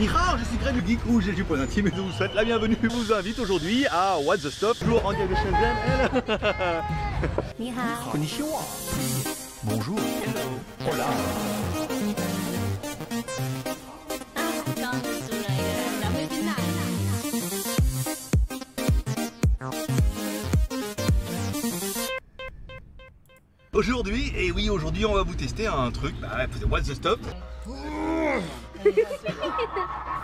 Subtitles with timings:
[0.00, 2.32] Nihao, je suis Greg le Geek ou j'ai du point intime et je vous souhaite
[2.32, 2.74] la bienvenue.
[2.82, 4.78] Je vous invite aujourd'hui à What the Stop.
[4.78, 5.76] toujours en direct de Shenzhen.
[7.58, 8.10] Nihao.
[8.10, 8.60] Konnichiwa.
[9.62, 9.98] Bonjour.
[10.90, 11.04] Hola.
[23.74, 26.14] Aujourd'hui, et oui, aujourd'hui, on va vous tester un truc.
[26.22, 27.20] Bah, what the stop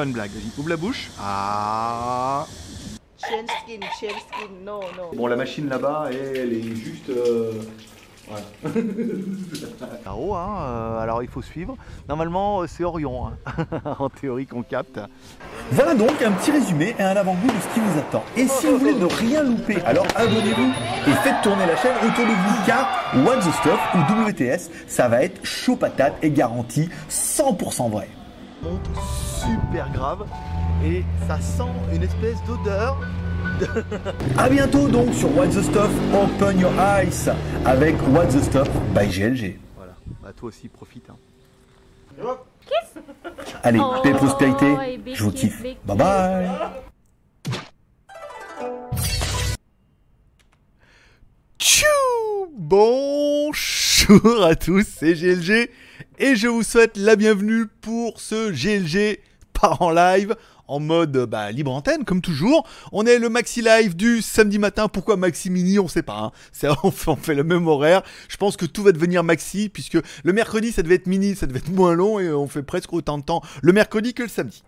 [0.00, 1.10] Pas une blague, vas-y, ouvre la bouche.
[1.20, 2.46] Ah.
[3.18, 5.14] Chain skin, chain skin, no, no.
[5.14, 7.10] Bon la machine là-bas elle est juste...
[7.10, 7.52] euh,
[10.06, 11.76] Là-haut, hein, euh, alors il faut suivre.
[12.08, 13.34] Normalement, euh, c'est Orion, hein,
[13.98, 14.98] en théorie qu'on capte.
[15.72, 18.24] Voilà donc un petit résumé et un avant-goût de ce qui vous attend.
[18.38, 20.72] Et si vous voulez ne rien louper, alors abonnez-vous
[21.08, 25.08] et faites tourner la chaîne autour de vous car What the Stuff ou WTS, ça
[25.08, 28.08] va être chaud patate et garanti 100% vrai.
[28.62, 28.88] Monte
[29.42, 30.26] super grave
[30.84, 32.98] et ça sent une espèce d'odeur.
[34.38, 37.30] A bientôt donc sur What the Stuff Open Your Eyes
[37.64, 39.58] avec What the Stuff by GLG.
[39.76, 41.08] Voilà, bah toi aussi profite.
[41.10, 41.16] Hein.
[43.62, 45.62] Allez, Oh, paix et prospérité, et big je vous kiffe.
[45.62, 46.48] big Bye bye
[51.58, 51.86] Tchou
[52.56, 55.70] Bonjour à tous, c'est GLG
[56.20, 59.20] et je vous souhaite la bienvenue pour ce GLG
[59.54, 60.36] par en live
[60.70, 62.66] en mode bah, libre antenne comme toujours.
[62.92, 64.88] On est le maxi live du samedi matin.
[64.88, 65.78] Pourquoi maxi mini?
[65.78, 66.32] On sait pas.
[66.62, 66.74] hein.
[66.82, 68.02] On fait, on fait le même horaire.
[68.28, 71.46] Je pense que tout va devenir maxi puisque le mercredi ça devait être mini, ça
[71.46, 74.28] devait être moins long et on fait presque autant de temps le mercredi que le
[74.28, 74.62] samedi.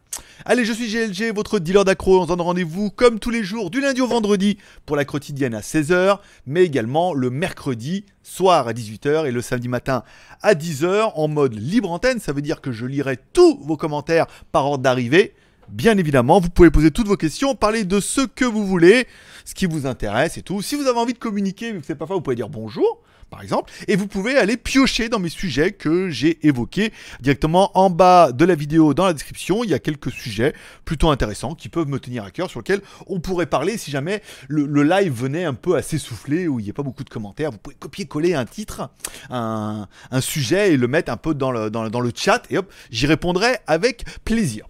[0.44, 2.20] Allez, je suis GLG, votre dealer d'accro.
[2.20, 5.54] On se donne rendez-vous comme tous les jours, du lundi au vendredi, pour la quotidienne
[5.54, 10.02] à 16h, mais également le mercredi soir à 18h et le samedi matin
[10.42, 12.20] à 10h en mode libre antenne.
[12.20, 15.34] Ça veut dire que je lirai tous vos commentaires par ordre d'arrivée.
[15.72, 19.06] Bien évidemment, vous pouvez poser toutes vos questions, parler de ce que vous voulez,
[19.46, 20.60] ce qui vous intéresse et tout.
[20.60, 23.00] Si vous avez envie de communiquer que c'est pas vous pouvez dire bonjour
[23.30, 27.88] par exemple, et vous pouvez aller piocher dans mes sujets que j'ai évoqués directement en
[27.88, 29.64] bas de la vidéo dans la description.
[29.64, 30.52] Il y a quelques sujets
[30.84, 34.20] plutôt intéressants qui peuvent me tenir à cœur, sur lesquels on pourrait parler si jamais
[34.48, 37.50] le, live venait un peu à s'essouffler, où il n'y a pas beaucoup de commentaires.
[37.50, 38.90] Vous pouvez copier-coller un titre,
[39.30, 39.88] un,
[40.20, 42.70] sujet et le mettre un peu dans le, dans le, dans le chat, et hop,
[42.90, 44.66] j'y répondrai avec plaisir.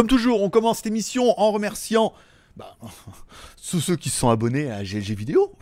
[0.00, 2.14] Comme toujours, on commence cette émission en remerciant
[2.56, 2.74] bah,
[3.70, 5.52] tous ceux qui sont abonnés à GLG Vidéo.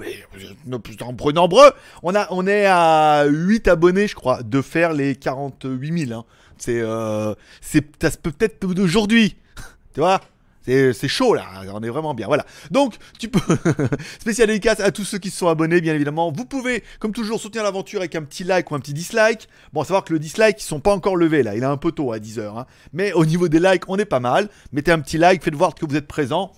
[0.70, 0.96] En plus
[1.34, 1.72] nombreux.
[2.04, 6.20] On, a, on est à 8 abonnés, je crois, de faire les 48 000.
[6.20, 6.24] hein.
[6.56, 9.34] C'est euh, c'est ça se peut peut-être d'aujourd'hui.
[9.92, 10.20] tu vois?
[10.92, 12.26] C'est chaud là, on est vraiment bien.
[12.26, 12.44] Voilà.
[12.70, 13.40] Donc, tu peux.
[14.20, 16.32] Spécial dédicace à tous ceux qui se sont abonnés, bien évidemment.
[16.32, 19.48] Vous pouvez, comme toujours, soutenir l'aventure avec un petit like ou un petit dislike.
[19.72, 21.56] Bon, à savoir que le dislike, ils sont pas encore levés là.
[21.56, 22.64] Il est un peu tôt à 10h.
[22.92, 24.48] Mais au niveau des likes, on est pas mal.
[24.72, 26.52] Mettez un petit like, faites voir que vous êtes présent.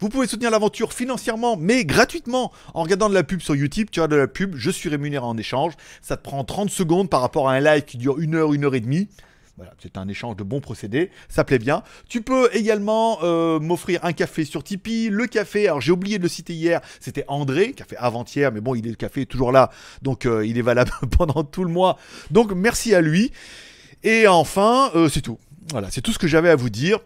[0.00, 3.88] Vous pouvez soutenir l'aventure financièrement, mais gratuitement, en regardant de la pub sur YouTube.
[3.90, 5.74] Tu as de la pub, je suis rémunéré en échange.
[6.02, 8.64] Ça te prend 30 secondes par rapport à un live qui dure une heure, une
[8.64, 9.08] heure et demie.
[9.56, 11.84] Voilà, c'est un échange de bons procédés, ça plaît bien.
[12.08, 15.10] Tu peux également euh, m'offrir un café sur Tipeee.
[15.10, 18.74] Le café, alors j'ai oublié de le citer hier, c'était André, fait avant-hier, mais bon,
[18.74, 19.70] il est, le café toujours là,
[20.02, 21.98] donc euh, il est valable pendant tout le mois.
[22.32, 23.30] Donc merci à lui.
[24.02, 25.38] Et enfin, euh, c'est tout.
[25.70, 26.98] Voilà, c'est tout ce que j'avais à vous dire.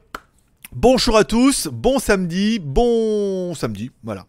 [0.73, 4.27] Bonjour à tous, bon samedi, bon samedi, voilà.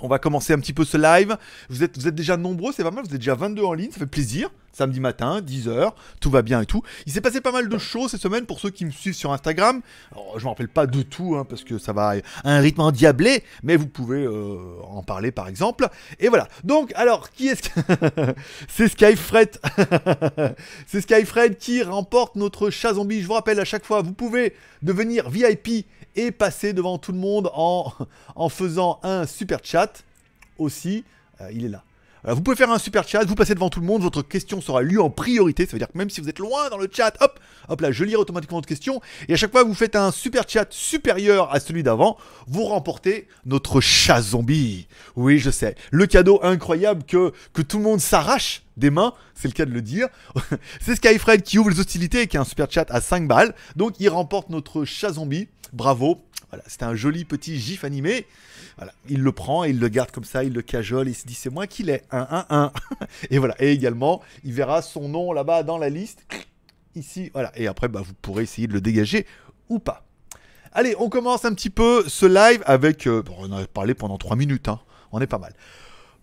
[0.00, 1.36] On va commencer un petit peu ce live.
[1.68, 3.90] Vous êtes, vous êtes déjà nombreux, c'est pas mal, vous êtes déjà 22 en ligne,
[3.90, 4.50] ça fait plaisir.
[4.76, 6.82] Samedi matin, 10h, tout va bien et tout.
[7.06, 9.32] Il s'est passé pas mal de choses cette semaine pour ceux qui me suivent sur
[9.32, 9.80] Instagram.
[10.36, 13.42] Je me rappelle pas de tout, hein, parce que ça va à un rythme endiablé,
[13.62, 15.88] mais vous pouvez euh, en parler par exemple.
[16.20, 16.46] Et voilà.
[16.62, 17.70] Donc, alors, qui est-ce.
[18.68, 19.58] C'est Skyfred.
[20.86, 23.22] C'est Skyfred qui remporte notre chat zombie.
[23.22, 25.86] Je vous rappelle à chaque fois, vous pouvez devenir VIP
[26.16, 27.92] et passer devant tout le monde en,
[28.34, 30.04] en faisant un super chat
[30.58, 31.04] aussi.
[31.40, 31.82] Euh, il est là.
[32.26, 34.60] Euh, vous pouvez faire un super chat, vous passez devant tout le monde, votre question
[34.60, 35.66] sera lue en priorité.
[35.66, 37.92] Ça veut dire que même si vous êtes loin dans le chat, hop, hop là,
[37.92, 39.00] je lirai automatiquement votre question.
[39.28, 42.16] Et à chaque fois que vous faites un super chat supérieur à celui d'avant,
[42.46, 44.88] vous remportez notre chat zombie.
[45.14, 45.76] Oui, je sais.
[45.90, 49.70] Le cadeau incroyable que, que tout le monde s'arrache des mains, c'est le cas de
[49.70, 50.08] le dire.
[50.80, 53.54] c'est Skyfred qui ouvre les hostilités et qui a un super chat à 5 balles.
[53.74, 55.48] Donc il remporte notre chat zombie.
[55.72, 56.22] Bravo.
[56.50, 58.26] Voilà, c'était un joli petit gif animé.
[58.76, 61.26] Voilà, il le prend et il le garde comme ça, il le cajole il se
[61.26, 62.02] dit c'est moi qui l'ai.
[62.10, 62.72] 1 1 1.
[63.30, 66.26] Et voilà, et également, il verra son nom là-bas dans la liste
[66.94, 67.52] ici, voilà.
[67.56, 69.26] Et après bah, vous pourrez essayer de le dégager
[69.68, 70.06] ou pas.
[70.72, 74.36] Allez, on commence un petit peu ce live avec euh, on a parlé pendant 3
[74.36, 74.80] minutes hein.
[75.12, 75.54] On est pas mal.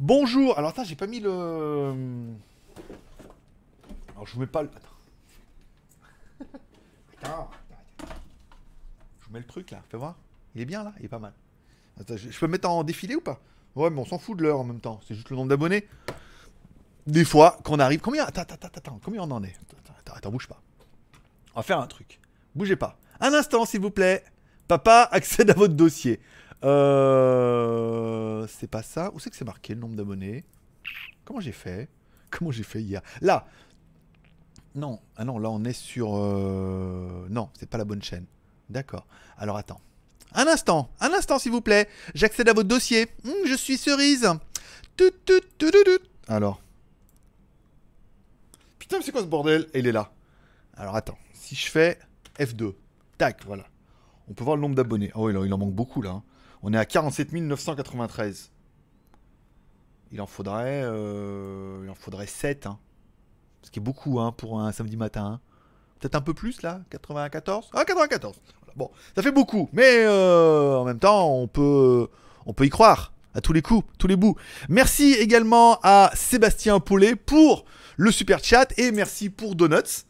[0.03, 0.57] Bonjour.
[0.57, 1.94] Alors attends, j'ai pas mis le
[4.13, 4.69] alors je vous mets pas le.
[4.69, 6.50] Attends.
[7.23, 7.50] Attends.
[9.21, 10.17] Je vous mets le truc là, fais voir.
[10.55, 11.31] Il est bien là, il est pas mal.
[12.09, 13.39] Je, peux me mettre en défilé ou pas?
[13.75, 15.00] Ouais, mais on s'en fout de l'heure en même temps.
[15.07, 15.88] C'est juste le nombre d'abonnés.
[17.07, 18.01] Des fois, qu'on arrive.
[18.01, 18.25] Combien?
[18.25, 19.00] Attends, attends, attends, attends.
[19.01, 19.55] Combien on en est?
[19.55, 20.61] Attends, attends, attends, bouge pas.
[21.55, 22.19] On va faire un truc.
[22.55, 23.00] Bougez pas.
[23.21, 24.25] Un instant, s'il vous plaît.
[24.67, 26.19] Papa accède à votre dossier.
[26.63, 28.48] Euh.
[28.48, 29.12] C'est pas ça.
[29.13, 30.44] Où c'est que c'est marqué le nombre d'abonnés?
[31.25, 31.89] Comment j'ai fait?
[32.31, 33.01] Comment j'ai fait hier?
[33.21, 33.45] Là,
[34.75, 36.15] non, ah non, là on est sur.
[36.15, 38.25] euh, Non, c'est pas la bonne chaîne.
[38.69, 39.06] D'accord.
[39.38, 39.80] Alors attends.
[40.36, 41.88] Un instant, un instant s'il vous plaît.
[42.15, 43.07] J'accède à votre dossier.
[43.25, 44.27] Hum, je suis cerise.
[44.98, 45.69] Tout, tout, tout.
[46.27, 46.62] Alors.
[48.80, 49.68] Putain, c'est quoi ce bordel?
[49.75, 50.12] Il est là.
[50.75, 51.18] Alors attends.
[51.33, 52.00] Si je fais
[52.39, 52.74] F2.
[53.18, 53.65] Tac, voilà.
[54.27, 55.12] On peut voir le nombre d'abonnés.
[55.15, 56.12] Oh, il en, il en manque beaucoup là.
[56.12, 56.24] hein.
[56.63, 58.51] On est à 47 993.
[60.12, 60.81] Il en faudrait.
[60.83, 62.65] euh, Il en faudrait 7.
[62.68, 62.80] Hein.
[63.63, 65.25] Ce qui est beaucoup hein, pour un samedi matin.
[65.25, 65.39] hein.
[66.00, 69.69] Peut-être un peu plus là 94 Ah, 94 Voilà, Bon, ça fait beaucoup.
[69.74, 72.07] Mais euh, en même temps, on peut,
[72.45, 73.12] on peut y croire.
[73.36, 74.36] À tous les coups, tous les bouts.
[74.69, 77.65] Merci également à Sébastien Paulet pour
[77.98, 80.06] le super chat et merci pour Donuts.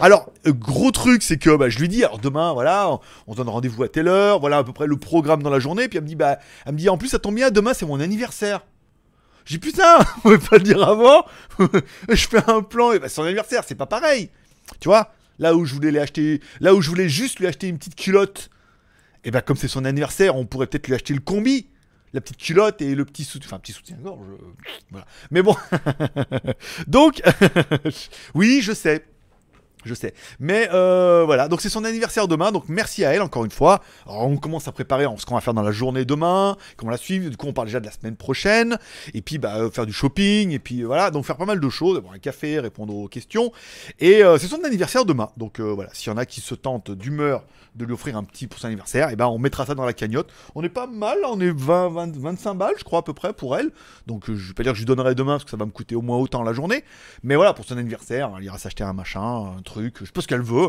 [0.00, 3.48] Alors, gros truc, c'est que bah, je lui dis, alors demain, voilà, on, on donne
[3.48, 5.88] rendez-vous à telle heure, voilà à peu près le programme dans la journée.
[5.88, 8.60] Puis elle me dit, bah, me en plus, ça tombe bien, demain, c'est mon anniversaire.
[9.44, 11.24] J'ai putain, vous pouvez pas le dire avant
[12.08, 14.30] Je fais un plan, et bah, son anniversaire, c'est pas pareil.
[14.80, 17.78] Tu vois Là où je voulais acheter, là où je voulais juste lui acheter une
[17.78, 18.50] petite culotte,
[19.24, 21.68] et bah, comme c'est son anniversaire, on pourrait peut-être lui acheter le combi.
[22.12, 24.36] La petite culotte et le petit soutien, enfin petit soutien-gorge, euh,
[24.90, 25.06] voilà.
[25.30, 25.56] Mais bon,
[26.86, 27.22] donc,
[28.34, 29.06] oui, je sais,
[29.84, 30.14] je sais.
[30.40, 33.80] Mais euh, voilà, donc c'est son anniversaire demain, donc merci à elle encore une fois.
[34.06, 37.28] On commence à préparer ce qu'on va faire dans la journée demain, comment la suivre,
[37.28, 38.78] du coup on parle déjà de la semaine prochaine,
[39.14, 41.68] et puis bah, euh, faire du shopping, et puis voilà, donc faire pas mal de
[41.68, 43.52] choses, boire un café, répondre aux questions.
[43.98, 46.90] Et euh, c'est son anniversaire demain, donc voilà, s'il y en a qui se tentent
[46.90, 47.44] d'humeur
[47.74, 49.94] de lui offrir un petit pour son anniversaire, et ben on mettra ça dans la
[49.94, 50.30] cagnotte.
[50.54, 53.32] On est pas mal, on est 20, 20 25 balles je crois à peu près
[53.32, 53.70] pour elle,
[54.06, 55.70] donc je vais pas dire que je lui donnerai demain parce que ça va me
[55.70, 56.84] coûter au moins autant la journée,
[57.22, 60.20] mais voilà, pour son anniversaire, elle ira s'acheter un machin, un truc, je sais pas
[60.20, 60.68] ce qu'elle veut.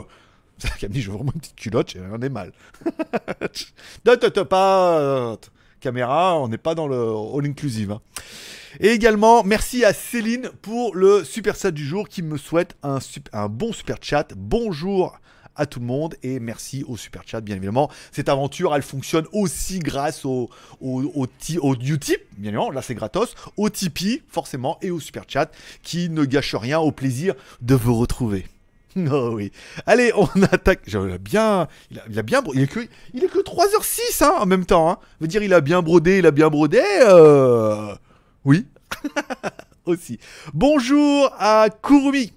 [0.80, 2.54] Qu'elle me dit, je veux vraiment une petite culotte, rien est mal.
[5.82, 7.92] Caméra, on n'est pas dans le all inclusive.
[7.92, 8.02] hein.
[8.80, 13.00] Et également, merci à Céline pour le super chat du jour qui me souhaite un,
[13.50, 14.28] bon super chat.
[14.36, 15.20] Bonjour
[15.56, 17.92] à tout le monde et merci au super chat bien évidemment.
[18.12, 20.50] Cette aventure elle fonctionne aussi grâce au,
[20.82, 21.28] au, au,
[21.62, 25.52] au Utip, bien évidemment, là c'est gratos, au Tipeee forcément et au super chat
[25.84, 28.48] qui ne gâche rien au plaisir de vous retrouver.
[29.12, 29.52] Oh oui.
[29.86, 30.82] Allez, on attaque.
[30.88, 32.80] Il a bien, il a, il a bien, il est que,
[33.14, 34.90] il est que 3h06 hein, en même temps.
[34.90, 34.98] Hein.
[35.20, 36.82] Veut dire, il a bien brodé, il a bien brodé.
[37.02, 37.96] euh,
[38.46, 38.68] Oui.
[39.86, 40.18] Aussi.
[40.54, 42.32] Bonjour à Kurumi,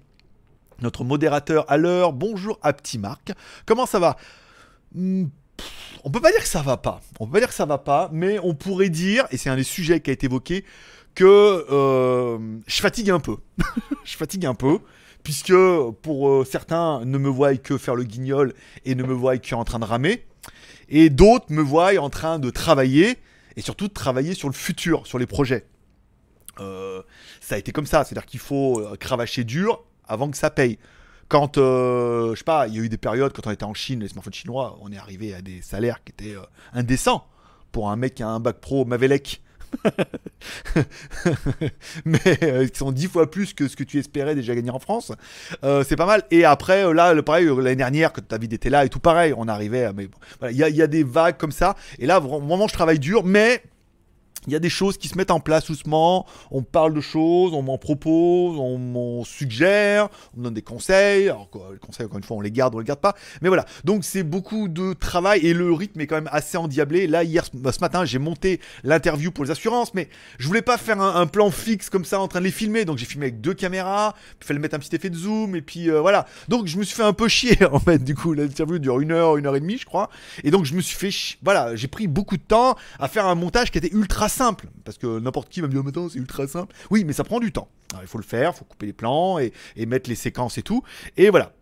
[0.82, 2.12] notre modérateur à l'heure.
[2.12, 3.32] Bonjour à Petit Marc.
[3.66, 4.16] Comment ça va?
[4.94, 5.26] Hmm,
[5.56, 5.66] pff,
[6.04, 7.00] On peut pas dire que ça va pas.
[7.20, 9.56] On peut pas dire que ça va pas, mais on pourrait dire, et c'est un
[9.56, 10.64] des sujets qui a été évoqué,
[11.14, 13.36] que euh, je fatigue un peu.
[14.04, 14.78] je fatigue un peu
[15.26, 15.52] puisque
[16.02, 18.54] pour euh, certains ne me voient que faire le guignol
[18.84, 20.24] et ne me voient qu'en train de ramer,
[20.88, 23.18] et d'autres me voient en train de travailler,
[23.56, 25.66] et surtout de travailler sur le futur, sur les projets.
[26.60, 27.02] Euh,
[27.40, 30.78] ça a été comme ça, c'est-à-dire qu'il faut euh, cravacher dur avant que ça paye.
[31.26, 33.98] Quand, je sais pas, il y a eu des périodes, quand on était en Chine,
[33.98, 36.36] les smartphones chinois, on est arrivé à des salaires qui étaient
[36.72, 37.26] indécents
[37.72, 39.42] pour un mec qui a un bac pro Mavelec.
[42.04, 44.78] mais euh, qui sont dix fois plus que ce que tu espérais déjà gagner en
[44.78, 45.12] France.
[45.64, 46.22] Euh, c'est pas mal.
[46.30, 49.00] Et après, euh, là, le pareil, euh, l'année dernière, quand David était là et tout
[49.00, 49.92] pareil, on arrivait.
[49.92, 50.18] Mais bon,
[50.50, 51.76] il y, a- y a des vagues comme ça.
[51.98, 53.62] Et là, vra- vraiment, je travaille dur, mais.
[54.46, 56.26] Il y a des choses qui se mettent en place doucement.
[56.50, 61.28] On parle de choses, on m'en propose, on m'en suggère, on me donne des conseils.
[61.28, 63.14] Alors, quoi, les conseils, encore une fois, on les garde, on les garde pas.
[63.42, 63.64] Mais voilà.
[63.84, 67.06] Donc, c'est beaucoup de travail et le rythme est quand même assez endiablé.
[67.06, 70.78] Là, hier, ce bah, matin, j'ai monté l'interview pour les assurances, mais je voulais pas
[70.78, 72.84] faire un, plan fixe comme ça en train de les filmer.
[72.84, 74.14] Donc, j'ai filmé avec deux caméras.
[74.40, 76.26] Il fallait mettre un petit effet de zoom et puis euh, voilà.
[76.48, 78.02] Donc, je me suis fait un peu chier en fait.
[78.02, 80.08] Du coup, l'interview dure une heure, une heure et demie, je crois.
[80.44, 83.26] Et donc, je me suis fait, chi- voilà, j'ai pris beaucoup de temps à faire
[83.26, 86.18] un montage qui était ultra simple, parce que n'importe qui va me dire, maintenant c'est
[86.18, 86.74] ultra simple.
[86.90, 87.68] Oui, mais ça prend du temps.
[88.00, 90.62] Il faut le faire, il faut couper les plans et, et mettre les séquences et
[90.62, 90.82] tout.
[91.16, 91.52] Et voilà.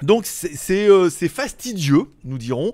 [0.00, 0.26] Donc
[0.70, 2.72] euh, c'est fastidieux, nous dirons,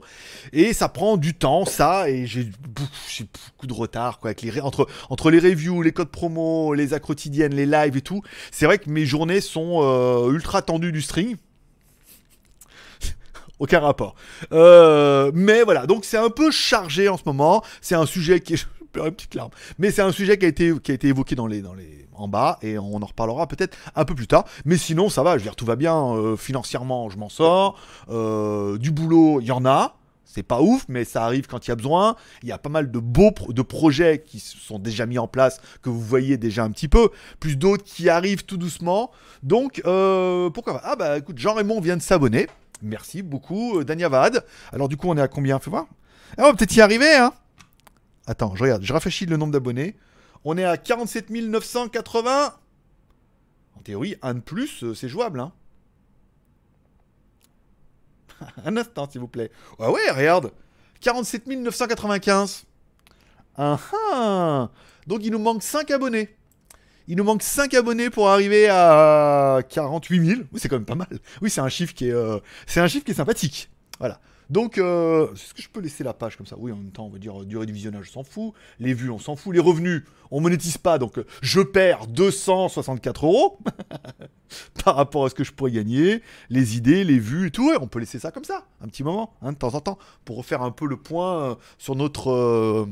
[0.53, 4.87] et ça prend du temps, ça, et j'ai beaucoup, de retard quoi, avec les entre,
[5.11, 8.23] entre les reviews, les codes promo, les quotidiennes, les lives et tout.
[8.53, 11.37] C'est vrai que mes journées sont euh, ultra tendues du string.
[13.59, 14.15] Aucun rapport.
[14.53, 17.63] Euh, mais voilà, donc c'est un peu chargé en ce moment.
[17.83, 18.67] C'est un sujet qui est.
[18.97, 19.51] Une petite larme.
[19.79, 22.09] Mais c'est un sujet qui a été, qui a été évoqué dans les, dans les,
[22.15, 24.45] en bas et on en reparlera peut-être un peu plus tard.
[24.65, 25.97] Mais sinon, ça va, je veux dire, tout va bien.
[26.15, 27.79] euh, financièrement, je m'en sors.
[28.09, 29.95] Euh, du boulot, il y en a.
[30.25, 32.15] C'est pas ouf, mais ça arrive quand il y a besoin.
[32.43, 35.59] Il y a pas mal de beaux de projets qui sont déjà mis en place,
[35.81, 37.09] que vous voyez déjà un petit peu,
[37.41, 39.11] plus d'autres qui arrivent tout doucement.
[39.43, 42.47] Donc, euh, pourquoi pas Ah bah écoute, Jean-Raymond vient de s'abonner.
[42.83, 44.45] Merci beaucoup, Dania Vade.
[44.71, 45.87] Alors du coup, on est à combien Fais voir.
[46.37, 47.33] Ah, on va peut-être y arriver, hein
[48.29, 49.97] Attends, je regarde, je rafraîchis le nombre d'abonnés.
[50.45, 52.55] On est à 47 980.
[53.75, 55.51] En théorie, un de plus, euh, c'est jouable, hein
[58.67, 59.51] Un instant, s'il vous plaît.
[59.79, 60.53] Ah ouais, regarde
[61.01, 62.67] 47 995.
[63.57, 63.79] Ah
[64.13, 64.69] ah
[65.07, 66.37] Donc il nous manque 5 abonnés.
[67.07, 70.41] Il nous manque 5 abonnés pour arriver à 48 000.
[70.53, 71.19] Oui, c'est quand même pas mal.
[71.41, 73.71] Oui, c'est un chiffre qui est, euh, c'est un chiffre qui est sympathique.
[73.99, 74.21] Voilà.
[74.51, 77.07] Donc, euh, est-ce que je peux laisser la page comme ça Oui, en même temps,
[77.07, 78.53] on va dire euh, durée du visionnage, on s'en fout.
[78.79, 79.55] Les vues, on s'en fout.
[79.55, 83.59] Les revenus, on monétise pas, donc euh, je perds 264 euros
[84.85, 86.23] par rapport à ce que je pourrais gagner.
[86.49, 87.73] Les idées, les vues et tout.
[87.81, 90.39] On peut laisser ça comme ça, un petit moment, hein, de temps en temps, pour
[90.39, 92.89] refaire un peu le point euh, sur notre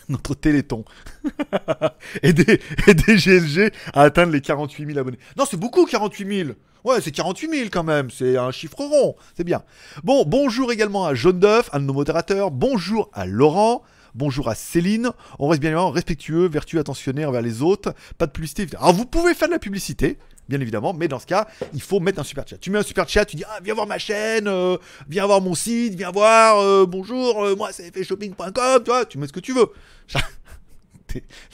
[0.08, 0.84] notre téléthon.
[2.22, 5.18] aider, aider GLG à atteindre les 48 000 abonnés.
[5.36, 6.50] Non, c'est beaucoup 48 000.
[6.84, 8.10] Ouais, c'est 48 000 quand même.
[8.10, 9.16] C'est un chiffre rond.
[9.36, 9.62] C'est bien.
[10.04, 12.50] Bon, bonjour également à Jaune d'œuf, un de nos modérateurs.
[12.50, 13.82] Bonjour à Laurent.
[14.14, 15.10] Bonjour à Céline.
[15.38, 17.92] On reste bien évidemment respectueux, vertueux, attentionné envers les autres.
[18.16, 18.66] Pas de publicité.
[18.76, 20.16] Alors vous pouvez faire de la publicité,
[20.48, 22.58] bien évidemment, mais dans ce cas, il faut mettre un super chat.
[22.58, 24.76] Tu mets un super chat, tu dis ah viens voir ma chaîne, euh,
[25.08, 26.58] viens voir mon site, viens voir.
[26.60, 29.04] euh, bonjour, euh, moi c'est shopping.com, tu vois.
[29.04, 29.68] Tu mets ce que tu veux.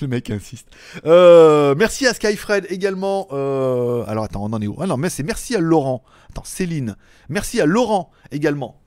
[0.01, 0.67] Le mec insiste.
[1.05, 3.29] Merci à Skyfred également.
[3.31, 4.77] alors attends, on en est où?
[4.81, 6.03] Ah non, mais c'est merci à Laurent.
[6.31, 6.97] Attends, Céline.
[7.29, 8.81] Merci à Laurent également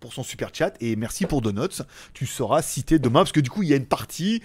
[0.00, 1.82] pour son super chat et merci pour Donuts.
[2.14, 4.42] Tu seras cité demain parce que du coup il y a une partie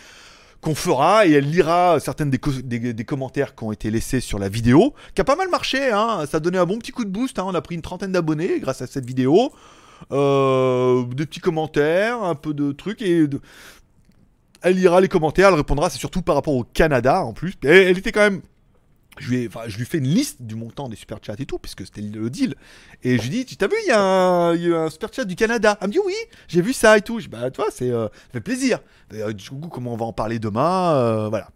[0.61, 4.19] qu'on fera et elle lira certaines des, co- des- des commentaires qui ont été laissés
[4.19, 5.91] sur la vidéo, qui a pas mal marché.
[5.91, 6.25] Hein.
[6.29, 7.37] Ça a donné un bon petit coup de boost.
[7.39, 7.43] hein.
[7.45, 9.51] On a pris une trentaine d'abonnés grâce à cette vidéo.
[10.11, 13.25] Euh, des petits commentaires, un peu de trucs et
[14.61, 15.89] elle lira les commentaires, elle répondra.
[15.89, 17.53] C'est surtout par rapport au Canada en plus.
[17.63, 18.41] Elle était quand même.
[19.19, 21.85] Je lui, ai, je fais une liste du montant des super chats et tout, puisque
[21.85, 22.55] c'était le deal.
[23.03, 25.77] Et je lui dis, tu t'as vu, il y, a un- super chat du Canada.
[25.81, 26.13] Elle me dit, oui,
[26.47, 27.19] j'ai vu ça et tout.
[27.19, 28.79] Je dis, bah, toi, c'est, euh, ça fait plaisir.
[29.13, 31.49] Euh, du coup, comment on va en parler demain euh, Voilà.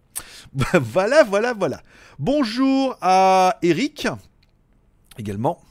[0.80, 1.82] voilà, voilà, voilà.
[2.20, 4.08] Bonjour à Eric,
[5.18, 5.62] également.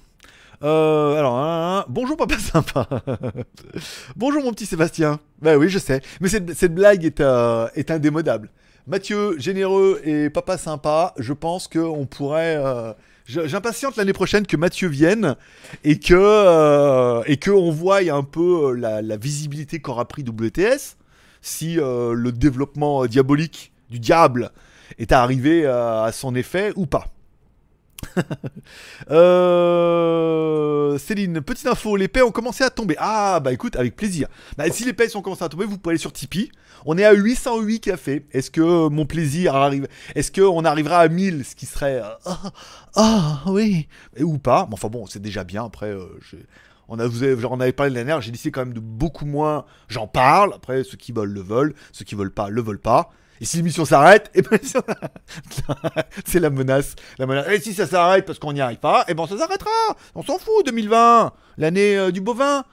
[0.63, 2.87] Euh, alors, hein, bonjour papa sympa.
[4.17, 5.19] bonjour mon petit Sébastien.
[5.41, 6.03] Bah oui, je sais.
[6.21, 8.51] Mais cette, cette blague est, euh, est indémodable.
[8.91, 12.57] Mathieu, généreux et papa sympa, je pense qu'on pourrait...
[12.57, 12.93] euh,
[13.25, 15.37] J'impatiente l'année prochaine que Mathieu vienne
[15.85, 20.97] et que euh, on voie un peu euh, la, visibilité qu'aura pris WTS
[21.41, 24.51] si le développement diabolique du diable
[24.99, 27.07] est arrivé à son effet ou pas.
[29.11, 32.95] Euh, Céline, petite info, les paix ont commencé à tomber.
[32.99, 34.29] Ah bah écoute, avec plaisir.
[34.57, 36.51] Bah, si les paix sont commencé à tomber, vous pouvez aller sur Tipeee.
[36.87, 38.27] On est à 808 cafés.
[38.33, 42.01] Est-ce que mon plaisir arrive Est-ce qu'on arrivera à 1000, ce qui serait...
[42.03, 42.53] euh, Ah
[42.95, 45.65] ah, oui Et Ou pas Mais Enfin bon, c'est déjà bien.
[45.65, 46.07] Après, euh,
[46.89, 49.65] on, avait parlé l'année dernière, j'ai décidé quand même de beaucoup moins...
[49.89, 50.53] J'en parle.
[50.55, 51.75] Après, ceux qui veulent le veulent.
[51.93, 53.11] Ceux qui veulent pas le veulent pas.
[53.41, 54.59] Et si l'émission s'arrête, et ben,
[56.27, 56.95] c'est la menace.
[57.51, 59.71] Et si ça s'arrête parce qu'on n'y arrive pas, et ben ça s'arrêtera.
[60.15, 62.65] On s'en fout, 2020, l'année euh, du bovin.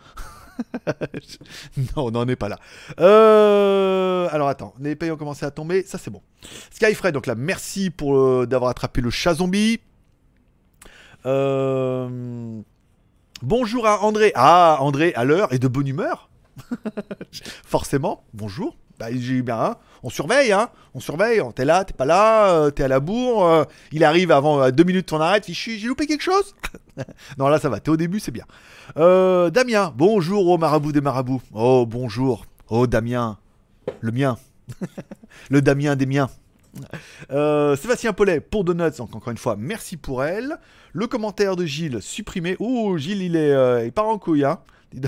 [1.77, 2.59] non, on n'en est pas là.
[2.99, 6.21] Euh, alors attends, les pays ont commencé à tomber, ça c'est bon.
[6.71, 9.79] Skyfred, donc là, merci pour euh, d'avoir attrapé le chat zombie.
[13.41, 14.33] Bonjour à André.
[14.35, 16.29] Ah, André à l'heure et de bonne humeur.
[17.65, 18.75] Forcément, bonjour.
[18.99, 19.75] Bah, j'ai bien, hein.
[20.01, 20.69] on surveille, hein.
[20.95, 21.39] On surveille.
[21.55, 23.45] T'es là, t'es pas là, euh, t'es à la bourre.
[23.45, 25.45] euh, il arrive avant euh, deux minutes, on arrête.
[25.45, 26.55] Fichu, j'ai loupé quelque chose?
[27.37, 27.79] non, là ça va.
[27.79, 28.45] T'es au début, c'est bien.
[28.95, 31.43] Damien, bonjour au marabout des marabouts.
[31.53, 32.45] Oh, bonjour.
[32.69, 33.37] Oh, Damien,
[34.01, 34.37] le mien.
[35.51, 36.29] le Damien des miens.
[37.29, 40.57] Sébastien Paulet pour Donuts, donc encore une fois, merci pour elle.
[40.93, 42.55] Le commentaire de Gilles supprimé.
[42.59, 44.57] Oh, Gilles, il est, part en couille, hein.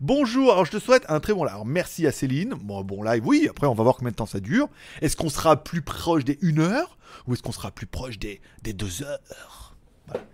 [0.00, 1.52] Bonjour, alors je te souhaite un très bon live.
[1.52, 2.54] Alors, merci à Céline.
[2.54, 4.68] Bon, bon live, oui, après on va voir combien de temps ça dure.
[5.02, 8.40] Est-ce qu'on sera plus proche des 1 heure ou est-ce qu'on sera plus proche des,
[8.62, 9.76] des 2 heures?
[10.06, 10.24] Voilà.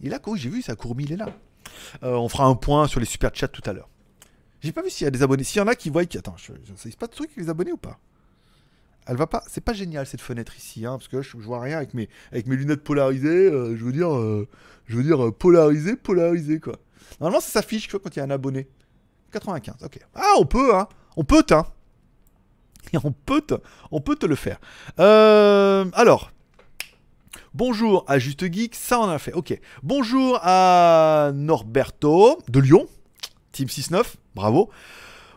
[0.00, 1.28] Il là, quoi, j'ai vu, sa courbe, il est là.
[2.02, 3.88] Euh, on fera un point sur les super chats tout à l'heure.
[4.60, 5.44] J'ai pas vu s'il y a des abonnés.
[5.44, 6.18] S'il y en a qui voient qui.
[6.18, 7.98] Attends, je, je sais pas de truc avec les abonnés ou pas?
[9.06, 9.42] Elle va pas.
[9.46, 12.82] C'est pas génial cette fenêtre ici, hein, parce que je, vois rien avec mes, lunettes
[12.82, 13.28] polarisées.
[13.28, 14.48] euh, je veux dire, euh,
[14.86, 16.76] je veux dire euh, polarisé, polarisé quoi.
[17.20, 18.68] Normalement, ça s'affiche quand il y a un abonné.
[19.32, 19.98] 95, ok.
[20.14, 20.88] Ah, on peut, hein.
[21.16, 21.66] On peut, hein.
[22.92, 23.54] Et on peut, te,
[23.90, 24.58] on peut te le faire.
[25.00, 26.30] Euh, alors.
[27.54, 29.32] Bonjour à Juste Geek, ça on a fait.
[29.32, 29.58] Ok.
[29.82, 32.86] Bonjour à Norberto de Lyon,
[33.52, 34.02] Team 6-9,
[34.34, 34.68] bravo.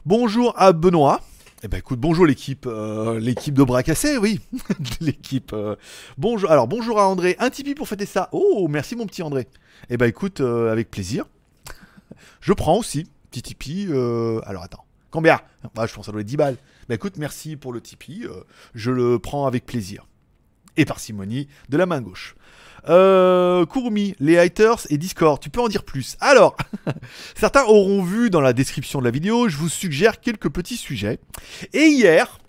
[0.05, 1.21] Bonjour à Benoît.
[1.63, 4.41] Eh ben écoute, bonjour l'équipe, euh, l'équipe de bras cassés, oui,
[5.01, 5.53] l'équipe.
[5.53, 5.77] euh,
[6.17, 8.27] bonjour, alors bonjour à André, un Tipeee pour fêter ça.
[8.33, 9.47] Oh, merci mon petit André.
[9.89, 11.25] Eh ben écoute, avec plaisir.
[12.41, 13.87] Je prends aussi, petit Tipeee.
[13.89, 15.39] euh, alors attends, combien
[15.75, 16.57] Bah, Je pense que ça doit être 10 balles.
[16.87, 18.43] Bah écoute, merci pour le Tipeee, euh,
[18.73, 20.07] je le prends avec plaisir.
[20.77, 22.35] Et parcimonie de la main gauche.
[22.87, 23.65] Euh,
[24.19, 26.55] les haters et Discord, tu peux en dire plus Alors,
[27.35, 31.19] certains auront vu dans la description de la vidéo, je vous suggère quelques petits sujets.
[31.73, 32.39] Et hier,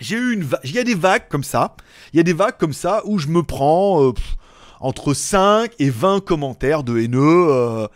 [0.00, 1.76] j'ai eu une il y a des vagues comme ça,
[2.12, 4.12] il y a des vagues comme ça où je me prends euh,
[4.80, 7.88] entre 5 et 20 commentaires de haineux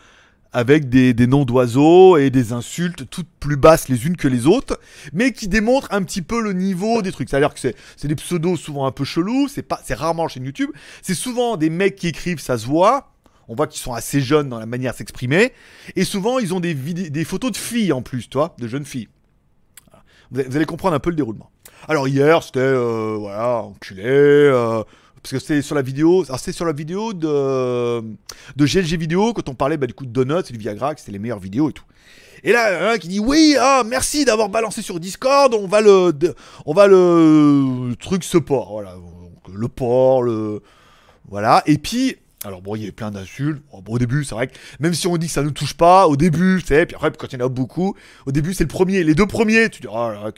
[0.53, 4.79] avec des, noms d'oiseaux et des insultes toutes plus basses les unes que les autres,
[5.13, 7.29] mais qui démontrent un petit peu le niveau des trucs.
[7.29, 10.71] C'est-à-dire que c'est des pseudos souvent un peu chelous, c'est pas c'est rarement chaîne YouTube,
[11.03, 13.13] c'est souvent des mecs qui écrivent, ça se voit.
[13.49, 15.53] On voit qu'ils sont assez jeunes dans la manière de s'exprimer.
[15.95, 16.75] Et souvent, ils ont des,
[17.25, 19.09] photos de filles en plus, toi, de jeunes filles.
[20.33, 21.51] Vous allez comprendre un peu le déroulement.
[21.89, 24.83] Alors hier, c'était euh, voilà, enculé, euh,
[25.27, 28.01] parce que c'était sur la vidéo, sur la vidéo de
[28.55, 31.01] de GLG vidéo quand on parlait bah, du coup de Donuts et du Viagra, que
[31.01, 31.83] c'était les meilleures vidéos et tout.
[32.45, 36.13] Et là, un qui dit oui, ah merci d'avoir balancé sur Discord, on va le,
[36.65, 38.95] on va le, truc ce port, voilà,
[39.53, 40.63] le port, le,
[41.29, 41.65] voilà.
[41.67, 42.15] Et puis,
[42.45, 43.63] alors bon, il y avait plein d'insultes.
[43.73, 46.07] Bon, au début, c'est vrai que même si on dit que ça ne touche pas,
[46.07, 47.97] au début, tu sais, puis après, quand il y en a beaucoup,
[48.27, 49.03] au début, c'est le premier.
[49.03, 50.31] Les deux premiers, tu dis, oh là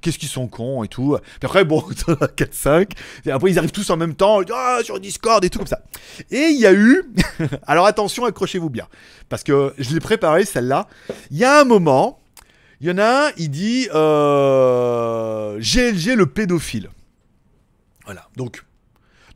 [0.00, 1.18] qu'est-ce qu'ils sont cons et tout.
[1.22, 2.92] Puis après, bon, 4-5.
[3.26, 5.82] Et après, ils arrivent tous en même temps, ah, sur Discord et tout comme ça.
[6.30, 7.02] Et il y a eu,
[7.66, 8.86] alors attention, accrochez-vous bien,
[9.28, 10.86] parce que je l'ai préparé celle-là.
[11.32, 12.20] Il y a un moment,
[12.80, 16.90] il y en a un, il dit, euh, GLG le pédophile.
[18.04, 18.64] Voilà, donc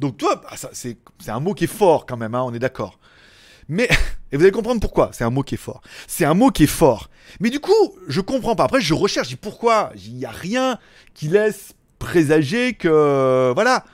[0.01, 0.97] donc toi, bah, c'est
[1.29, 2.99] un mot qui est fort quand même, hein, on est d'accord.
[3.69, 3.89] Mais,
[4.33, 5.81] et vous allez comprendre pourquoi, c'est un mot qui est fort.
[6.07, 7.11] C'est un mot qui est fort.
[7.41, 7.73] Mais du coup,
[8.09, 8.65] je comprends pas.
[8.65, 9.93] Après, je recherche, je dis pourquoi?
[9.97, 10.79] Il n'y a rien
[11.15, 13.53] qui laisse présager que...
[13.55, 13.85] Voilà.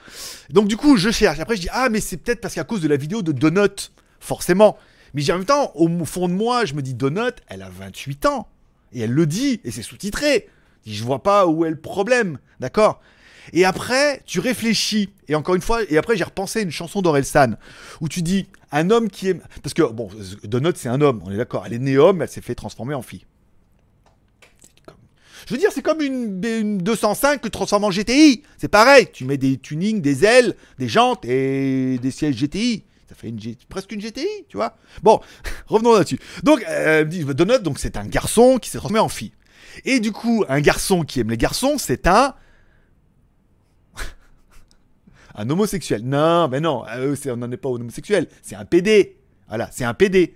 [0.49, 1.39] Donc du coup, je cherche.
[1.39, 3.91] Après, je dis, ah, mais c'est peut-être parce qu'à cause de la vidéo de Donut,
[4.19, 4.77] forcément.
[5.13, 8.25] Mais en même temps, au fond de moi, je me dis, Donut, elle a 28
[8.25, 8.47] ans.
[8.93, 10.49] Et elle le dit, et c'est sous-titré.
[10.85, 13.01] Je vois pas où est le problème, d'accord?
[13.53, 15.09] Et après, tu réfléchis.
[15.27, 17.55] Et encore une fois, et après, j'ai repensé à une chanson d'Orelsan
[17.99, 19.41] où tu dis un homme qui est.
[19.61, 20.09] Parce que, bon,
[20.43, 21.63] Donut, c'est un homme, on est d'accord.
[21.65, 23.25] Elle est née homme, elle s'est fait transformer en fille.
[25.47, 28.43] Je veux dire, c'est comme une, une 205 que tu en GTI.
[28.57, 29.07] C'est pareil.
[29.11, 32.83] Tu mets des tunings, des ailes, des jantes et des sièges GTI.
[33.09, 34.77] Ça fait une presque une GTI, tu vois.
[35.01, 35.19] Bon,
[35.67, 36.19] revenons là-dessus.
[36.43, 39.33] Donc, euh, Donut, donc c'est un garçon qui s'est transformé en fille.
[39.83, 42.35] Et du coup, un garçon qui aime les garçons, c'est un
[45.35, 46.01] un homosexuel.
[46.03, 46.83] Non, mais non,
[47.15, 48.27] c'est- on n'en est pas au homosexuel.
[48.41, 49.17] C'est un PD.
[49.47, 50.33] Voilà, c'est un PD.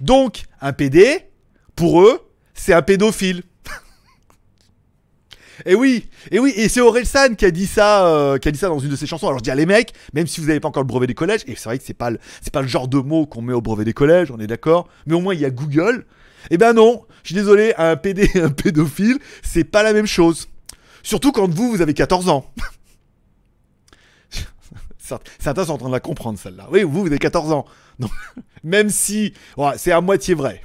[0.00, 1.24] Donc, un PD,
[1.74, 2.20] pour eux,
[2.54, 3.42] c'est un pédophile.
[5.66, 8.58] Et oui, et oui, et c'est Orelsan qui a dit ça, euh, qui a dit
[8.58, 9.26] ça dans une de ses chansons.
[9.26, 11.14] Alors je dis à les mecs, même si vous n'avez pas encore le brevet des
[11.14, 13.42] collèges, et c'est vrai que c'est pas le, c'est pas le genre de mot qu'on
[13.42, 14.86] met au brevet des collèges, on est d'accord.
[15.06, 16.06] Mais au moins il y a Google.
[16.50, 20.48] Eh ben non, je suis désolé, un PD, un pédophile, c'est pas la même chose.
[21.02, 22.48] Surtout quand vous, vous avez 14 ans.
[25.38, 26.68] Certains sont en train de la comprendre celle-là.
[26.70, 27.64] Oui, vous, vous avez 14 ans.
[28.64, 30.62] Même si, ouais, c'est à moitié vrai.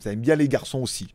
[0.00, 1.14] Ça aime bien les garçons aussi.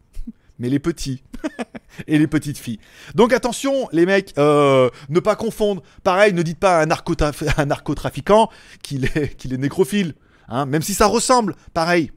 [0.58, 1.24] Mais les petits.
[2.08, 2.80] Et les petites filles.
[3.16, 5.82] Donc attention, les mecs, euh, ne pas confondre.
[6.04, 8.50] Pareil, ne dites pas à un, narcotra- un narcotrafiquant
[8.82, 10.16] qu'il est, nécrophile.
[10.48, 12.12] Hein, même si ça ressemble, pareil.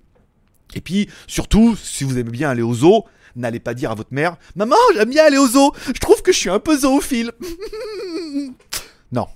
[0.75, 3.05] Et puis, surtout, si vous aimez bien aller au zoo,
[3.37, 5.73] n'allez pas dire à votre mère Maman, j'aime bien aller au zoo.
[5.87, 7.33] Je trouve que je suis un peu zoophile.
[9.13, 9.27] non,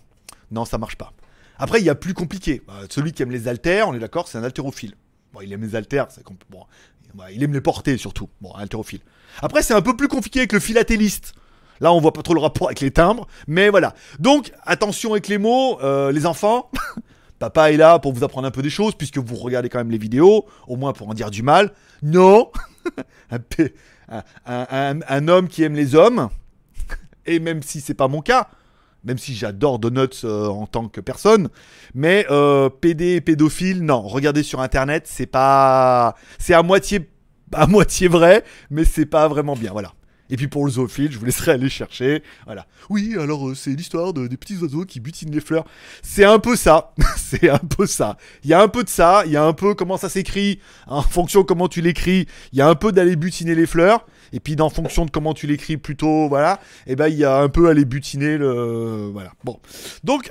[0.50, 1.12] non, ça marche pas.
[1.58, 2.62] Après, il y a plus compliqué.
[2.68, 4.94] Euh, celui qui aime les haltères, on est d'accord, c'est un haltérophile.
[5.32, 6.22] Bon, il aime les haltères, c'est
[7.14, 8.28] bah, il aime les porter surtout.
[8.42, 9.00] Bon, un haltérophile.
[9.40, 11.32] Après, c'est un peu plus compliqué avec le philatéliste.
[11.80, 13.94] Là, on voit pas trop le rapport avec les timbres, mais voilà.
[14.18, 16.70] Donc, attention avec les mots, euh, les enfants.
[17.38, 19.90] Papa est là pour vous apprendre un peu des choses, puisque vous regardez quand même
[19.90, 21.72] les vidéos, au moins pour en dire du mal.
[22.02, 22.50] Non
[24.46, 26.28] un- un homme qui aime les hommes,
[27.26, 28.48] et même si c'est pas mon cas,
[29.06, 31.48] même si j'adore Donuts euh, en tant que personne,
[31.94, 36.16] mais euh, PD pédophile, non, regardez sur internet, c'est pas.
[36.38, 37.08] C'est à moitié,
[37.52, 39.92] à moitié vrai, mais c'est pas vraiment bien, voilà.
[40.28, 42.22] Et puis pour le zoophile, je vous laisserai aller chercher.
[42.46, 42.66] Voilà.
[42.90, 45.64] Oui, alors euh, c'est l'histoire de, des petits oiseaux qui butinent les fleurs.
[46.02, 46.92] C'est un peu ça.
[47.16, 48.16] c'est un peu ça.
[48.42, 49.22] Il y a un peu de ça.
[49.26, 50.58] Il y a un peu comment ça s'écrit.
[50.88, 54.04] En fonction comment tu l'écris, il y a un peu d'aller butiner les fleurs.
[54.32, 57.38] Et puis, en fonction de comment tu l'écris plutôt, voilà, et ben il y a
[57.38, 59.10] un peu aller butiner le.
[59.12, 59.32] Voilà.
[59.44, 59.58] Bon.
[60.04, 60.28] Donc,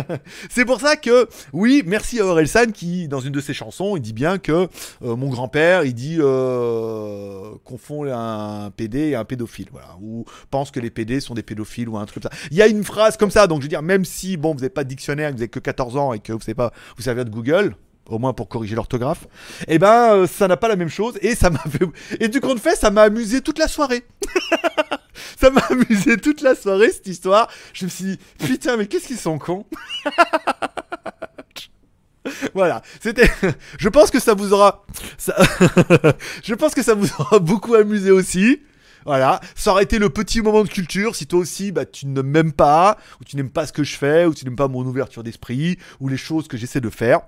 [0.50, 4.00] c'est pour ça que, oui, merci à Orelsan qui, dans une de ses chansons, il
[4.00, 4.68] dit bien que
[5.02, 10.70] euh, mon grand-père, il dit euh, confond un PD et un pédophile, voilà, ou pense
[10.70, 12.38] que les PD sont des pédophiles ou un truc comme ça.
[12.50, 14.60] Il y a une phrase comme ça, donc je veux dire, même si, bon, vous
[14.60, 17.02] n'avez pas de dictionnaire, vous avez que 14 ans et que vous savez pas vous
[17.02, 17.76] servir de Google,
[18.08, 19.26] au moins pour corriger l'orthographe,
[19.68, 21.84] et ben euh, ça n'a pas la même chose et ça m'a fait...
[22.20, 24.04] Et du compte fait, ça m'a amusé toute la soirée.
[25.40, 27.48] ça m'a amusé toute la soirée cette histoire.
[27.72, 29.66] Je me suis dit, putain, mais qu'est-ce qu'ils sont cons
[32.54, 33.30] Voilà, c'était.
[33.78, 34.84] Je pense que ça vous aura.
[36.44, 38.60] Je pense que ça vous aura beaucoup amusé aussi.
[39.04, 42.20] Voilà, ça aurait été le petit moment de culture si toi aussi bah, tu ne
[42.20, 44.84] m'aimes pas, ou tu n'aimes pas ce que je fais, ou tu n'aimes pas mon
[44.84, 47.20] ouverture d'esprit, ou les choses que j'essaie de faire.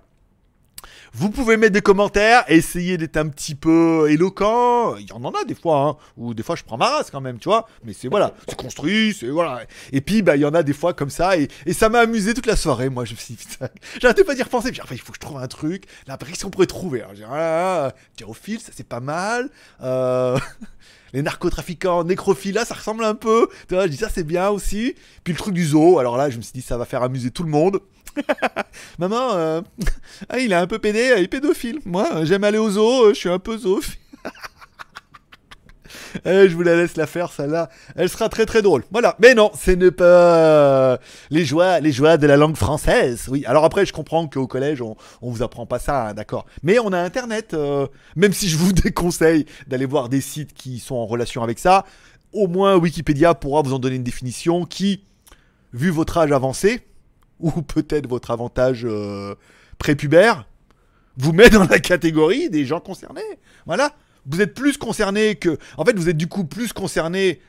[1.13, 4.97] Vous pouvez mettre des commentaires, essayer d'être un petit peu éloquent.
[4.97, 7.21] Il y en a des fois, hein, ou des fois je prends ma race quand
[7.21, 7.67] même, tu vois.
[7.85, 9.63] Mais c'est voilà, c'est construit, c'est voilà.
[9.93, 12.35] Et puis bah il y en a des fois comme ça, et, ça m'a amusé
[12.35, 12.89] toute la soirée.
[12.89, 13.69] Moi je me suis dit, putain,
[14.01, 14.71] j'arrêtais pas d'y repenser.
[14.71, 15.85] Puis après il faut que je trouve un truc.
[16.07, 19.51] Là qu'on pourrait trouver Alors, j'ai ah là là, Théophile, ça c'est pas mal.
[19.83, 20.39] Euh,
[21.13, 23.49] les narcotrafiquants, nécrophiles, là, ça ressemble un peu.
[23.69, 24.95] Tu vois, je dis ça, c'est bien aussi.
[25.25, 27.31] Puis le truc du zoo, alors là, je me suis dit, ça va faire amuser
[27.31, 27.81] tout le monde.
[28.99, 29.61] Maman, euh,
[30.29, 31.81] ah, il est un peu pédé, il est pédophile.
[31.85, 33.99] Moi, euh, j'aime aller au zoo, euh, je suis un peu zoophile.
[36.25, 37.71] Eh, je vous la laisse la faire, celle-là.
[37.95, 38.83] Elle sera très très drôle.
[38.91, 39.15] Voilà.
[39.21, 40.99] Mais non, ce n'est pas
[41.31, 43.27] les joies, les joies de la langue française.
[43.29, 43.45] Oui.
[43.47, 46.47] Alors après, je comprends qu'au collège, on, on vous apprend pas ça, hein, d'accord.
[46.65, 47.57] Mais on a Internet.
[48.17, 51.85] même si je vous déconseille d'aller voir des sites qui sont en relation avec ça,
[52.33, 55.05] au moins Wikipédia pourra vous en donner une définition qui,
[55.73, 56.83] vu votre âge avancé,
[57.41, 59.35] ou peut-être votre avantage euh,
[59.79, 60.47] prépubère,
[61.17, 63.21] vous met dans la catégorie des gens concernés.
[63.67, 63.93] Voilà.
[64.27, 65.59] Vous êtes plus concerné que.
[65.77, 67.41] En fait, vous êtes du coup plus concerné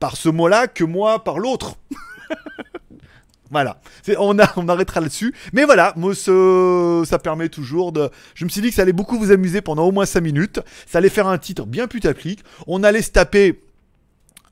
[0.00, 1.76] par ce mot-là que moi par l'autre.
[3.50, 3.80] Voilà,
[4.18, 5.34] on, arrêtera là-dessus.
[5.54, 8.10] Mais voilà, moi, ça permet toujours de...
[8.34, 10.60] Je me suis dit que ça allait beaucoup vous amuser pendant au moins 5 minutes.
[10.86, 12.44] Ça allait faire un titre bien putaclic.
[12.66, 13.62] On allait se taper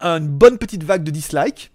[0.00, 1.72] une bonne petite vague de dislikes.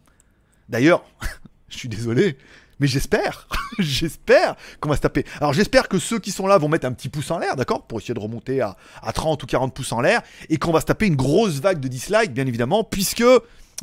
[0.70, 1.04] D'ailleurs,
[1.70, 2.38] je suis désolé,
[2.82, 3.48] mais j'espère,
[3.80, 5.24] j'espère qu'on va se taper.
[5.40, 7.86] Alors j'espère que ceux qui sont là vont mettre un petit pouce en l'air, d'accord
[7.86, 10.24] Pour essayer de remonter à, à 30 ou 40 pouces en l'air.
[10.50, 13.24] Et qu'on va se taper une grosse vague de dislikes, bien évidemment, puisque...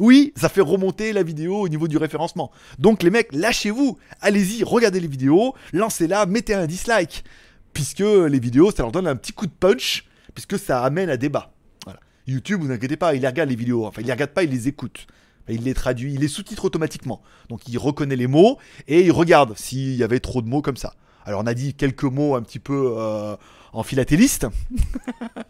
[0.00, 2.52] Oui, ça fait remonter la vidéo au niveau du référencement.
[2.78, 7.24] Donc les mecs, lâchez-vous, allez-y, regardez les vidéos, lancez-la, mettez un dislike.
[7.72, 11.16] Puisque les vidéos, ça leur donne un petit coup de punch, puisque ça amène à
[11.16, 11.52] débat.
[11.84, 11.98] Voilà.
[12.28, 13.86] YouTube, vous inquiétez pas, il regarde les vidéos.
[13.86, 15.08] Enfin, il les regarde pas, il les écoute.
[15.48, 17.22] Il les traduit, il les sous-titre automatiquement.
[17.48, 20.76] Donc il reconnaît les mots et il regarde s'il y avait trop de mots comme
[20.76, 20.94] ça.
[21.28, 23.36] Alors on a dit quelques mots un petit peu euh,
[23.74, 24.46] en philatéliste.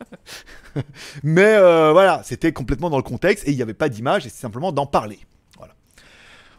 [1.22, 4.28] Mais euh, voilà, c'était complètement dans le contexte et il n'y avait pas d'image et
[4.28, 5.20] c'est simplement d'en parler.
[5.56, 5.74] Voilà.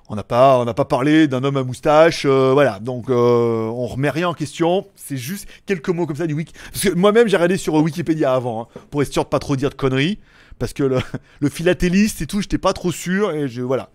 [0.08, 2.80] On n'a pas, pas parlé d'un homme à moustache, euh, voilà.
[2.80, 4.88] Donc on remet rien en question.
[4.96, 6.54] C'est juste quelques mots comme ça du wiki.
[6.72, 9.58] Parce que moi-même j'ai regardé sur Wikipédia avant hein, pour être sûr de pas trop
[9.58, 10.20] dire de conneries.
[10.60, 11.00] Parce que le,
[11.40, 13.90] le philatéliste et tout, j'étais pas trop sûr et je voilà.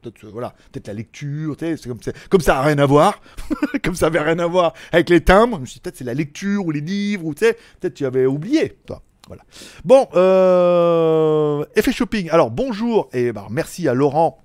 [0.00, 3.20] Peut-être euh, voilà, peut-être la lecture, c'est comme ça, comme ça a rien à voir,
[3.84, 5.56] comme ça avait rien à voir avec les timbres.
[5.56, 7.94] Je me suis dit, peut-être c'est la lecture ou les livres ou tu sais, peut-être
[7.94, 9.02] tu avais oublié, toi.
[9.26, 9.42] Voilà.
[9.84, 12.30] Bon, euh, effet shopping.
[12.30, 14.38] Alors bonjour et bah, merci à Laurent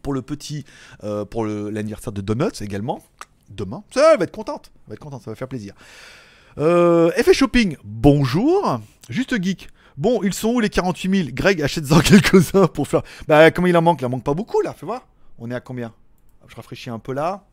[0.00, 0.64] pour le petit,
[1.04, 3.02] euh, pour l'anniversaire de Donuts également.
[3.50, 5.74] Demain, ça elle va être contente, elle va être contente, ça va faire plaisir.
[6.56, 7.76] Euh, effet shopping.
[7.84, 9.68] Bonjour, juste geek.
[9.98, 13.02] Bon, ils sont où les 48 000 Greg, achète-en quelques-uns pour faire.
[13.26, 14.00] Bah, comment il en manque?
[14.00, 15.02] Il en manque pas beaucoup là, fais voir.
[15.38, 15.92] On est à combien?
[16.46, 17.44] Je rafraîchis un peu là.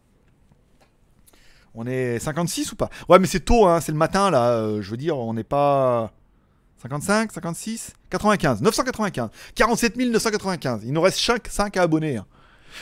[1.74, 2.90] On est 56 ou pas?
[3.10, 4.52] Ouais, mais c'est tôt, hein, c'est le matin là.
[4.52, 6.12] euh, je veux dire, on n'est pas.
[6.82, 10.82] 55, 56, 95, 995, 47 995.
[10.86, 12.18] Il nous reste 5, 5 à abonner.
[12.18, 12.26] hein.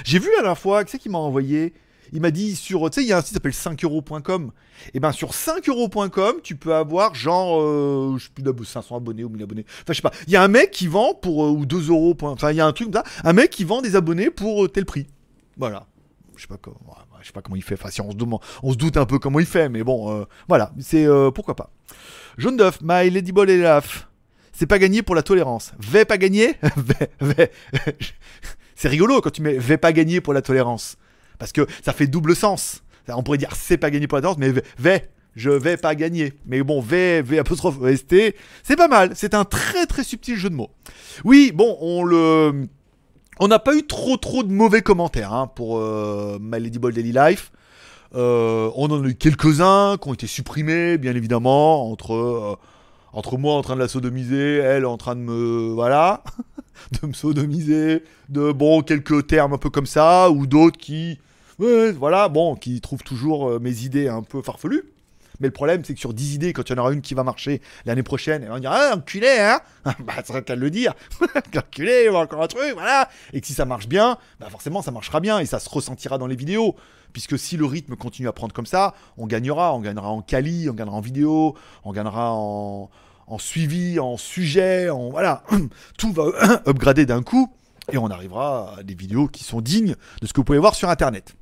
[0.03, 1.73] J'ai vu la dernière fois, qui c'est qui m'a envoyé?
[2.13, 4.51] Il m'a dit sur, tu sais, il y a un site qui s'appelle 5euros.com.
[4.93, 9.23] Et ben sur 5euros.com, tu peux avoir genre, euh, je sais plus, d'ab- 500 abonnés
[9.23, 9.65] ou 1000 abonnés.
[9.81, 10.11] Enfin, je sais pas.
[10.27, 12.15] Il y a un mec qui vend pour, euh, ou 2 euros.
[12.21, 13.03] Enfin, il y a un truc comme.
[13.23, 15.07] Un mec qui vend des abonnés pour euh, tel prix.
[15.57, 15.87] Voilà.
[16.35, 16.79] Je sais pas comment,
[17.21, 17.75] je sais pas comment il fait.
[17.75, 20.11] Enfin, si on se, demande, on se doute un peu comment il fait, mais bon,
[20.11, 20.71] euh, voilà.
[20.79, 21.71] C'est pourquoi pas.
[22.37, 24.07] Jaune d'œuf, My Lady Ball et Laf.
[24.51, 25.73] C'est pas gagné pour la tolérance.
[25.79, 26.53] Vais pas gagner.
[28.75, 30.97] C'est rigolo quand tu mets vais pas gagner pour la tolérance.
[31.39, 32.83] Parce que ça fait double sens.
[33.07, 35.09] On pourrait dire c'est pas gagné pour la tolérance, mais vais-.
[35.35, 36.33] Je vais pas gagner.
[36.45, 39.11] Mais bon, V, V apostrophe EST, c'est pas mal.
[39.15, 40.69] C'est un très très subtil jeu de mots.
[41.23, 42.67] Oui, bon, on le.
[43.39, 46.93] On n'a pas eu trop trop de mauvais commentaires hein, pour euh, My Lady Ball
[46.93, 47.51] Daily Life.
[48.13, 52.55] Euh, on en a eu quelques-uns qui ont été supprimés, bien évidemment, entre, euh,
[53.11, 55.71] entre moi en train de la sodomiser, elle en train de me.
[55.73, 56.23] Voilà.
[57.01, 61.17] de me sodomiser, de bon, quelques termes un peu comme ça, ou d'autres qui.
[61.59, 64.93] Voilà, bon, qui trouvent toujours euh, mes idées un peu farfelues.
[65.39, 67.15] Mais le problème, c'est que sur 10 idées, quand il y en aura une qui
[67.15, 69.61] va marcher l'année prochaine, on dira Ah, enculé, hein
[69.99, 70.93] Bah, ça serait qu'à le dire.
[71.57, 73.09] enculé, encore un truc, voilà.
[73.33, 76.17] Et que si ça marche bien, bah forcément, ça marchera bien et ça se ressentira
[76.17, 76.75] dans les vidéos.
[77.13, 79.73] Puisque si le rythme continue à prendre comme ça, on gagnera.
[79.75, 82.89] On gagnera en quali, on gagnera en vidéo, on gagnera en,
[83.27, 85.09] en suivi, en sujet, en.
[85.09, 85.43] Voilà.
[85.97, 86.25] Tout va
[86.67, 87.51] upgrader d'un coup
[87.91, 90.75] et on arrivera à des vidéos qui sont dignes de ce que vous pouvez voir
[90.75, 91.35] sur Internet.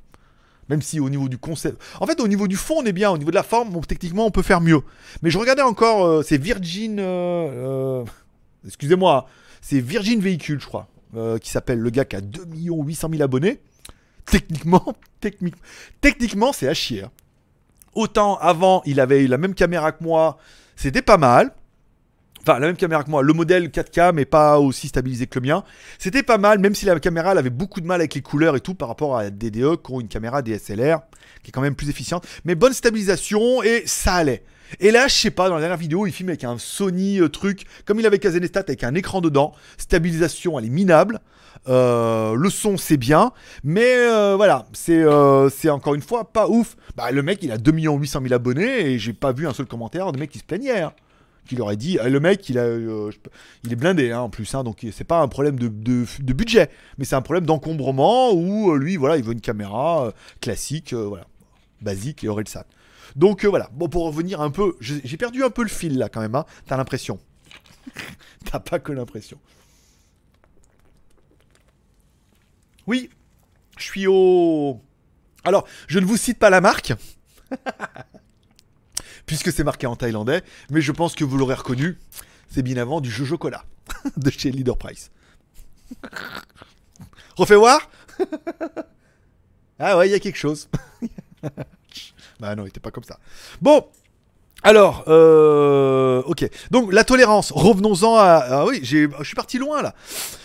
[0.68, 1.82] Même si au niveau du concept.
[2.00, 3.10] En fait, au niveau du fond, on est bien.
[3.10, 4.80] Au niveau de la forme, techniquement, on peut faire mieux.
[5.22, 6.04] Mais je regardais encore.
[6.06, 6.98] euh, c'est Virgin.
[6.98, 7.02] euh,
[8.02, 8.04] euh,
[8.66, 9.26] Excusez-moi.
[9.60, 10.88] C'est Virgin Véhicule, je crois.
[11.40, 13.60] qui s'appelle le gars qui a 2 800 000 abonnés.
[14.24, 15.56] Techniquement, technique,
[16.00, 17.02] techniquement, c'est à chier.
[17.02, 17.10] hein.
[17.94, 20.38] Autant avant, il avait eu la même caméra que moi.
[20.76, 21.52] C'était pas mal.
[22.42, 23.22] Enfin, la même caméra que moi.
[23.22, 25.64] Le modèle 4K, mais pas aussi stabilisé que le mien.
[25.98, 28.56] C'était pas mal, même si la caméra elle avait beaucoup de mal avec les couleurs
[28.56, 31.00] et tout par rapport à DDE qui ont une caméra DSLR
[31.42, 32.26] qui est quand même plus efficiente.
[32.44, 34.42] Mais bonne stabilisation et ça allait.
[34.80, 37.28] Et là, je sais pas, dans la dernière vidéo, il filme avec un Sony euh,
[37.28, 39.52] truc, comme il avait Kazenestat avec un écran dedans.
[39.76, 41.20] Stabilisation, elle est minable.
[41.68, 43.32] Euh, le son, c'est bien.
[43.62, 45.04] Mais euh, voilà, c'est
[45.50, 46.76] c'est encore une fois pas ouf.
[46.96, 49.66] Bah, le mec, il a 2 800 000 abonnés et j'ai pas vu un seul
[49.66, 50.80] commentaire de mec qui se plaignait.
[50.80, 50.92] hein
[51.46, 53.10] qui leur dit ah, le mec il euh,
[53.68, 57.16] est blindé hein, en plus hein, donc c'est pas un problème de, budget mais c'est
[57.16, 61.26] un problème d'encombrement où euh, lui voilà il veut une caméra euh, classique euh, voilà
[61.82, 62.64] basique et Orelsan.
[63.16, 63.68] Donc euh, voilà.
[63.72, 66.34] Bon pour revenir un peu j'ai j'ai perdu un peu le fil là quand même
[66.34, 67.18] hein, t'as l'impression.
[68.44, 69.38] T'as pas que l'impression.
[72.86, 73.10] Oui
[73.78, 74.80] je suis au
[75.44, 76.94] alors je ne vous cite pas la marque
[79.26, 81.98] puisque c'est marqué en thaïlandais, mais je pense que vous l'aurez reconnu,
[82.50, 83.64] c'est bien avant du Jojo Cola
[84.16, 85.10] de chez Leader Price.
[87.36, 87.90] Refais voir
[89.78, 90.68] Ah ouais, il y a quelque chose.
[92.38, 93.18] bah non, il était pas comme ça.
[93.60, 93.84] Bon,
[94.62, 96.48] alors, euh, ok.
[96.70, 98.44] Donc la tolérance, revenons-en à...
[98.48, 99.94] Ah oui, je suis parti loin là.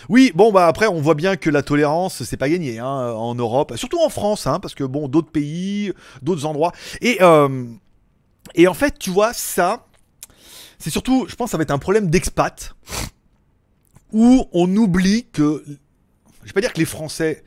[0.08, 3.34] Oui, bon bah après on voit bien que la tolérance c'est pas gagné hein, en
[3.34, 6.72] Europe, surtout en France, hein, parce que bon d'autres pays, d'autres endroits.
[7.00, 7.64] Et euh,
[8.54, 9.86] et en fait, tu vois, ça,
[10.78, 12.74] c'est surtout, je pense, ça va être un problème d'expat,
[14.12, 15.64] où on oublie que,
[16.42, 17.44] je vais pas dire que les Français,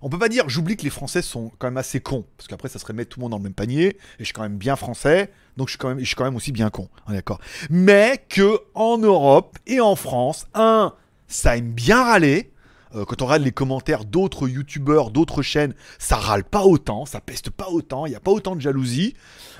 [0.00, 2.68] on peut pas dire, j'oublie que les Français sont quand même assez cons, parce qu'après
[2.68, 4.58] ça serait mettre tout le monde dans le même panier, et je suis quand même
[4.58, 7.12] bien français, donc je suis quand même, je suis quand même aussi bien con, on
[7.12, 7.40] est d'accord.
[7.70, 10.94] Mais que en Europe et en France, un,
[11.26, 12.52] ça aime bien râler.
[12.94, 17.20] Euh, quand on regarde les commentaires d'autres youtubeurs, d'autres chaînes, ça râle pas autant, ça
[17.20, 19.14] peste pas autant, il n'y a pas autant de jalousie.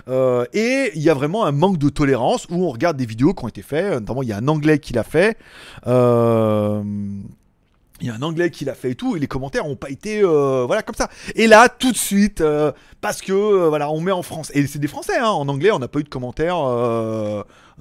[0.08, 3.34] Euh, et il y a vraiment un manque de tolérance où on regarde des vidéos
[3.34, 5.36] qui ont été faites, notamment il y a un anglais qui l'a fait.
[5.86, 6.82] Euh,
[8.00, 9.90] il y a un anglais qui l'a fait et tout, et les commentaires ont pas
[9.90, 11.10] été voilà comme ça.
[11.34, 12.44] Et là, tout de suite,
[13.00, 15.80] parce que voilà, on met en France, et c'est des Français, hein, en anglais, on
[15.80, 16.58] n'a pas eu de commentaires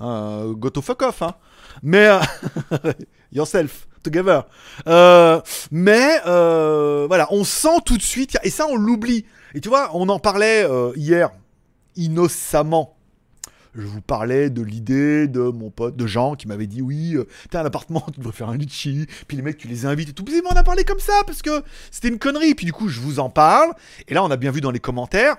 [0.01, 1.35] euh, fuck off, hein.
[1.83, 2.09] Mais
[3.31, 3.87] yourself
[4.87, 5.41] Euh,
[5.71, 9.25] mais euh, voilà, on sent tout de suite, et ça on l'oublie.
[9.53, 11.31] Et tu vois, on en parlait euh, hier
[11.95, 12.95] innocemment.
[13.75, 17.15] Je vous parlais de l'idée de mon pote, de Jean, qui m'avait dit oui,
[17.51, 20.13] t'as un appartement, tu devrais faire un litchi, puis les mecs, tu les invites et
[20.13, 20.23] tout.
[20.23, 22.55] Puis on a parlé comme ça, parce que c'était une connerie.
[22.55, 23.73] Puis du coup, je vous en parle.
[24.07, 25.37] Et là, on a bien vu dans les commentaires.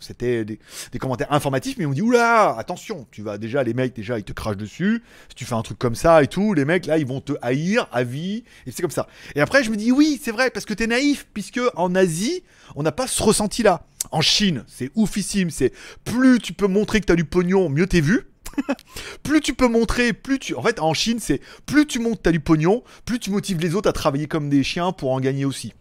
[0.00, 0.58] C'était des,
[0.98, 4.32] commentaires informatifs, mais on dit oula, attention, tu vas déjà, les mecs, déjà, ils te
[4.32, 5.02] crachent dessus.
[5.28, 7.32] Si tu fais un truc comme ça et tout, les mecs, là, ils vont te
[7.42, 8.44] haïr à vie.
[8.66, 9.06] Et c'est comme ça.
[9.34, 12.42] Et après, je me dis oui, c'est vrai, parce que t'es naïf, puisque en Asie,
[12.74, 13.86] on n'a pas ce ressenti-là.
[14.10, 15.50] En Chine, c'est oufissime.
[15.50, 15.72] C'est
[16.04, 18.28] plus tu peux montrer que t'as du pognon, mieux t'es vu.
[19.22, 20.54] plus tu peux montrer, plus tu.
[20.54, 23.74] En fait, en Chine, c'est plus tu montres, t'as du pognon, plus tu motives les
[23.74, 25.74] autres à travailler comme des chiens pour en gagner aussi.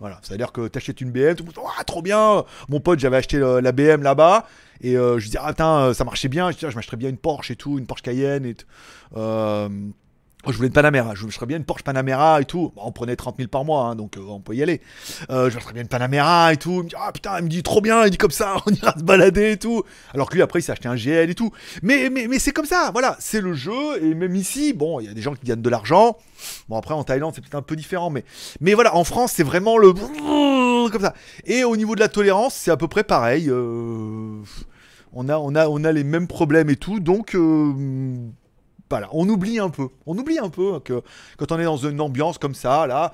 [0.00, 2.44] Voilà, c'est-à-dire que t'achètes une BM, tout le monde, Ah, trop bien.
[2.68, 4.46] Mon pote, j'avais acheté euh, la BM là-bas
[4.80, 6.50] et euh, je disais ah putain, ça marchait bien.
[6.50, 8.56] Je Ah, je m'achèterais bien une Porsche et tout, une Porsche Cayenne et.
[9.16, 9.68] Euh,
[10.52, 12.72] je voulais une Panamera, je m'achèterais bien une Porsche Panamera et tout.
[12.76, 14.80] Bon, on prenait 30 000 par mois, hein, donc euh, on peut y aller.
[15.30, 16.72] Euh, je m'achèterais bien une Panamera et tout.
[16.80, 18.70] Il me dit ah putain, il me dit trop bien, il dit comme ça, on
[18.72, 19.82] ira se balader et tout.
[20.12, 21.50] Alors que lui après il s'est acheté un GL et tout.
[21.82, 25.06] Mais mais, mais c'est comme ça, voilà, c'est le jeu et même ici, bon, il
[25.06, 26.16] y a des gens qui gagnent de l'argent.
[26.68, 28.24] Bon après en Thaïlande c'est peut-être un peu différent, mais
[28.60, 29.92] mais voilà, en France c'est vraiment le
[30.90, 31.14] comme ça.
[31.46, 33.48] Et au niveau de la tolérance, c'est à peu près pareil.
[33.48, 34.42] euh,
[35.14, 37.34] On a, on, a, on a les mêmes problèmes et tout, donc
[39.12, 39.88] on oublie un peu.
[40.06, 41.02] On oublie un peu que
[41.36, 43.12] quand on est dans une ambiance comme ça, là,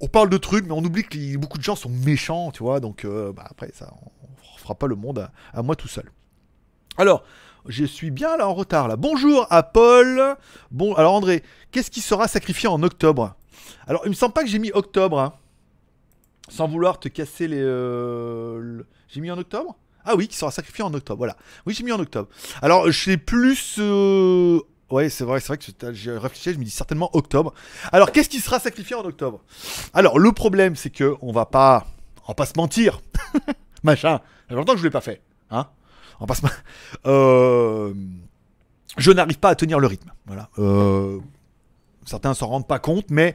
[0.00, 2.80] on parle de trucs, mais on oublie que beaucoup de gens sont méchants, tu vois.
[2.80, 3.92] Donc euh, bah, après, ça,
[4.22, 6.10] on fera pas le monde à, moi tout seul.
[6.96, 7.22] Alors,
[7.66, 8.96] je suis bien là en retard là.
[8.96, 10.36] Bonjour à Paul.
[10.70, 13.36] Bon, alors André, qu'est-ce qui sera sacrifié en octobre?
[13.86, 15.18] Alors, il me semble pas que j'ai mis octobre.
[15.20, 15.32] hein.
[16.48, 17.60] Sans vouloir te casser les.
[17.60, 19.76] euh, J'ai mis en octobre?
[20.04, 21.18] Ah oui, qui sera sacrifié en octobre.
[21.18, 21.36] Voilà.
[21.66, 22.28] Oui, j'ai mis en octobre.
[22.62, 23.76] Alors, je sais plus.
[23.78, 24.58] euh,
[24.90, 27.54] Ouais, c'est vrai, c'est vrai que j'ai réfléchi, je me dis certainement octobre.
[27.92, 29.40] Alors, qu'est-ce qui sera sacrifié en octobre?
[29.94, 31.86] Alors, le problème, c'est que on va pas,
[32.24, 33.00] on va pas se mentir,
[33.82, 34.20] machin.
[34.50, 35.68] Longtemps que je l'ai pas fait, hein.
[36.18, 36.52] On va pas se, men-
[37.06, 37.94] euh,
[38.98, 40.10] je n'arrive pas à tenir le rythme.
[40.26, 40.48] Voilà.
[40.58, 41.18] Euh,
[42.04, 43.34] certains s'en rendent pas compte, mais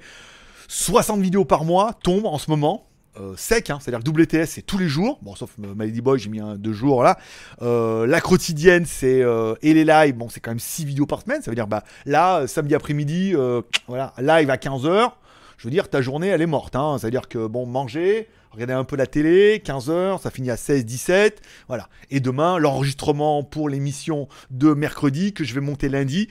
[0.68, 2.88] 60 vidéos par mois tombent en ce moment.
[3.20, 6.30] Euh, sec, hein, c'est-à-dire WTS c'est tous les jours, bon sauf euh, Malady Boy j'ai
[6.30, 7.18] mis un deux jours là.
[7.62, 11.22] Euh, la quotidienne c'est euh, et les lives, bon c'est quand même 6 vidéos par
[11.22, 15.12] semaine, ça veut dire bah là euh, samedi après-midi, euh, voilà live à 15h,
[15.58, 18.84] je veux dire ta journée elle est morte, hein, c'est-à-dire que bon manger, regarder un
[18.86, 21.34] peu la télé, 15h, ça finit à 16-17,
[21.68, 21.90] voilà.
[22.10, 26.30] Et demain l'enregistrement pour l'émission de mercredi que je vais monter lundi,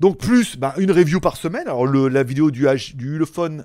[0.00, 1.66] donc plus bah, une review par semaine.
[1.66, 3.62] Alors le- la vidéo du, H, du euh,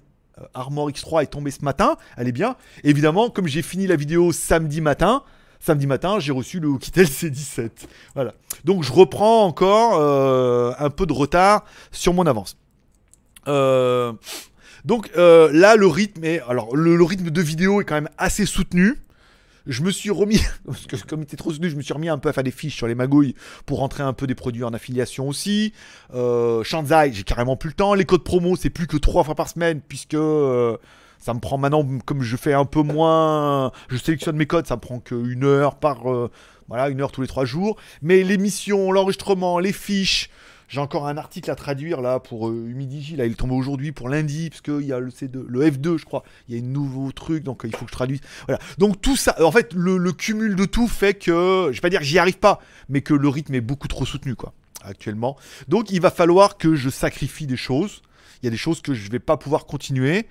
[0.53, 2.55] Armor X3 est tombée ce matin, elle est bien.
[2.83, 5.23] Évidemment, comme j'ai fini la vidéo samedi matin,
[5.59, 7.69] samedi matin, j'ai reçu le Oukitel C17.
[8.15, 8.33] Voilà.
[8.65, 12.57] Donc je reprends encore euh, un peu de retard sur mon avance.
[13.47, 14.13] Euh,
[14.85, 18.45] donc euh, là, le rythme est, alors le rythme de vidéo est quand même assez
[18.45, 18.97] soutenu.
[19.67, 20.39] Je me suis remis,
[21.07, 22.75] comme il était trop soutenu, je me suis remis un peu à faire des fiches
[22.75, 25.73] sur les magouilles pour rentrer un peu des produits en affiliation aussi.
[26.13, 27.93] Euh, Shanzai, j'ai carrément plus le temps.
[27.93, 30.77] Les codes promo, c'est plus que trois fois par semaine, puisque euh,
[31.19, 34.75] ça me prend maintenant, comme je fais un peu moins, je sélectionne mes codes, ça
[34.75, 36.31] me prend qu'une heure par, euh,
[36.67, 37.77] voilà, une heure tous les trois jours.
[38.01, 40.29] Mais l'émission, l'enregistrement, les fiches,
[40.71, 43.91] j'ai encore un article à traduire là pour euh, Humidigi, là il est tombé aujourd'hui
[43.91, 46.63] pour lundi, parce qu'il y a le C2, le F2 je crois, il y a
[46.63, 48.21] un nouveau truc, donc euh, il faut que je traduise.
[48.47, 48.61] Voilà.
[48.77, 51.89] Donc tout ça, en fait, le, le cumul de tout fait que, je vais pas
[51.89, 55.35] dire que j'y arrive pas, mais que le rythme est beaucoup trop soutenu quoi, actuellement.
[55.67, 58.01] Donc il va falloir que je sacrifie des choses.
[58.41, 60.25] Il y a des choses que je vais pas pouvoir continuer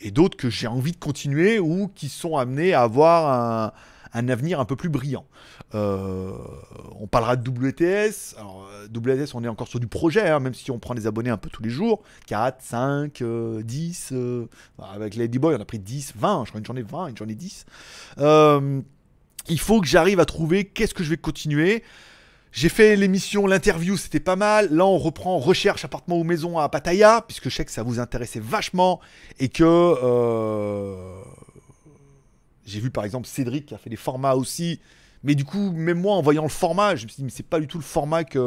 [0.00, 3.72] et d'autres que j'ai envie de continuer ou qui sont amenés à avoir un,
[4.12, 5.26] un avenir un peu plus brillant.
[5.74, 6.32] Euh,
[6.98, 8.36] on parlera de WTS.
[8.38, 11.06] Alors, euh, WTS, on est encore sur du projet, hein, même si on prend des
[11.06, 12.02] abonnés un peu tous les jours.
[12.26, 14.10] 4, 5, euh, 10.
[14.12, 14.46] euh,
[14.92, 16.44] avec Ladyboy, on a pris 10, 20.
[16.44, 17.66] Je crois une journée 20, une journée 10.
[18.18, 18.80] Euh,
[19.48, 21.82] il faut que j'arrive à trouver qu'est-ce que je vais continuer.
[22.50, 24.72] J'ai fait l'émission, l'interview, c'était pas mal.
[24.74, 28.00] Là, on reprend recherche appartement ou maison à Pattaya, puisque je sais que ça vous
[28.00, 29.00] intéressait vachement
[29.38, 29.62] et que
[32.68, 34.80] j'ai vu par exemple Cédric qui a fait des formats aussi.
[35.24, 37.46] Mais du coup, même moi, en voyant le format, je me suis dit, mais c'est
[37.46, 38.38] pas du tout le format qui,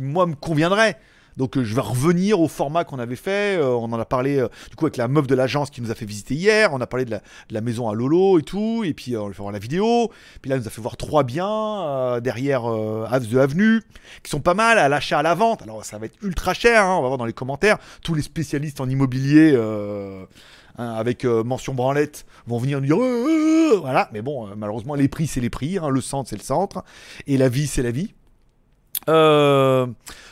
[0.00, 0.98] moi, me conviendrait.
[1.38, 3.56] Donc, euh, je vais revenir au format qu'on avait fait.
[3.56, 5.90] Euh, on en a parlé, euh, du coup, avec la meuf de l'agence qui nous
[5.90, 6.74] a fait visiter hier.
[6.74, 8.84] On a parlé de la, maison à Lolo et tout.
[8.84, 10.10] Et puis, on lui fait voir la vidéo.
[10.42, 13.80] Puis là, elle nous a fait voir trois biens derrière de Avenue,
[14.22, 15.62] qui sont pas mal à l'achat, à la vente.
[15.62, 16.84] Alors, ça va être ultra cher.
[16.84, 17.78] hein, on va voir dans les commentaires.
[18.02, 19.56] Tous les spécialistes en immobilier.
[20.78, 24.08] Hein, avec euh, mention branlette vont venir nous dire Euh, euh, voilà.
[24.12, 26.84] Mais bon malheureusement les prix c'est les prix hein, le centre c'est le centre.
[27.26, 28.14] Et la vie c'est la vie.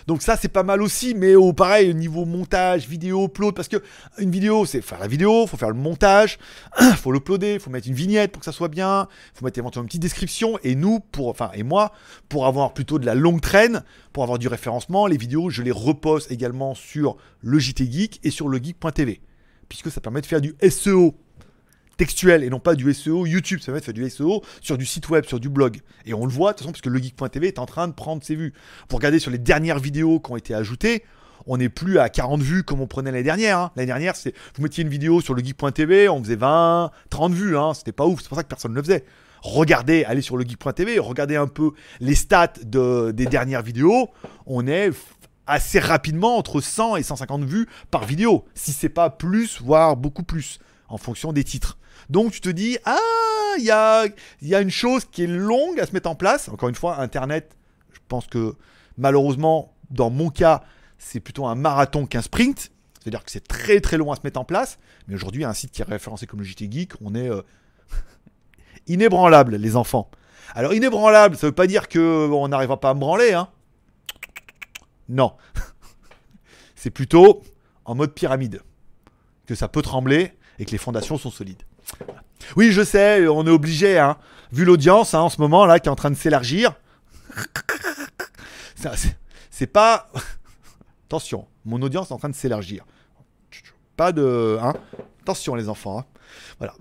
[0.07, 1.15] Donc ça c'est pas mal aussi.
[1.15, 3.83] Mais au pareil niveau montage vidéo upload parce que
[4.19, 6.39] une vidéo c'est faire la vidéo faut faire le montage.
[6.97, 9.09] Faut l'uploader faut mettre une vignette pour que ça soit bien.
[9.35, 10.59] Faut mettre éventuellement une petite description.
[10.63, 11.93] Et nous pour enfin et moi
[12.29, 15.71] pour avoir plutôt de la longue traîne pour avoir du référencement les vidéos je les
[15.71, 19.21] repose également sur le JT Geek et sur le geek.tv
[19.71, 21.15] puisque ça permet de faire du SEO
[21.97, 24.85] textuel et non pas du SEO YouTube, ça permet de faire du SEO sur du
[24.85, 25.81] site web, sur du blog.
[26.05, 28.23] Et on le voit de toute façon parce que legeek.tv est en train de prendre
[28.23, 28.53] ses vues.
[28.89, 31.05] Pour regarder sur les dernières vidéos qui ont été ajoutées,
[31.47, 33.59] on n'est plus à 40 vues comme on prenait l'année dernière.
[33.59, 33.71] hein.
[33.77, 37.75] L'année dernière, c'est vous mettiez une vidéo sur legeek.tv, on faisait 20, 30 vues, hein.
[37.75, 39.05] c'était pas ouf, c'est pour ça que personne ne le faisait.
[39.43, 41.71] Regardez, allez sur legeek.tv, regardez un peu
[42.01, 44.09] les stats de, des dernières vidéos,
[44.47, 44.91] on est
[45.51, 50.23] assez rapidement entre 100 et 150 vues par vidéo, si c'est pas plus, voire beaucoup
[50.23, 50.59] plus.
[50.89, 51.79] en fonction des titres.
[52.09, 52.97] Donc tu te dis, ah,
[53.59, 54.07] il y a,
[54.43, 56.49] y a une chose qui est longue à se mettre en place.
[56.49, 57.57] Encore une fois, Internet,
[57.93, 58.55] je pense que
[58.99, 60.63] malheureusement, dans mon cas,
[60.99, 62.73] c'est plutôt un marathon qu'un sprint.
[63.01, 64.79] C'est-à-dire que c'est très très long à se mettre en place.
[65.07, 67.43] Mais aujourd'hui, un site qui est référencé comme le JT Geek, on est euh,
[68.87, 70.11] inébranlable, les enfants.
[70.55, 73.49] Alors inébranlable, ça veut pas dire que on n'arrivera pas à me branler, hein.
[75.11, 75.35] Non.
[76.77, 77.43] c'est plutôt
[77.85, 78.63] en mode pyramide.
[79.47, 81.63] Que ça peut trembler et que les fondations sont solides.
[82.57, 84.17] Oui, je sais, on est obligé, hein.
[84.53, 86.75] Vu l'audience hein, en ce moment là qui est en train de s'élargir.
[89.51, 90.11] C'est- pas.
[91.09, 92.87] Attention, mon audience est en train de s'élargir.
[93.97, 94.59] Pas de.
[94.63, 94.75] Hein
[95.23, 95.99] Attention les enfants.
[95.99, 96.05] hein.
[96.59, 96.75] Voilà.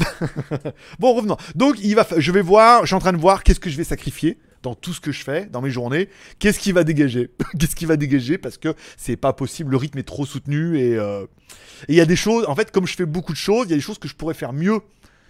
[1.00, 1.38] bon, revenons.
[1.56, 3.76] Donc, il va, je vais voir, je suis en train de voir qu'est-ce que je
[3.78, 6.10] vais sacrifier dans tout ce que je fais, dans mes journées.
[6.40, 10.00] Qu'est-ce qui va dégager Qu'est-ce qui va dégager Parce que c'est pas possible, le rythme
[10.00, 11.26] est trop soutenu et euh,
[11.88, 13.72] et il y a des choses, en fait, comme je fais beaucoup de choses, il
[13.72, 14.82] y a des choses que je pourrais faire mieux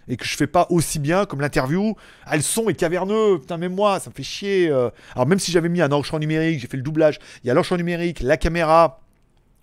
[0.07, 1.95] et que je fais pas aussi bien comme l'interview.
[2.25, 4.69] Ah, le son est caverneux, putain, même moi, ça me fait chier.
[4.69, 4.89] euh.
[5.13, 7.53] Alors, même si j'avais mis un enregistrement numérique, j'ai fait le doublage, il y a
[7.53, 9.01] l'enregistrement numérique, la caméra.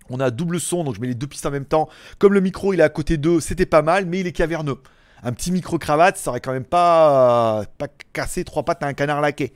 [0.09, 1.89] On a double son, donc je mets les deux pistes en même temps.
[2.17, 4.77] Comme le micro, il est à côté d'eux, c'était pas mal, mais il est caverneux.
[5.23, 9.21] Un petit micro-cravate, ça aurait quand même pas, pas cassé trois pattes à un canard
[9.21, 9.53] laqué.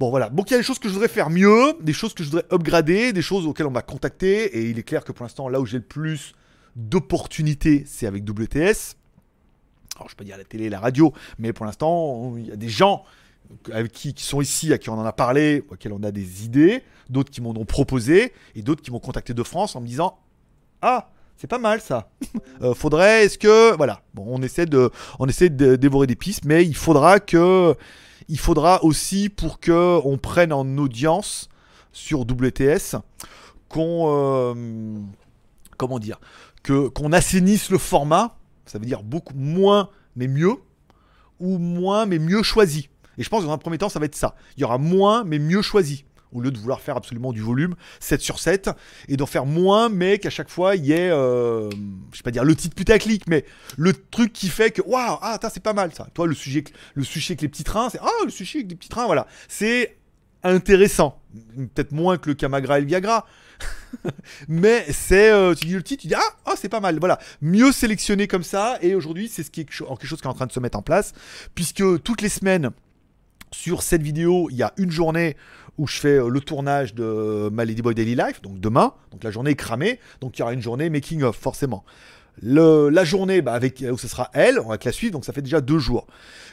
[0.00, 2.14] Bon voilà, donc il y a des choses que je voudrais faire mieux, des choses
[2.14, 5.12] que je voudrais upgrader, des choses auxquelles on m'a contacté, et il est clair que
[5.12, 6.34] pour l'instant, là où j'ai le plus
[6.74, 8.96] d'opportunités, c'est avec WTS.
[9.96, 12.68] Alors je peux dire la télé, la radio, mais pour l'instant, il y a des
[12.68, 13.04] gens
[13.72, 16.44] avec qui, qui sont ici, à qui on en a parlé, auxquels on a des
[16.44, 19.86] idées, d'autres qui m'en ont proposé, et d'autres qui m'ont contacté de France en me
[19.86, 20.18] disant
[20.80, 21.10] Ah,
[21.42, 22.08] c'est pas mal ça.
[22.62, 23.74] Euh, faudrait, est-ce que.
[23.76, 24.02] Voilà.
[24.14, 24.88] Bon, on essaie de,
[25.18, 27.74] on essaie de dévorer des pistes, mais il faudra que.
[28.28, 31.48] Il faudra aussi pour que on prenne en audience
[31.90, 32.94] sur WTS
[33.68, 34.04] qu'on.
[34.06, 35.00] euh,
[35.76, 36.20] comment dire
[36.64, 38.36] Qu'on assainisse le format.
[38.64, 40.54] Ça veut dire beaucoup moins, mais mieux.
[41.40, 42.90] Ou moins, mais mieux choisi.
[43.18, 44.36] Et je pense que dans un premier temps, ça va être ça.
[44.56, 46.04] Il y aura moins, mais mieux choisi.
[46.32, 48.70] Au lieu de vouloir faire absolument du volume, 7 sur 7,
[49.08, 51.70] et d'en faire moins, mais qu'à chaque fois, il y ait, euh,
[52.10, 53.44] je sais pas dire le titre putaclic, mais
[53.76, 56.06] le truc qui fait que, waouh, ah, c'est pas mal ça.
[56.14, 56.64] Toi, le sujet,
[56.94, 59.26] le sujet avec les petits trains, c'est, ah, le sujet avec les petits trains, voilà.
[59.48, 59.96] C'est
[60.42, 61.20] intéressant.
[61.74, 63.26] Peut-être moins que le Camagra et le Viagra.
[64.48, 66.98] mais c'est, euh, tu dis le titre, tu dis, ah, ah, c'est pas mal.
[66.98, 67.18] Voilà.
[67.40, 70.34] Mieux sélectionné comme ça, et aujourd'hui, c'est ce qui est quelque chose qui est en
[70.34, 71.12] train de se mettre en place,
[71.54, 72.70] puisque toutes les semaines,
[73.52, 75.36] sur cette vidéo, il y a une journée
[75.82, 78.94] où je fais euh, le tournage de ma Ladyboy Daily Life, donc demain.
[79.10, 81.84] Donc la journée est cramée, donc il y aura une journée making of, forcément.
[82.40, 85.32] La journée bah, avec, où ce sera elle, on va que la suivre, donc ça
[85.32, 86.06] fait déjà deux jours.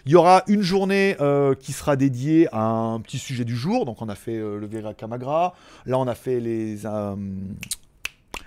[0.06, 3.86] Il y aura une journée euh, qui sera dédiée à un petit sujet du jour,
[3.86, 5.54] donc on a fait euh, le Vera Camagra,
[5.86, 7.16] là on a fait les, euh,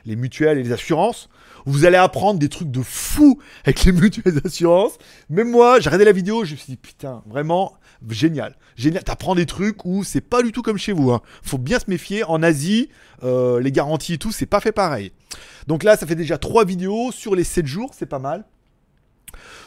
[0.05, 1.29] les mutuelles et les assurances.
[1.65, 4.99] Vous allez apprendre des trucs de fou avec les mutuelles et les assurances.
[5.31, 7.75] Même moi, j'ai regardé la vidéo, je me suis dit, putain, vraiment,
[8.09, 8.57] génial.
[8.77, 9.05] Génial.
[9.05, 11.13] T'apprends des trucs où c'est pas du tout comme chez vous.
[11.13, 11.21] Hein.
[11.43, 12.25] Faut bien se méfier.
[12.25, 12.89] En Asie,
[13.23, 15.13] euh, les garanties et tout, c'est pas fait pareil.
[15.67, 18.45] Donc là, ça fait déjà trois vidéos sur les 7 jours, c'est pas mal.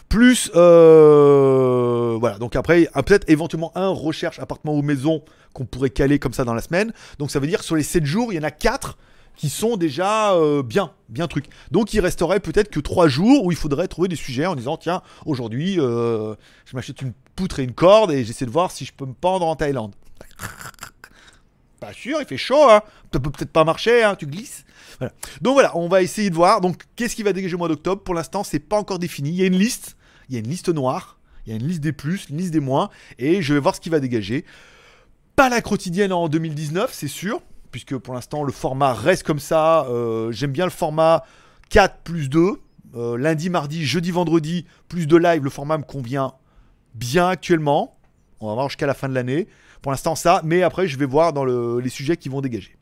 [0.09, 5.23] Plus, euh, voilà, donc après, peut-être éventuellement un recherche appartement ou maison
[5.53, 6.93] qu'on pourrait caler comme ça dans la semaine.
[7.17, 8.97] Donc ça veut dire sur les 7 jours, il y en a 4
[9.35, 11.45] qui sont déjà euh, bien, bien truc.
[11.71, 14.77] Donc il resterait peut-être que 3 jours où il faudrait trouver des sujets en disant
[14.77, 16.35] tiens, aujourd'hui, je
[16.73, 19.45] m'achète une poutre et une corde et j'essaie de voir si je peux me pendre
[19.45, 19.93] en Thaïlande.
[21.79, 22.81] Pas sûr, il fait chaud, hein.
[23.13, 24.65] Ça peut peut-être pas marcher, hein, tu glisses.
[24.99, 25.13] Voilà.
[25.41, 26.59] Donc voilà, on va essayer de voir.
[26.59, 28.01] Donc qu'est-ce qui va dégager au mois d'octobre?
[28.01, 29.29] Pour l'instant, c'est pas encore défini.
[29.29, 29.95] Il y a une liste,
[30.27, 32.51] il y a une liste noire, il y a une liste des plus, une liste
[32.51, 34.43] des moins, et je vais voir ce qui va dégager.
[35.35, 39.85] Pas la quotidienne en 2019, c'est sûr, puisque pour l'instant le format reste comme ça.
[39.85, 41.23] Euh, J'aime bien le format
[41.69, 42.59] 4 plus 2.
[42.95, 45.43] Euh, lundi, mardi, jeudi, vendredi, plus de live.
[45.43, 46.33] Le format me convient
[46.95, 47.97] bien actuellement.
[48.39, 49.47] On va voir jusqu'à la fin de l'année.
[49.81, 50.41] Pour l'instant, ça.
[50.43, 52.75] Mais après, je vais voir dans le- les sujets qui vont dégager.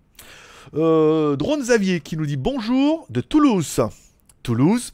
[0.75, 3.81] Euh, Drone Xavier qui nous dit bonjour de Toulouse.
[4.41, 4.93] Toulouse.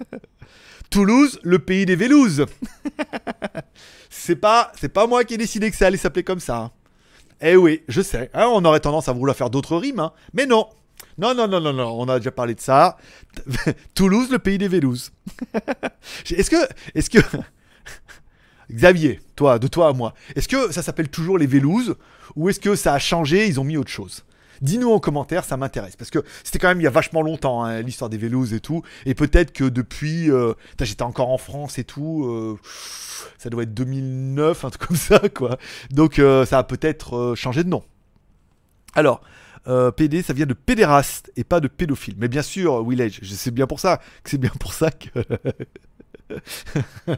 [0.90, 2.44] Toulouse, le pays des Vélouses.
[4.10, 6.56] c'est pas, c'est pas moi qui ai décidé que ça allait s'appeler comme ça.
[6.58, 6.70] hein.
[7.40, 8.30] Eh oui, je sais.
[8.34, 10.12] hein, on aurait tendance à vouloir faire d'autres rimes, hein.
[10.32, 10.68] mais non.
[11.18, 12.96] Non, non, non, non, non, on a déjà parlé de ça.
[13.94, 15.12] Toulouse, le pays des Vélouses.
[16.30, 16.56] est-ce que,
[16.94, 17.18] est-ce que,
[18.74, 21.96] Xavier, toi, de toi à moi, est-ce que ça s'appelle toujours les Vélouses
[22.36, 24.24] ou est-ce que ça a changé, ils ont mis autre chose?
[24.60, 25.96] Dis-nous en commentaire, ça m'intéresse.
[25.96, 28.60] Parce que c'était quand même il y a vachement longtemps, hein, l'histoire des Vélouses et
[28.60, 28.82] tout.
[29.06, 30.30] Et peut-être que depuis.
[30.30, 32.24] euh, J'étais encore en France et tout.
[32.26, 32.56] euh,
[33.38, 35.58] ça doit être 2009, un truc comme ça, quoi.
[35.90, 37.82] Donc euh, ça a peut-être changé de nom.
[38.94, 39.20] Alors,
[39.96, 42.14] PD, ça vient de pédéraste et pas de pédophile.
[42.18, 45.08] Mais bien sûr, Willage, sais bien pour ça c'est bien pour ça que.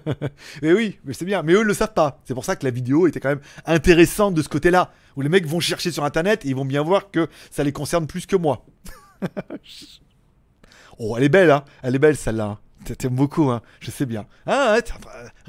[0.62, 1.42] mais oui, mais c'est bien.
[1.42, 2.20] Mais eux le savent pas.
[2.24, 5.28] C'est pour ça que la vidéo était quand même intéressante de ce côté-là, où les
[5.28, 8.26] mecs vont chercher sur Internet et ils vont bien voir que ça les concerne plus
[8.26, 8.64] que moi.
[10.99, 11.64] oh, elle est belle, hein.
[11.82, 12.45] Elle est belle celle-là.
[12.45, 12.59] hein.
[12.84, 13.62] T'a- T'aimes beaucoup, hein.
[13.80, 14.26] Je sais bien.
[14.47, 14.76] Ah,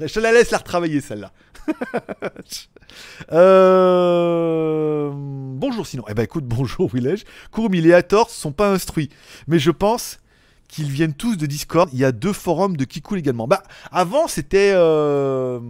[0.00, 1.32] je te la laisse la retravailler celle-là.
[3.32, 6.04] Euh, Bonjour sinon.
[6.08, 7.24] Eh ben écoute, bonjour Willage.
[7.50, 9.10] Courmil et Hathor sont pas instruits.
[9.48, 10.18] Mais je pense
[10.68, 11.88] qu'ils viennent tous de Discord.
[11.92, 13.46] Il y a deux forums de Kikoul également.
[13.46, 14.72] Bah, avant c'était...
[14.74, 15.60] euh,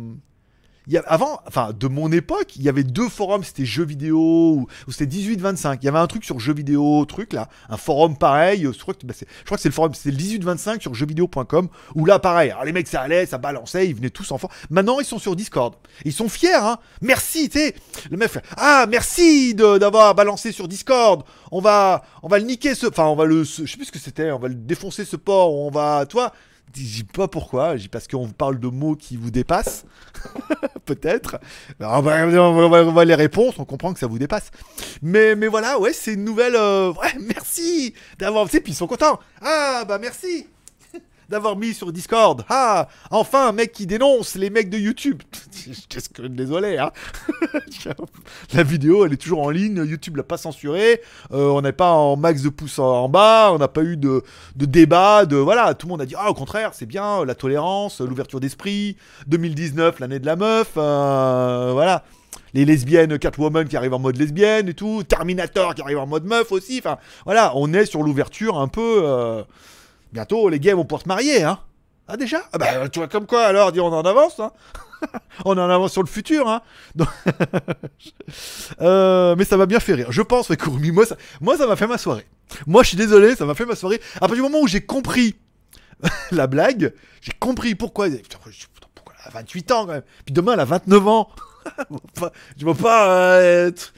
[1.07, 5.07] avant, enfin, de mon époque, il y avait deux forums, c'était jeux vidéo, ou, c'était
[5.17, 5.79] 18-25.
[5.83, 8.63] Il y avait un truc sur jeux vidéo, truc là, un forum pareil.
[8.73, 10.95] Je crois que, bah, c'est- je crois que c'est le forum, c'est le 18-25 sur
[10.95, 14.39] jeuxvideo.com, où là, pareil, alors les mecs, ça allait, ça balançait, ils venaient tous en
[14.39, 14.53] forme.
[14.71, 15.75] Maintenant, ils sont sur Discord.
[16.05, 16.79] Ils sont fiers, hein.
[17.03, 17.75] Merci, tu sais.
[18.11, 21.25] Le mec fait, ah, merci de- d'avoir balancé sur Discord.
[21.51, 23.93] On va, on va le niquer ce, enfin, on va le, je sais plus ce
[23.93, 26.33] que c'était, on va le défoncer ce port, on va, toi.
[26.77, 29.87] Je dis pas pourquoi, je dis parce qu'on vous parle de mots qui vous dépassent
[30.87, 31.39] peut-être.
[31.81, 34.51] Alors, On va, on on les réponses, on comprend que ça vous dépasse.
[35.03, 36.57] Mais, mais voilà, ouais, c'est une nouvelle.
[36.57, 38.47] euh, ouais, merci d'avoir.
[38.47, 39.19] Tu sais, puis ils sont contents.
[39.43, 40.47] Ah, bah merci
[41.29, 42.45] d'avoir mis sur Discord.
[42.49, 45.23] Ah, enfin un mec qui dénonce les mecs de YouTube.
[45.89, 46.93] Qu'est-ce que désolé, hein.
[48.55, 49.77] La vidéo, elle est toujours en ligne.
[49.85, 51.01] YouTube l'a pas censurée.
[51.33, 53.51] Euh, on n'est pas en max de pouces en, bas.
[53.53, 54.23] On n'a pas eu de,
[54.57, 55.27] débat.
[55.27, 58.41] De voilà, tout le monde a dit ah au contraire, c'est bien la tolérance, l'ouverture
[58.41, 58.97] d'esprit.
[59.27, 60.73] 2019, l'année de la meuf.
[60.77, 62.05] euh, voilà.
[62.55, 66.25] Les lesbiennes, Catwoman qui arrive en mode lesbienne et tout, Terminator qui arrive en mode
[66.25, 66.79] meuf aussi.
[66.79, 69.03] Enfin, voilà, on est sur l'ouverture un peu.
[69.05, 69.43] euh,
[70.13, 71.59] Bientôt, les gays vont pouvoir se marier, hein.
[72.09, 72.43] Ah déjà?
[72.53, 74.53] Ah bah tu vois comme quoi alors, dis on en avance, hein.
[75.45, 76.63] on en avance sur le futur, hein.
[78.81, 80.11] Euh, mais ça m'a bien fait rire.
[80.11, 82.27] Je pense, ouais, Kurumi, moi ça, moi ça m'a fait ma soirée.
[82.67, 84.01] Moi je suis désolé, ça m'a fait ma soirée.
[84.17, 85.37] À partir du moment où j'ai compris
[86.31, 88.07] la blague, j'ai compris pourquoi.
[88.95, 90.03] Pourquoi elle a 28 ans quand même.
[90.25, 91.29] Puis demain elle a 29 ans.
[92.57, 93.11] je vois pas.
[93.11, 93.93] euh, être-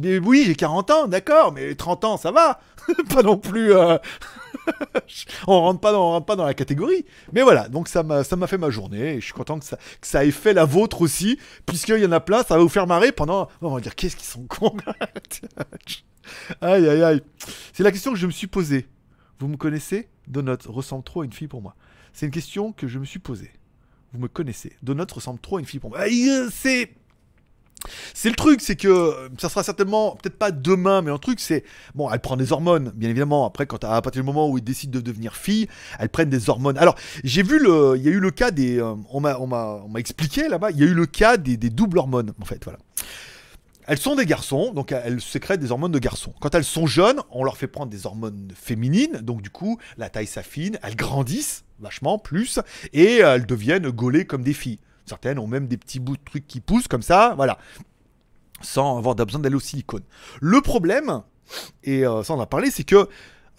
[0.00, 2.60] mais oui, j'ai 40 ans, d'accord, mais 30 ans, ça va.
[3.14, 3.72] pas non plus.
[3.74, 3.98] euh,
[5.46, 7.04] on rentre pas dans, on pas dans la catégorie.
[7.32, 9.14] Mais voilà, donc ça m'a, ça m'a fait ma journée.
[9.14, 12.06] Et je suis content que ça, que ça ait fait la vôtre aussi, puisqu'il y
[12.06, 13.48] en a plein, ça va vous faire marrer pendant.
[13.60, 14.76] On va dire, qu'est-ce qu'ils sont cons.
[16.60, 17.22] aïe, aïe, aïe.
[17.72, 18.88] C'est la question que je me suis posée.
[19.38, 20.08] Vous me connaissez?
[20.28, 21.74] Donut ressemble trop à une fille pour moi.
[22.12, 23.50] C'est une question que je me suis posée.
[24.12, 24.76] Vous me connaissez?
[24.82, 26.00] Donut ressemble trop à une fille pour moi.
[26.50, 26.94] C'est.
[28.14, 31.40] C'est le truc, c'est que euh, ça sera certainement, peut-être pas demain, mais un truc,
[31.40, 31.64] c'est.
[31.94, 33.46] Bon, elle prend des hormones, bien évidemment.
[33.46, 35.68] Après, quand à partir du moment où il décide de devenir fille,
[35.98, 36.78] elle prennent des hormones.
[36.78, 37.94] Alors, j'ai vu le.
[37.96, 38.78] Il y a eu le cas des.
[38.78, 42.32] euh, on m'a expliqué là-bas, il y a eu le cas des, des doubles hormones,
[42.40, 42.78] en fait, voilà.
[43.88, 46.32] Elles sont des garçons, donc elles sécrètent des hormones de garçons.
[46.40, 50.08] Quand elles sont jeunes, on leur fait prendre des hormones féminines, donc du coup, la
[50.08, 52.60] taille s'affine, elles grandissent vachement plus,
[52.92, 54.78] et elles deviennent gaulées comme des filles.
[55.06, 57.58] Certaines ont même des petits bouts de trucs qui poussent comme ça, voilà,
[58.60, 60.02] sans avoir besoin d'aller au silicone.
[60.40, 61.22] Le problème,
[61.84, 63.08] et euh, ça on en a parlé, c'est que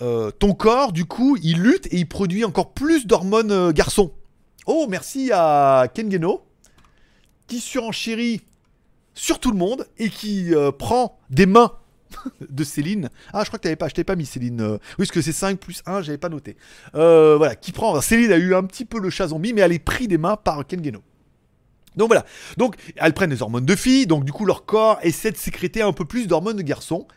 [0.01, 4.13] euh, ton corps, du coup, il lutte et il produit encore plus d'hormones euh, garçons.
[4.65, 6.45] Oh, merci à Kengeno,
[7.47, 8.41] qui surenchérit
[9.13, 11.73] sur tout le monde et qui prend des mains
[12.49, 13.09] de Céline.
[13.33, 14.61] Ah, je crois que t'avais pas, je t'avais pas mis Céline.
[14.61, 16.55] Oui, parce que c'est 5 plus 1, j'avais pas noté.
[16.93, 17.99] Voilà, qui prend.
[17.99, 20.37] Céline a eu un petit peu le chat zombie, mais elle est prise des mains
[20.37, 21.03] par Kengeno.
[21.95, 22.25] Donc voilà.
[22.57, 25.81] Donc elles prennent des hormones de filles, donc du coup leur corps essaie de sécréter
[25.81, 27.07] un peu plus d'hormones de garçons.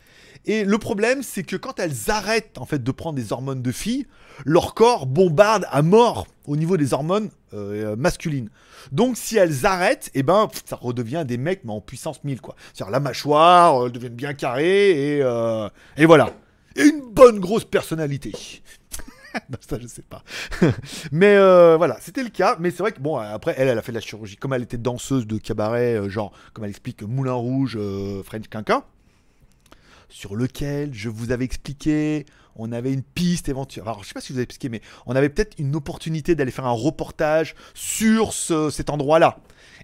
[0.48, 3.72] Et le problème, c'est que quand elles arrêtent en fait de prendre des hormones de
[3.72, 4.06] filles,
[4.44, 8.48] leur corps bombarde à mort au niveau des hormones euh, masculines.
[8.92, 12.40] Donc si elles arrêtent, et ben pff, ça redevient des mecs mais en puissance 1000
[12.40, 12.54] quoi.
[12.72, 16.30] C'est-à-dire la mâchoire euh, devient bien carrée et, euh, et voilà.
[16.76, 18.32] Et une bonne grosse personnalité.
[19.68, 20.22] ça je sais pas.
[21.12, 22.56] mais euh, voilà, c'était le cas.
[22.60, 24.36] Mais c'est vrai que bon, après elle, elle a fait de la chirurgie.
[24.36, 28.48] Comme elle était danseuse de cabaret, euh, genre comme elle explique Moulin Rouge, euh, French
[28.48, 28.82] Quinquin
[30.08, 33.82] sur lequel je vous avais expliqué, on avait une piste éventuelle.
[33.86, 36.52] Alors, je sais pas si vous avez expliqué, mais on avait peut-être une opportunité d'aller
[36.52, 39.38] faire un reportage sur ce- cet endroit-là.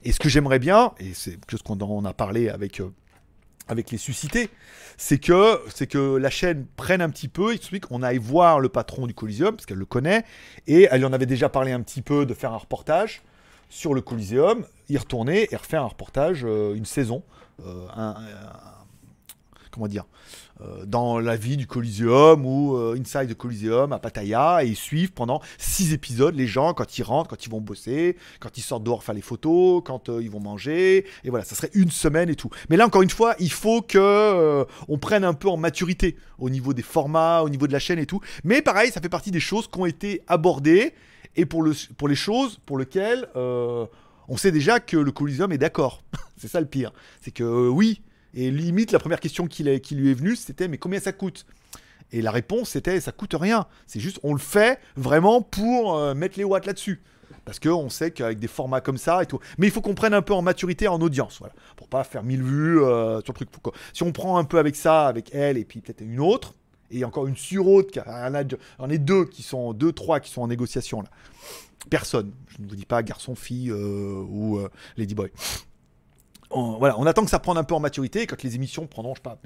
[0.05, 2.80] Et ce que j'aimerais bien, et c'est quelque chose qu'on a parlé avec,
[3.68, 4.50] avec les suscités,
[4.96, 8.68] c'est que, c'est que la chaîne prenne un petit peu, explique qu'on aille voir le
[8.68, 10.24] patron du Coliseum, parce qu'elle le connaît,
[10.66, 13.22] et elle en avait déjà parlé un petit peu de faire un reportage
[13.68, 17.22] sur le Coliseum, y retourner et refaire un reportage, euh, une saison,
[17.64, 17.86] euh,
[19.72, 20.04] comment dire,
[20.60, 24.76] euh, dans la vie du Coliseum ou euh, Inside the Coliseum à Pattaya et ils
[24.76, 28.60] suivent pendant six épisodes les gens quand ils rentrent, quand ils vont bosser, quand ils
[28.60, 31.06] sortent dehors faire les photos, quand euh, ils vont manger.
[31.24, 32.50] Et voilà, ça serait une semaine et tout.
[32.68, 36.50] Mais là, encore une fois, il faut que on prenne un peu en maturité au
[36.50, 38.20] niveau des formats, au niveau de la chaîne et tout.
[38.44, 40.92] Mais pareil, ça fait partie des choses qui ont été abordées
[41.34, 45.58] et pour, le, pour les choses pour lesquelles on sait déjà que le Coliseum est
[45.58, 46.02] d'accord.
[46.36, 46.92] c'est ça le pire.
[47.20, 48.02] C'est que oui,
[48.34, 51.46] et limite la première question qui, lui est venue, c'était mais combien ça coûte?
[52.12, 53.66] Et la réponse c'était ça coûte rien.
[53.86, 57.00] C'est juste on le fait vraiment pour euh, mettre les watts là-dessus.
[57.44, 59.40] Parce qu'on sait qu'avec des formats comme ça et tout.
[59.58, 61.54] Mais il faut qu'on prenne un peu en maturité, en audience, voilà.
[61.76, 63.48] Pour pas faire mille vues euh, sur le truc.
[63.92, 66.54] Si on prend un peu avec ça, avec elle et puis peut-être une autre,
[66.90, 69.92] et encore une sur autre, qui a- un adj- on est deux qui sont, deux,
[69.92, 71.08] trois qui sont en négociation là.
[71.90, 72.30] Personne.
[72.48, 75.30] Je ne vous dis pas garçon, fille euh, ou euh, ladyboy.
[76.55, 78.26] On, voilà, on attend que ça prenne un peu en maturité.
[78.26, 79.38] Quand les émissions prendront, je sais pas,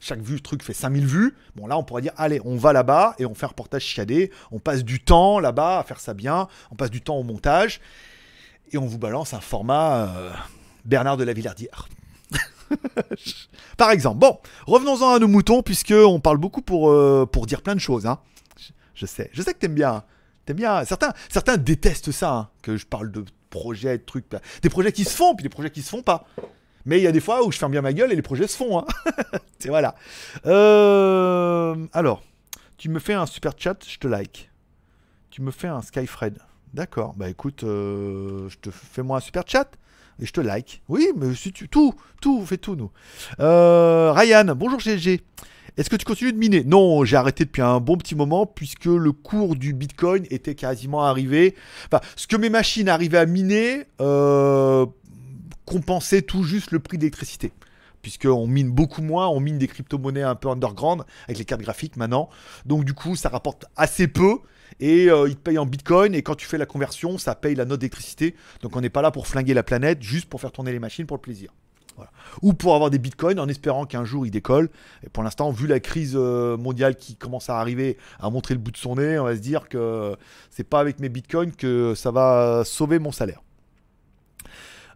[0.00, 1.34] chaque vue, truc fait 5000 vues.
[1.56, 4.30] Bon, là, on pourrait dire, allez, on va là-bas et on fait un reportage chiadé.
[4.50, 6.48] On passe du temps là-bas à faire ça bien.
[6.70, 7.80] On passe du temps au montage.
[8.72, 10.30] Et on vous balance un format euh,
[10.84, 11.88] Bernard de la Villardière.
[13.76, 14.18] Par exemple.
[14.18, 18.06] Bon, revenons-en à nos moutons, puisque on parle beaucoup pour, euh, dire plein de choses.
[18.06, 18.18] hein.
[18.58, 19.92] Je, je sais, je sais que t'aimes bien.
[19.94, 20.04] hein.
[20.46, 20.84] T'aimes bien.
[20.84, 24.26] Certains, certains détestent ça, hein, que je parle de projets, trucs.
[24.62, 26.26] Des projets qui se font, puis des projets qui se font pas.
[26.86, 28.46] Mais il y a des fois où je ferme bien ma gueule et les projets
[28.46, 28.78] se font.
[28.78, 28.86] Hein.
[29.66, 29.94] Voilà.
[30.46, 32.22] Euh, alors,
[32.78, 34.50] tu me fais un super chat, je te like.
[35.28, 36.38] Tu me fais un Skyfred.
[36.72, 37.14] D'accord.
[37.14, 39.70] Bah écoute, euh, je te fais moi un super chat
[40.20, 40.82] et je te like.
[40.88, 42.90] Oui, mais si tu tout, tout, fais tout nous.
[43.38, 45.20] Euh, Ryan, bonjour GG.
[45.76, 46.64] Est-ce que tu continues de miner?
[46.64, 51.02] Non, j'ai arrêté depuis un bon petit moment puisque le cours du Bitcoin était quasiment
[51.04, 51.54] arrivé.
[51.86, 54.86] Enfin, ce que mes machines arrivaient à miner euh,
[55.64, 57.52] compensait tout juste le prix de l'électricité.
[58.02, 61.96] Puisqu'on mine beaucoup moins, on mine des crypto-monnaies un peu underground avec les cartes graphiques
[61.96, 62.30] maintenant.
[62.64, 64.38] Donc du coup, ça rapporte assez peu
[64.80, 67.54] et euh, ils te payent en bitcoin et quand tu fais la conversion, ça paye
[67.54, 68.34] la note d'électricité.
[68.62, 71.06] Donc on n'est pas là pour flinguer la planète, juste pour faire tourner les machines
[71.06, 71.52] pour le plaisir.
[72.42, 74.70] Ou pour avoir des bitcoins en espérant qu'un jour ils décollent.
[75.04, 78.60] Et pour l'instant, vu la crise euh, mondiale qui commence à arriver, à montrer le
[78.60, 80.16] bout de son nez, on va se dire que
[80.50, 83.42] c'est pas avec mes bitcoins que ça va sauver mon salaire.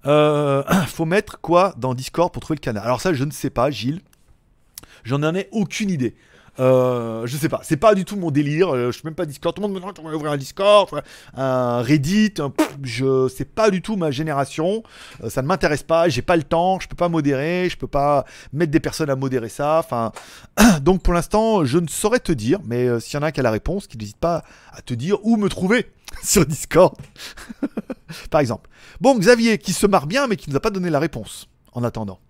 [0.07, 3.51] Euh, faut mettre quoi dans Discord pour trouver le canal Alors ça, je ne sais
[3.51, 4.01] pas, Gilles.
[5.05, 6.15] J'en en ai aucune idée.
[6.61, 8.75] Euh, je sais pas, c'est pas du tout mon délire.
[8.75, 9.55] euh, je suis même pas Discord.
[9.55, 10.89] Tout le monde me demande comment ouvrir un Discord,
[11.35, 12.35] un Reddit.
[12.83, 14.83] je c'est pas du tout ma génération.
[15.23, 16.09] Euh, ça ne m'intéresse pas.
[16.09, 16.79] J'ai pas le temps.
[16.81, 17.69] Je peux pas modérer.
[17.69, 19.79] Je peux pas mettre des personnes à modérer ça.
[19.79, 20.13] Enfin,
[20.81, 22.61] donc pour l'instant, je ne saurais te dire.
[22.65, 25.19] Mais s'il y en a qui a la réponse, qui n'hésite pas à te dire
[25.25, 25.91] où me trouver
[26.23, 26.95] sur Discord,
[28.31, 28.71] par exemple.
[29.01, 31.49] Bon, Xavier, qui se marre bien, mais qui nous a pas donné la réponse.
[31.73, 32.21] En attendant.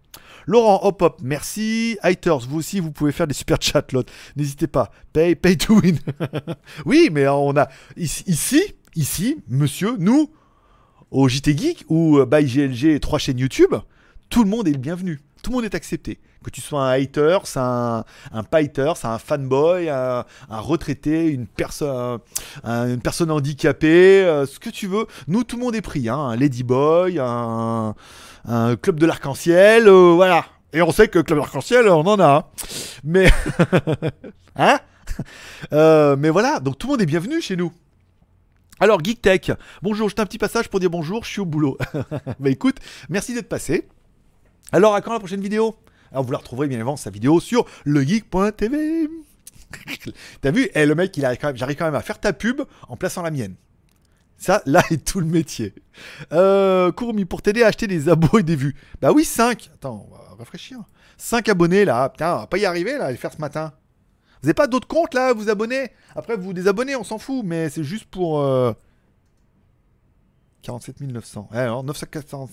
[0.47, 1.97] Laurent, hop hop, merci.
[2.03, 4.13] Haters, vous aussi, vous pouvez faire des super chats, l'autre.
[4.37, 4.91] N'hésitez pas.
[5.13, 5.99] Pay, pay to win.
[6.85, 10.31] oui, mais on a ici, ici, monsieur, nous,
[11.11, 13.75] au JT Geek ou euh, by GLG, trois chaînes YouTube,
[14.29, 15.21] tout le monde est le bienvenu.
[15.43, 16.19] Tout le monde est accepté.
[16.43, 18.43] Que tu sois un hater, c'est un, un
[18.95, 22.19] c'est un fanboy, un, retraité, une, personne
[22.65, 25.07] un- une personne handicapée, euh, ce que tu veux.
[25.27, 26.09] Nous, tout le monde est pris.
[26.09, 27.95] Hein, un ladyboy, un,
[28.45, 30.45] un club de l'arc-en-ciel, euh, voilà.
[30.73, 32.27] Et on sait que club de l'arc-en-ciel, on en a.
[32.27, 32.45] hein.
[33.05, 33.31] Mais,
[34.57, 34.79] hein?
[35.73, 37.73] Euh, Mais voilà, donc tout le monde est bienvenu chez nous.
[38.81, 41.79] Alors, Geek Tech, bonjour, je un petit passage pour dire bonjour, je suis au boulot.
[42.41, 42.79] bah écoute,
[43.09, 43.89] merci d'être passé.
[44.73, 45.77] Alors, à quand la prochaine vidéo?
[46.11, 49.09] Alors, vous la retrouverez bien évidemment sa vidéo sur legeek.tv.
[50.41, 50.69] T'as vu?
[50.75, 53.55] Eh, le mec, même, j'arrive quand même à faire ta pub en plaçant la mienne.
[54.37, 55.75] Ça, là est tout le métier.
[56.33, 58.75] Euh, Courmi, pour t'aider à acheter des abos et des vues.
[59.01, 59.71] Bah oui, 5.
[59.75, 60.79] Attends, on va réfléchir.
[61.17, 62.09] 5 abonnés là.
[62.09, 63.73] Putain, on va pas y arriver là, à les faire ce matin.
[64.43, 65.91] Vous avez pas d'autres comptes là, vous abonner?
[66.15, 68.41] Après, vous désabonnez, on s'en fout, mais c'est juste pour.
[68.41, 68.73] euh,
[70.63, 71.49] 47 900.
[71.53, 72.51] Eh, Alors, 940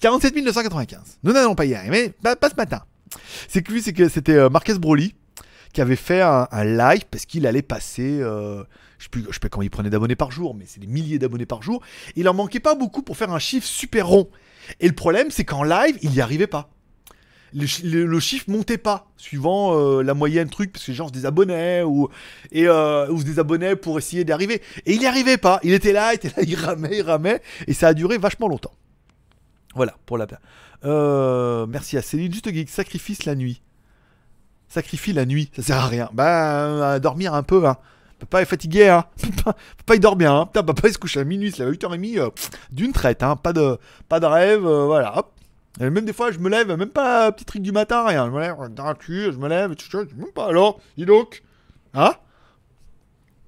[0.00, 1.18] 47 995.
[1.22, 2.82] Nous n'allons pas y arriver, pas, pas ce matin.
[3.48, 5.14] C'est que lui, c'était euh, Marquez Broly
[5.72, 8.64] qui avait fait un, un live parce qu'il allait passer, euh,
[8.98, 11.46] je sais plus, pas comment il prenait d'abonnés par jour, mais c'est des milliers d'abonnés
[11.46, 11.82] par jour.
[12.14, 14.28] Il en manquait pas beaucoup pour faire un chiffre super rond.
[14.80, 16.70] Et le problème, c'est qu'en live, il n'y arrivait pas.
[17.54, 21.82] Le chiffre montait pas, suivant euh, la moyenne truc, parce que les gens se désabonnaient
[21.82, 22.08] ou,
[22.52, 24.60] et, euh, ou se désabonnaient pour essayer d'arriver.
[24.84, 25.60] Et il n'y arrivait pas.
[25.62, 28.48] Il était là, il était là, il ramait, il ramait, et ça a duré vachement
[28.48, 28.74] longtemps.
[29.74, 30.26] Voilà, pour la
[30.84, 32.32] euh, Merci à Céline.
[32.32, 33.62] Juste geek, sacrifice la nuit.
[34.68, 36.10] Sacrifie la nuit, ça sert à rien.
[36.12, 37.78] Bah, à dormir un peu, hein.
[38.18, 39.04] Papa est fatigué, hein.
[39.44, 40.46] Papa, il dort bien, hein.
[40.46, 42.30] Putain, papa il se couche à minuit, il lève à 8h30 euh,
[42.70, 43.36] d'une traite, hein.
[43.36, 45.32] Pas de, pas de rêve, euh, voilà, hop.
[45.80, 48.26] Et même des fois, je me lève, même pas petit truc du matin, rien.
[48.26, 50.46] Je me lève, dans le cul, je me lève, je même pas.
[50.46, 51.42] Alors, dis donc.
[51.92, 52.14] Hein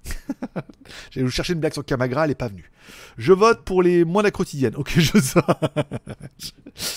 [1.10, 2.70] J'ai vous chercher une blague sur Camagra, elle est pas venue.
[3.16, 4.76] Je vote pour les moins quotidiennes.
[4.76, 5.40] Ok, je sais.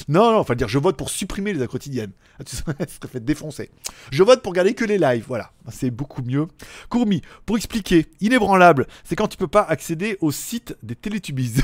[0.07, 2.11] non, non, enfin dire, je vote pour supprimer les quotidiennes.
[2.39, 2.55] Ah, tu
[3.07, 3.69] fait défoncer.
[4.11, 5.51] Je vote pour garder que les lives, voilà.
[5.69, 6.47] C'est beaucoup mieux.
[6.89, 11.61] Courmi, pour expliquer, inébranlable, c'est quand tu peux pas accéder au site des Télétubies.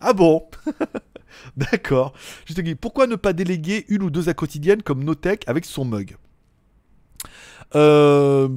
[0.00, 0.48] ah bon?
[1.56, 2.12] D'accord.
[2.46, 5.64] Je te dis, pourquoi ne pas déléguer une ou deux à quotidienne comme Notech avec
[5.64, 6.16] son mug?
[7.74, 8.48] Euh,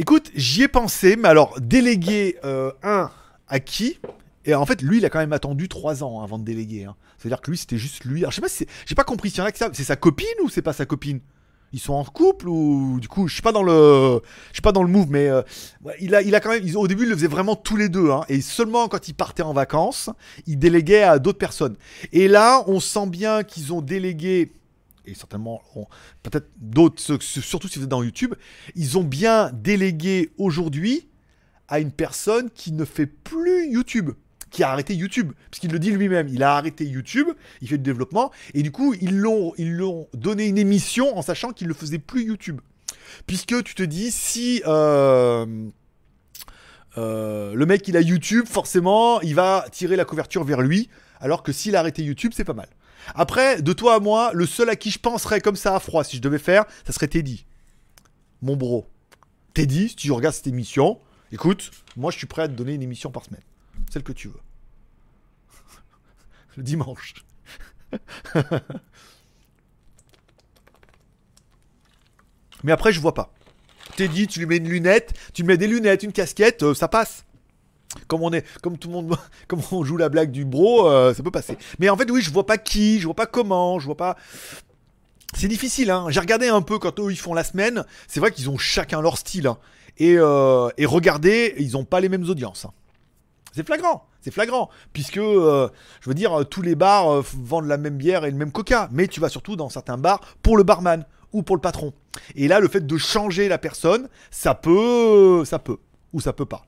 [0.00, 3.10] Écoute, j'y ai pensé, mais alors déléguer euh, un
[3.48, 3.98] à qui?
[4.44, 6.84] Et en fait, lui, il a quand même attendu trois ans hein, avant de déléguer.
[6.84, 6.94] hein.
[7.18, 8.20] C'est-à-dire que lui, c'était juste lui.
[8.20, 9.30] Alors, je sais pas si j'ai pas compris.
[9.30, 11.20] S'il y en a que ça, c'est sa copine ou c'est pas sa copine?
[11.72, 14.72] Ils sont en couple ou du coup, je suis pas dans le, je suis pas
[14.72, 15.42] dans le move, mais euh,
[16.00, 16.62] il a, il a quand même.
[16.64, 19.12] ils- au début, il le faisait vraiment tous les deux, hein, et seulement quand il
[19.14, 20.08] partait en vacances,
[20.46, 21.76] il déléguait à d'autres personnes.
[22.12, 24.50] Et là, on sent bien qu'ils ont délégué
[25.08, 25.62] et certainement
[26.22, 28.34] peut-être d'autres, surtout si vous êtes dans YouTube,
[28.74, 31.08] ils ont bien délégué aujourd'hui
[31.68, 34.10] à une personne qui ne fait plus YouTube,
[34.50, 37.28] qui a arrêté YouTube, puisqu'il le dit lui-même, il a arrêté YouTube,
[37.60, 41.22] il fait du développement, et du coup ils l'ont, ils l'ont donné une émission en
[41.22, 42.60] sachant qu'il ne faisait plus YouTube.
[43.26, 45.46] Puisque tu te dis, si euh,
[46.96, 50.88] euh, le mec il a YouTube, forcément il va tirer la couverture vers lui,
[51.20, 52.68] alors que s'il a arrêté YouTube, c'est pas mal.
[53.14, 56.04] Après, de toi à moi, le seul à qui je penserais comme ça à froid,
[56.04, 57.46] si je devais faire, ça serait Teddy.
[58.42, 58.88] Mon bro.
[59.54, 61.00] Teddy, si tu regardes cette émission,
[61.32, 63.42] écoute, moi je suis prêt à te donner une émission par semaine.
[63.90, 64.40] Celle que tu veux.
[66.56, 67.14] Le dimanche.
[72.64, 73.32] Mais après, je vois pas.
[73.96, 76.88] Teddy, tu lui mets une lunette, tu lui mets des lunettes, une casquette, euh, ça
[76.88, 77.24] passe.
[78.06, 79.16] Comme on est, comme tout le monde,
[79.48, 81.56] comme on joue la blague du bro, euh, ça peut passer.
[81.78, 84.16] Mais en fait, oui, je vois pas qui, je vois pas comment, je vois pas.
[85.34, 86.06] C'est difficile, hein.
[86.08, 87.84] J'ai regardé un peu quand eux ils font la semaine.
[88.06, 89.46] C'est vrai qu'ils ont chacun leur style.
[89.46, 89.58] hein.
[89.98, 92.64] Et, euh, regardez, ils ont pas les mêmes audiences.
[92.64, 92.72] hein.
[93.52, 94.70] C'est flagrant, c'est flagrant.
[94.92, 95.68] Puisque, euh,
[96.00, 98.88] je veux dire, tous les bars euh, vendent la même bière et le même coca.
[98.92, 101.92] Mais tu vas surtout dans certains bars pour le barman ou pour le patron.
[102.36, 105.78] Et là, le fait de changer la personne, ça peut, ça peut,
[106.12, 106.62] ou ça peut pas.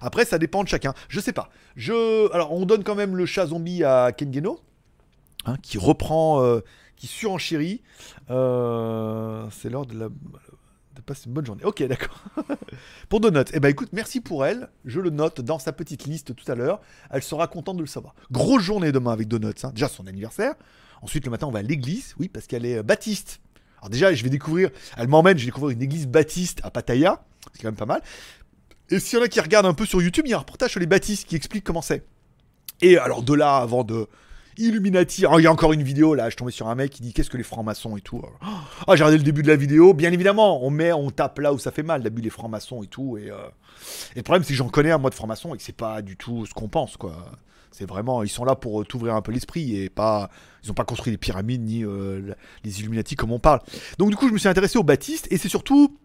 [0.00, 0.94] Après, ça dépend de chacun.
[1.08, 1.50] Je sais pas.
[1.76, 4.60] Je, alors, on donne quand même le chat zombie à Ken Geno,
[5.46, 6.60] hein, qui reprend, euh,
[6.96, 7.82] qui surenchérit.
[8.30, 10.08] Euh, c'est l'heure de la
[10.94, 11.64] de passer une bonne journée.
[11.64, 12.22] Ok, d'accord.
[13.08, 14.68] pour Donut, eh ben écoute, merci pour elle.
[14.84, 16.80] Je le note dans sa petite liste tout à l'heure.
[17.10, 18.14] Elle sera contente de le savoir.
[18.30, 19.52] Grosse journée demain avec Donuts.
[19.64, 19.70] hein.
[19.74, 20.54] Déjà son anniversaire.
[21.02, 22.14] Ensuite, le matin, on va à l'église.
[22.18, 23.40] Oui, parce qu'elle est euh, baptiste.
[23.78, 24.70] Alors déjà, je vais découvrir.
[24.96, 25.36] Elle m'emmène.
[25.36, 27.22] Je vais découvrir une église baptiste à Pattaya.
[27.52, 28.00] C'est quand même pas mal.
[28.90, 30.40] Et s'il y en a qui regardent un peu sur YouTube, il y a un
[30.40, 32.04] reportage sur les baptistes qui explique comment c'est.
[32.82, 34.06] Et alors de là, avant de
[34.56, 37.12] Illuminati, il y a encore une vidéo là, je tombais sur un mec qui dit
[37.12, 38.22] qu'est-ce que les francs-maçons et tout.
[38.40, 41.52] Ah, j'ai regardé le début de la vidéo, bien évidemment, on met, on tape là
[41.52, 43.18] où ça fait mal, d'abus les francs-maçons et tout.
[43.18, 43.36] Et, euh,
[44.14, 46.02] et le problème, c'est que j'en connais un moi de franc-maçon et que c'est pas
[46.02, 47.32] du tout ce qu'on pense quoi.
[47.72, 50.30] C'est vraiment, ils sont là pour euh, t'ouvrir un peu l'esprit et pas,
[50.62, 52.32] ils ont pas construit les pyramides ni euh,
[52.62, 53.58] les Illuminati comme on parle.
[53.98, 55.98] Donc du coup, je me suis intéressé aux baptistes et c'est surtout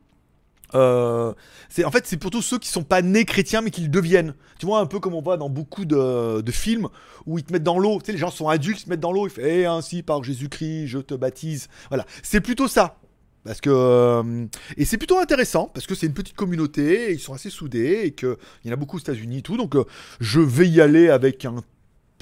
[0.76, 1.34] euh,
[1.70, 4.36] c'est en fait c'est plutôt ceux qui sont pas nés chrétiens mais qui le deviennent.
[4.60, 6.90] Tu vois un peu comme on voit dans beaucoup de, films
[7.26, 8.00] où ils te mettent dans l'eau.
[8.00, 10.04] Tu sais les gens sont adultes, ils se mettent dans l'eau, ils font et ainsi
[10.04, 11.68] par Jésus-Christ je te baptise.
[11.90, 12.98] Voilà, c'est plutôt ça.
[13.44, 14.46] Parce que euh,
[14.78, 18.12] et c'est plutôt intéressant parce que c'est une petite communauté, ils sont assez soudés et
[18.12, 19.58] que il y en a beaucoup aux États-Unis et tout.
[19.58, 19.86] Donc euh,
[20.20, 21.64] je vais y aller avec un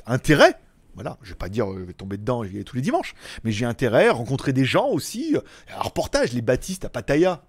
[0.05, 0.55] intérêt.
[0.93, 3.51] Voilà, je vais pas dire je vais tomber dedans j'y vais tous les dimanches, mais
[3.51, 5.35] j'ai intérêt à rencontrer des gens aussi.
[5.75, 7.43] Un reportage, les baptistes à Pattaya.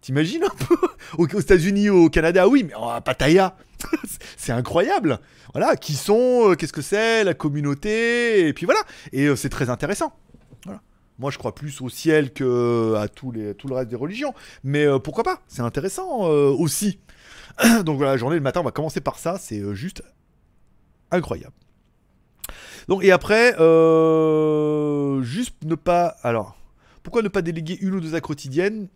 [0.00, 0.76] T'imagines un peu
[1.18, 3.56] aux, États-Unis, au Canada, oui, mais à Pattaya,
[4.36, 5.18] c'est incroyable.
[5.52, 8.80] Voilà, qui sont, euh, qu'est-ce que c'est, la communauté, et puis voilà.
[9.12, 10.12] Et euh, c'est très intéressant.
[11.18, 14.32] Moi, je crois plus au ciel que à tout le reste des religions,
[14.64, 15.42] mais euh, pourquoi pas?
[15.48, 16.98] C'est intéressant aussi.
[17.84, 19.36] Donc voilà, la journée le matin, on va commencer par ça.
[19.38, 20.02] C'est juste
[21.10, 21.52] incroyable.
[22.88, 23.50] Donc et après,
[25.22, 26.16] juste ne pas.
[26.22, 26.56] Alors,
[27.02, 28.88] pourquoi ne pas déléguer une ou deux à quotidiennes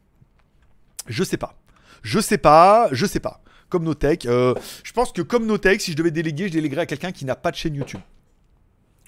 [1.07, 1.55] je sais pas.
[2.02, 3.40] Je sais pas, je sais pas.
[3.68, 4.26] Comme Notech.
[4.26, 7.24] euh, je pense que comme Notech, si je devais déléguer, je déléguerais à quelqu'un qui
[7.24, 8.00] n'a pas de chaîne YouTube.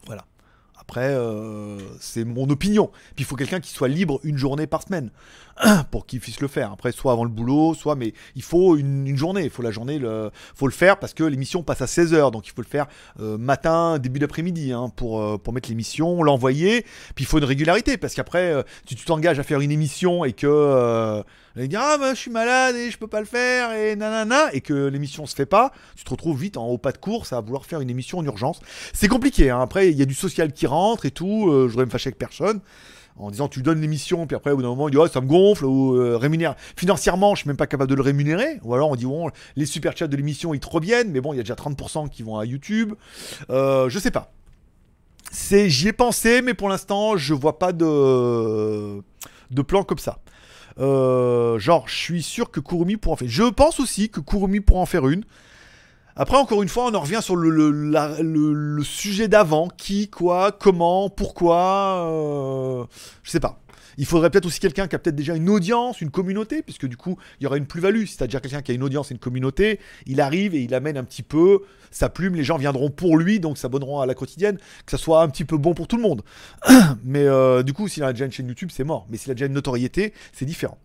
[0.06, 0.24] Voilà.
[0.78, 2.90] Après, euh, c'est mon opinion.
[3.14, 5.10] Puis il faut quelqu'un qui soit libre une journée par semaine
[5.90, 6.72] pour qu'il puisse le faire.
[6.72, 9.44] Après, soit avant le boulot, soit, mais il faut une, une journée.
[9.44, 12.30] Il faut la journée, le, faut le faire parce que l'émission passe à 16h.
[12.30, 12.86] Donc il faut le faire
[13.20, 16.82] euh, matin, début d'après-midi hein, pour, euh, pour mettre l'émission, l'envoyer.
[17.14, 20.24] Puis il faut une régularité parce qu'après, euh, si tu t'engages à faire une émission
[20.24, 21.22] et que euh,
[21.58, 24.52] Et dire ah bah, je suis malade et je peux pas le faire et nanana
[24.52, 27.32] et que l'émission se fait pas, tu te retrouves vite en haut pas de course
[27.32, 28.60] à vouloir faire une émission en urgence.
[28.92, 29.48] C'est compliqué.
[29.50, 29.60] hein.
[29.62, 31.48] Après il y a du social qui rentre et tout.
[31.50, 32.60] euh, je voudrais me fâcher avec personne
[33.18, 35.20] en disant tu donnes l'émission puis après au bout d'un moment il dit oh, ça
[35.20, 36.54] me gonfle ou euh, rémunère.
[36.76, 38.58] Financièrement je suis même pas capable de le rémunérer.
[38.62, 41.32] Ou alors on dit bon les super chats de l'émission ils te reviennent mais bon
[41.32, 42.94] il y a déjà 30% qui vont à YouTube.
[43.50, 44.32] Euh, je sais pas.
[45.30, 49.02] C'est j'y ai pensé mais pour l'instant je vois pas de
[49.50, 50.18] de plan comme ça.
[50.78, 53.28] Euh, genre je suis sûr que Kurumi pourra en faire.
[53.28, 55.24] Je pense aussi que Kurumi pourra en faire une
[56.16, 59.68] après, encore une fois, on en revient sur le, sujet d'avant.
[59.68, 62.06] Qui, quoi, comment, pourquoi.
[62.08, 62.84] euh,
[63.22, 63.60] je sais pas.
[63.98, 66.96] Il faudrait peut-être aussi quelqu'un qui a peut-être déjà une audience, une communauté, puisque du
[66.96, 68.04] coup, il y aurait une plus-value.
[68.04, 70.74] Si t'as déjà quelqu'un qui a une audience et une communauté, il arrive et il
[70.74, 71.60] amène un petit peu
[71.90, 72.34] sa plume.
[72.34, 74.56] Les gens viendront pour lui, donc s'abonneront à la quotidienne.
[74.84, 76.22] Que ça soit un petit peu bon pour tout le monde.
[77.04, 79.06] Mais euh, du coup, s'il a déjà une chaîne YouTube, c'est mort.
[79.10, 80.78] Mais s'il a déjà une notoriété, c'est différent.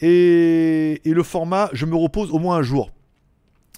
[0.00, 2.90] Et, et le format, je me repose au moins un jour.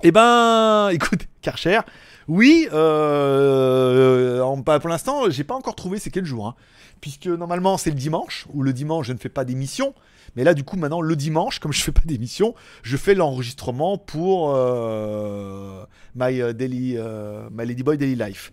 [0.03, 1.81] Eh ben, écoute, Karcher,
[2.29, 6.47] oui, euh, en- pas- pour l'instant, j'ai pas encore trouvé c'est quel jour.
[6.47, 6.55] hein.
[7.01, 9.93] puisque normalement, c'est le dimanche, ou le dimanche, je ne fais pas d'émission.
[10.37, 13.99] Mais là, du coup, maintenant, le dimanche, comme je fais pas d'émission, je fais l'enregistrement
[13.99, 15.85] pour euh,
[16.15, 18.53] my, euh, daily, euh, my Ladyboy Daily Life.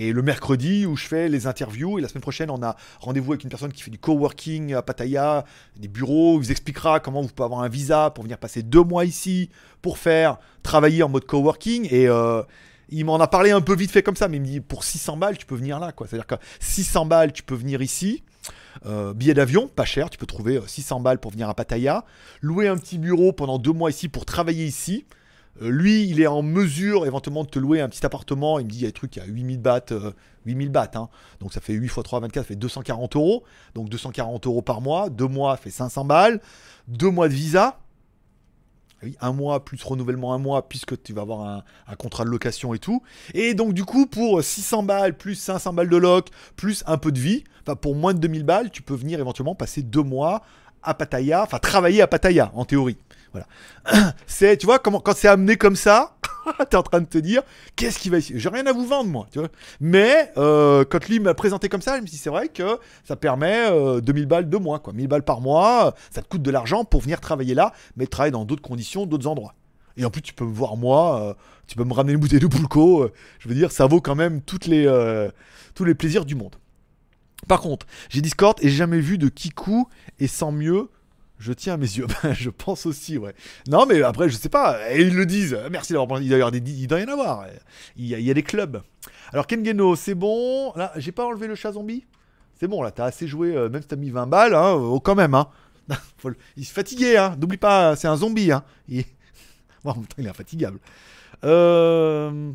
[0.00, 3.32] Et le mercredi, où je fais les interviews, et la semaine prochaine, on a rendez-vous
[3.32, 5.44] avec une personne qui fait du coworking à Pattaya,
[5.76, 8.82] des bureaux, il vous expliquera comment vous pouvez avoir un visa pour venir passer deux
[8.82, 9.50] mois ici,
[9.82, 11.86] pour faire travailler en mode coworking.
[11.90, 12.42] Et euh,
[12.88, 14.84] il m'en a parlé un peu vite fait comme ça, mais il me dit pour
[14.84, 15.92] 600 balles, tu peux venir là.
[15.92, 16.06] quoi.
[16.06, 18.22] C'est-à-dire que 600 balles, tu peux venir ici.
[18.86, 22.06] Euh, billet d'avion, pas cher, tu peux trouver euh, 600 balles pour venir à Pattaya.
[22.40, 25.04] Louer un petit bureau pendant deux mois ici pour travailler ici.
[25.62, 28.58] Euh, lui, il est en mesure éventuellement de te louer un petit appartement.
[28.58, 29.80] Il me dit il y a des trucs à 8000 bahts.
[29.92, 30.12] euh,
[30.46, 31.08] 8000 bahts, hein.
[31.40, 33.44] donc ça fait 8 x 3, 24, ça fait 240 euros.
[33.74, 35.10] Donc 240 euros par mois.
[35.10, 36.40] Deux mois fait 500 balles.
[36.88, 37.78] Deux mois de visa.
[39.02, 42.28] Oui, un mois plus renouvellement un mois puisque tu vas avoir un, un contrat de
[42.28, 43.02] location et tout.
[43.32, 47.10] Et donc du coup pour 600 balles plus 500 balles de loc plus un peu
[47.10, 50.42] de vie, enfin pour moins de 2000 balles, tu peux venir éventuellement passer deux mois
[50.82, 52.98] à Pattaya, enfin travailler à Pattaya en théorie.
[53.32, 53.46] Voilà.
[54.26, 56.16] C'est, tu vois, quand c'est amené comme ça,
[56.70, 57.42] t'es en train de te dire,
[57.76, 58.32] qu'est-ce qui va ici?
[58.36, 59.26] J'ai rien à vous vendre, moi.
[59.80, 63.16] Mais euh, quand lui m'a présenté comme ça, je me dit, c'est vrai que ça
[63.16, 64.92] permet euh, 2000 balles de mois, quoi.
[64.92, 68.06] 1000 balles par mois, euh, ça te coûte de l'argent pour venir travailler là, mais
[68.06, 69.54] travailler dans d'autres conditions, d'autres endroits.
[69.96, 71.34] Et en plus, tu peux me voir moi, euh,
[71.66, 73.08] tu peux me ramener une bouteille de Pulco.
[73.38, 74.86] je veux dire, ça vaut quand même toutes les,
[75.74, 76.56] tous les plaisirs du monde.
[77.48, 79.86] Par contre, j'ai Discord et j'ai jamais vu de Kiku
[80.18, 80.88] et sans mieux.
[81.40, 82.06] Je tiens mes yeux.
[82.22, 83.34] Ben, je pense aussi, ouais.
[83.66, 84.92] Non, mais après, je sais pas.
[84.92, 85.58] Et ils le disent.
[85.70, 86.24] Merci d'avoir pensé.
[86.24, 87.46] Il doit y, en avoir.
[87.96, 88.82] Il y, a, des clubs.
[89.32, 90.72] Alors, Kengeno, c'est bon.
[90.76, 92.04] Là, j'ai pas enlevé le chat zombie.
[92.58, 93.56] C'est bon, là, t'as assez joué.
[93.56, 95.34] euh, même si t'as mis 20 balles, hein, oh, quand même.
[95.34, 95.48] Hein.
[96.56, 97.34] Il se fatiguait, hein.
[97.40, 98.52] N'oublie pas, c'est un zombie.
[98.52, 98.62] Hein.
[98.86, 99.06] Il est
[100.28, 100.78] infatigable.
[101.42, 102.52] Euh...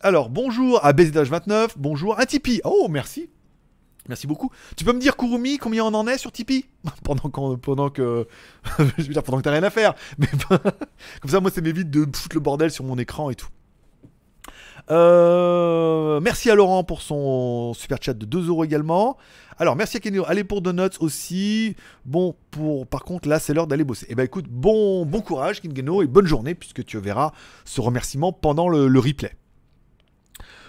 [0.00, 1.70] Alors, bonjour à BZH29.
[1.78, 2.60] Bonjour à Tipeee.
[2.64, 3.30] Oh, merci.
[4.08, 4.50] Merci beaucoup.
[4.76, 6.66] Tu peux me dire, Kurumi, combien on en est sur Tipeee?
[7.04, 8.26] Pendant, qu'on- pendant que.
[8.78, 9.94] je veux dire, pendant que t'as rien à faire.
[10.18, 10.26] Mais
[11.22, 13.48] comme ça, moi, ça m'évite de foutre le bordel sur mon écran et tout.
[14.90, 19.16] Euh, merci à Laurent pour son super chat de 2 euros également.
[19.58, 20.24] Alors, merci à Kenio.
[20.26, 21.74] Allez pour Donuts aussi.
[22.04, 24.04] Bon, pour par contre, là, c'est l'heure d'aller bosser.
[24.10, 27.32] Eh ben, écoute, bon, bon courage, Kingeno, et bonne journée, puisque tu verras
[27.64, 29.32] ce remerciement pendant le, le replay.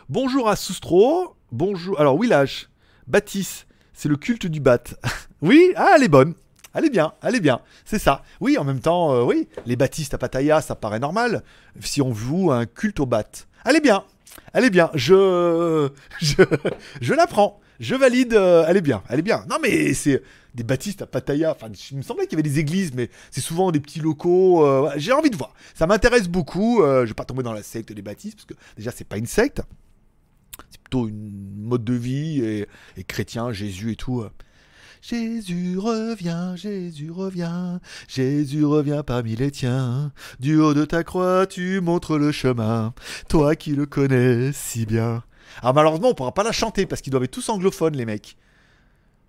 [0.08, 1.36] Bonjour à Soustro.
[1.52, 2.00] Bonjour.
[2.00, 2.70] Alors, Willash.
[3.08, 4.80] Baptiste, c'est le culte du bat.
[5.42, 6.34] oui, ah, elle est bonne.
[6.74, 7.62] Elle est bien, elle est bien.
[7.86, 8.24] C'est ça.
[8.42, 11.44] Oui, en même temps, euh, oui, les baptistes à Pattaya, ça paraît normal.
[11.80, 13.24] Si on voue un culte au bat.
[13.64, 14.04] Elle est bien.
[14.52, 14.90] Elle est bien.
[14.94, 15.88] Je.
[16.20, 16.36] Je,
[17.00, 17.62] je la prends.
[17.80, 18.34] Je valide.
[18.34, 19.04] euh, elle est bien.
[19.10, 19.46] Elle est bien.
[19.50, 20.22] Non, mais c'est
[20.54, 21.52] des baptistes à Pattaya.
[21.52, 24.66] Enfin, il me semblait qu'il y avait des églises, mais c'est souvent des petits locaux.
[24.66, 25.54] euh, J'ai envie de voir.
[25.76, 26.82] Ça m'intéresse beaucoup.
[26.82, 29.28] je vais pas tomber dans la secte des baptistes, parce que déjà, c'est pas une
[29.28, 29.62] secte.
[30.72, 34.22] C'est plutôt une mode de vie et, chrétien, Jésus et tout.
[34.22, 34.30] euh.
[35.02, 37.78] Jésus revient, Jésus revient,
[38.08, 40.12] Jésus revient parmi les tiens.
[40.40, 42.94] Du haut de ta croix, tu montres le chemin,
[43.30, 45.24] toi qui le connais si bien.
[45.62, 48.36] Alors malheureusement, on pourra pas la chanter parce qu'ils doivent être tous anglophones, les mecs.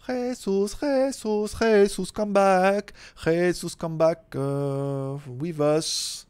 [0.09, 2.93] Jesus, Jesus, Jesus, come back,
[3.25, 6.26] Jesus, come back uh, with us.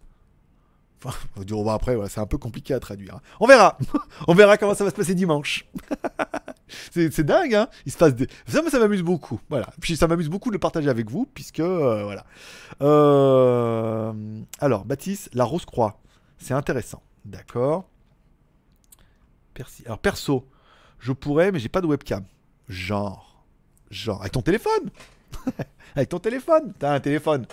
[1.52, 3.16] On va après, c'est un peu compliqué à traduire.
[3.16, 3.20] hein.
[3.40, 3.78] On verra.
[4.28, 5.66] On verra comment ça va se passer dimanche.
[6.90, 8.12] c'est dingue, hein Il se passe.
[8.46, 9.40] Ça, moi, ça m'amuse beaucoup.
[9.48, 9.68] Voilà.
[9.80, 12.24] Puis ça m'amuse beaucoup de le partager avec vous, puisque, euh, voilà.
[12.82, 14.12] Euh,
[14.60, 16.00] Alors, Baptiste, la Rose-Croix.
[16.38, 17.02] C'est intéressant.
[17.24, 17.88] D'accord.
[19.86, 20.46] Alors, perso,
[20.98, 22.24] je pourrais, mais j'ai pas de webcam.
[22.68, 23.44] Genre.
[23.90, 24.20] Genre.
[24.20, 24.90] Avec ton téléphone
[25.96, 26.72] avec ton téléphone.
[26.78, 27.46] T'as un téléphone.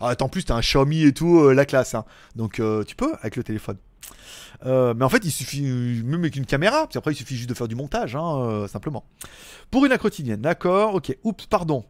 [0.00, 1.94] Ah, en plus, t'as un Xiaomi et tout, euh, la classe.
[1.94, 2.04] hein.
[2.36, 3.76] Donc, euh, tu peux avec le téléphone.
[4.66, 7.48] Euh, mais en fait, il suffit, même avec une caméra, puis après, il suffit juste
[7.48, 9.04] de faire du montage, hein, simplement.
[9.70, 11.16] Pour une quotidienne, d'accord, ok.
[11.24, 11.84] Oups, pardon.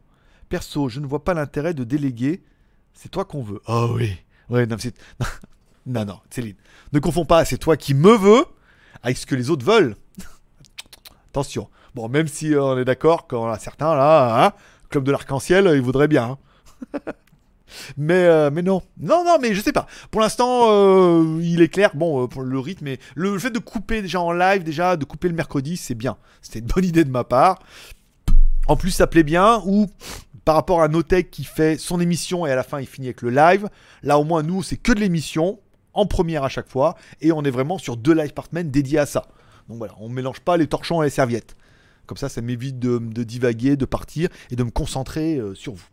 [0.49, 2.43] Perso, je ne vois pas l'intérêt de déléguer.
[2.93, 3.61] C'est toi qu'on veut.
[3.67, 4.15] Ah oui.
[4.49, 4.95] Ouais, non, c'est.
[5.85, 6.55] non, non, Céline.
[6.91, 8.45] Ne confonds pas, c'est toi qui me veux
[9.03, 9.95] avec ce que les autres veulent.
[11.31, 11.69] Attention.
[11.95, 14.53] Bon, même si on est d'accord qu'en a certains, là, hein,
[14.89, 16.37] Club de l'Arc-en-Ciel, ils voudraient bien.
[16.95, 16.99] hein.
[17.97, 18.81] mais, euh, mais non.
[18.99, 19.87] Non, non, mais je sais pas.
[20.11, 21.91] Pour l'instant, euh, il est clair.
[21.95, 25.27] Bon, euh, pour le rythme, le fait de couper déjà en live, déjà, de couper
[25.27, 26.17] le mercredi, c'est bien.
[26.41, 27.59] C'était une bonne idée de ma part.
[28.67, 29.61] En plus, ça plaît bien.
[29.65, 29.87] Ou
[30.45, 33.21] par rapport à Notech qui fait son émission et à la fin, il finit avec
[33.21, 33.69] le live.
[34.03, 35.59] Là, au moins, nous, c'est que de l'émission,
[35.93, 36.95] en première à chaque fois.
[37.21, 39.27] Et on est vraiment sur deux live par semaine dédiés à ça.
[39.67, 41.55] Donc voilà, on mélange pas les torchons et les serviettes.
[42.07, 45.85] Comme ça, ça m'évite de, divaguer, de partir et de me concentrer sur vous.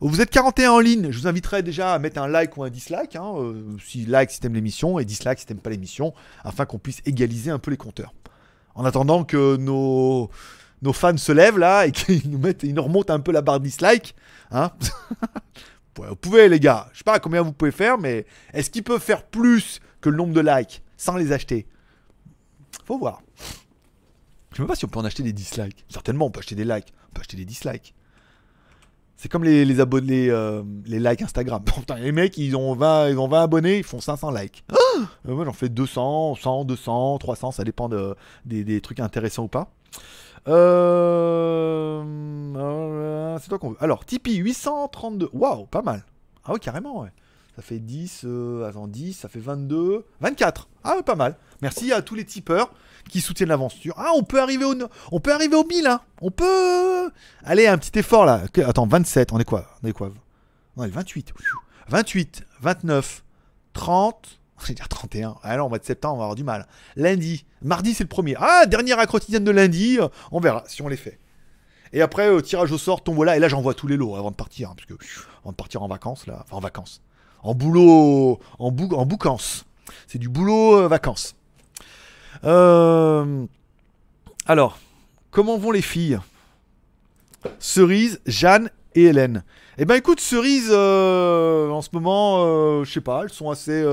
[0.00, 2.70] Vous êtes 41 en ligne, je vous inviterai déjà à mettre un like ou un
[2.70, 3.16] dislike.
[3.16, 6.78] hein, euh, si like si t'aimes l'émission et dislike si t'aimes pas l'émission, afin qu'on
[6.78, 8.14] puisse égaliser un peu les compteurs.
[8.74, 10.30] En attendant que nos,
[10.92, 14.14] fans se lèvent là et qu'ils nous mettent, ils remontent un peu la barre dislike.
[14.50, 14.72] Hein
[15.96, 19.00] vous pouvez les gars, je sais pas combien vous pouvez faire, mais est-ce qu'ils peuvent
[19.00, 21.66] faire plus que le nombre de likes sans les acheter?
[22.84, 23.22] Faut voir.
[24.50, 25.84] Je sais même pas si on peut en acheter des dislikes.
[25.88, 26.92] Certainement, on peut acheter des likes.
[27.10, 27.94] On peut acheter des dislikes.
[29.16, 31.62] C'est comme les, les abonnés, euh, les likes Instagram.
[31.76, 34.64] Putain, les mecs, ils ont 20, ils ont 20 abonnés, ils font 500 likes.
[35.26, 39.44] Euh, moi, j'en fais 200, 100, 200, 300, ça dépend de- des, des trucs intéressants
[39.44, 39.72] ou pas.
[42.54, 43.76] Euh, c'est toi qu'on veut.
[43.80, 45.30] Alors, Tipeee, 832.
[45.32, 46.04] Waouh, pas mal.
[46.44, 47.08] Ah oui, carrément, ouais.
[47.56, 50.68] Ça fait 10, euh, attends, 10, ça fait 22, 24.
[50.82, 51.36] Ah ouais, pas mal.
[51.62, 52.72] Merci à tous les tipeurs
[53.08, 53.94] qui soutiennent l'aventure.
[53.98, 54.74] Ah, on peut arriver au,
[55.12, 56.00] on peut arriver au 1000, hein.
[56.20, 57.10] On peut.
[57.44, 58.42] Allez, un petit effort là.
[58.66, 59.66] Attends, 27, on est quoi?
[59.82, 60.10] On est quoi?
[60.76, 61.32] On est le 28.
[61.88, 63.22] 28, 29,
[63.72, 64.40] 30.
[64.62, 65.36] Je vais dire 31.
[65.42, 66.66] Ah non, au mois de septembre, on va avoir du mal.
[66.96, 67.44] Lundi.
[67.62, 68.34] Mardi, c'est le premier.
[68.38, 69.98] Ah, dernière à quotidienne de lundi.
[70.00, 71.18] euh, On verra si on les fait.
[71.92, 73.36] Et après, euh, tirage au sort, tombola.
[73.36, 74.70] Et là, j'envoie tous les lots avant de partir.
[74.70, 74.94] hein, parce que
[75.42, 76.40] avant de partir en vacances, là.
[76.44, 77.02] Enfin, en vacances.
[77.42, 78.38] En boulot.
[78.58, 79.64] En, bou en boucance.
[80.06, 81.34] C'est du boulot euh, vacances.
[82.44, 83.44] Euh,
[84.46, 84.78] Alors,
[85.30, 86.18] comment vont les filles?
[87.58, 89.44] Cerise, Jeanne et Hélène.
[89.76, 93.84] Eh ben écoute, Cerise, euh, en ce moment, euh, je sais pas, elles sont assez,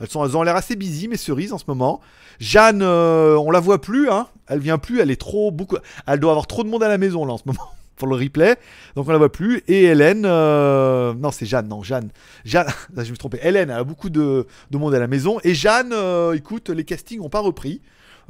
[0.00, 2.00] elles ont l'air assez busy, mais Cerise en ce moment.
[2.38, 4.28] Jeanne, on la voit plus, hein.
[4.46, 5.76] Elle vient plus, elle est trop beaucoup,
[6.06, 8.16] elle doit avoir trop de monde à la maison là en ce moment pour le
[8.16, 8.56] replay,
[8.96, 9.62] donc on la voit plus.
[9.68, 12.10] Et Hélène, euh, non c'est Jeanne, non Jeanne,
[12.44, 12.66] Jeanne,
[12.96, 13.38] je me suis trompé.
[13.42, 15.38] Hélène, a beaucoup de, de monde à la maison.
[15.44, 17.80] Et Jeanne, euh, écoute, les castings n'ont pas repris.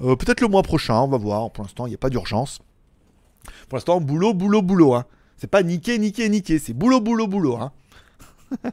[0.03, 1.51] Euh, Peut-être le mois prochain, on va voir.
[1.51, 2.61] Pour l'instant, il n'y a pas d'urgence.
[3.69, 4.95] Pour l'instant, boulot, boulot, boulot.
[4.95, 5.05] Hein.
[5.37, 6.59] C'est pas niquer, niquer, niquer.
[6.59, 7.57] C'est boulot, boulot, boulot.
[7.57, 7.73] Hein.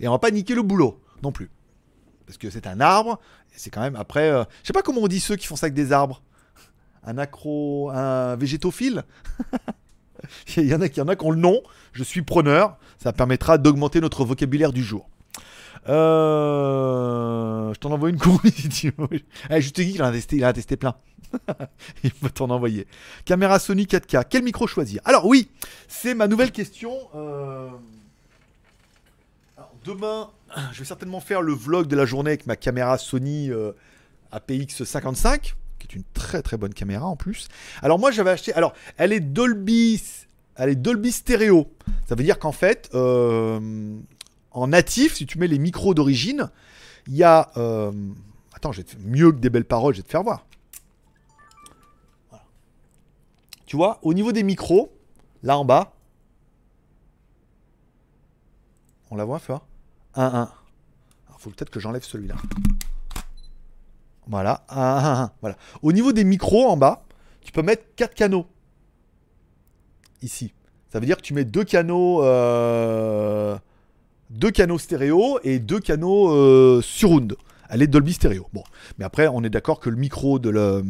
[0.00, 1.50] et on va pas niquer le boulot non plus.
[2.26, 3.18] Parce que c'est un arbre.
[3.54, 4.30] C'est quand même après.
[4.30, 6.22] euh, Je sais pas comment on dit ceux qui font ça avec des arbres.
[7.04, 7.90] Un acro.
[7.90, 9.04] Un végétophile?
[10.56, 11.60] Il y en a qui en ont le nom.
[11.92, 12.76] Je suis preneur.
[12.98, 15.08] Ça permettra d'augmenter notre vocabulaire du jour.
[15.88, 18.42] Euh, je t'en envoie une veux.
[19.50, 20.94] Eh, je te dis qu'il en a testé, il en a testé plein.
[22.04, 22.86] il va t'en envoyer.
[23.24, 24.24] Caméra Sony 4K.
[24.28, 25.00] Quel micro choisir?
[25.04, 25.48] Alors oui,
[25.88, 26.92] c'est ma nouvelle question.
[27.14, 27.68] Euh,
[29.84, 30.28] demain,
[30.72, 33.72] je vais certainement faire le vlog de la journée avec ma caméra Sony euh,
[34.32, 37.48] APX 55, qui est une très très bonne caméra en plus.
[37.82, 38.52] Alors moi j'avais acheté.
[38.54, 40.00] Alors elle est Dolby,
[40.54, 41.72] elle est Dolby stéréo.
[42.08, 43.98] Ça veut dire qu'en fait, euh,
[44.52, 46.50] en natif, si tu mets les micros d'origine,
[47.08, 47.50] il y a.
[47.56, 47.90] euh,
[48.52, 50.44] Attends, je vais mieux que des belles paroles, je vais te faire voir.
[52.28, 52.44] Voilà.
[53.64, 54.92] Tu vois, au niveau des micros,
[55.42, 55.94] là en bas,
[59.10, 59.66] on la voit, fort
[60.14, 60.28] 1, 1.
[60.30, 60.52] Alors,
[61.38, 62.36] faut peut-être que j'enlève celui-là.
[64.30, 65.30] Voilà, 1, 1, 1.
[65.40, 65.56] Voilà.
[65.82, 67.02] Au niveau des micros en bas,
[67.40, 68.46] tu peux mettre 4 canaux.
[70.22, 70.54] Ici.
[70.92, 73.56] Ça veut dire que tu mets deux canaux, euh,
[74.30, 77.36] deux canaux stéréo et deux canaux euh, surround.
[77.68, 78.46] Elle est Dolby stéréo.
[78.52, 78.64] Bon,
[78.98, 80.84] mais après, on est d'accord que le micro de le,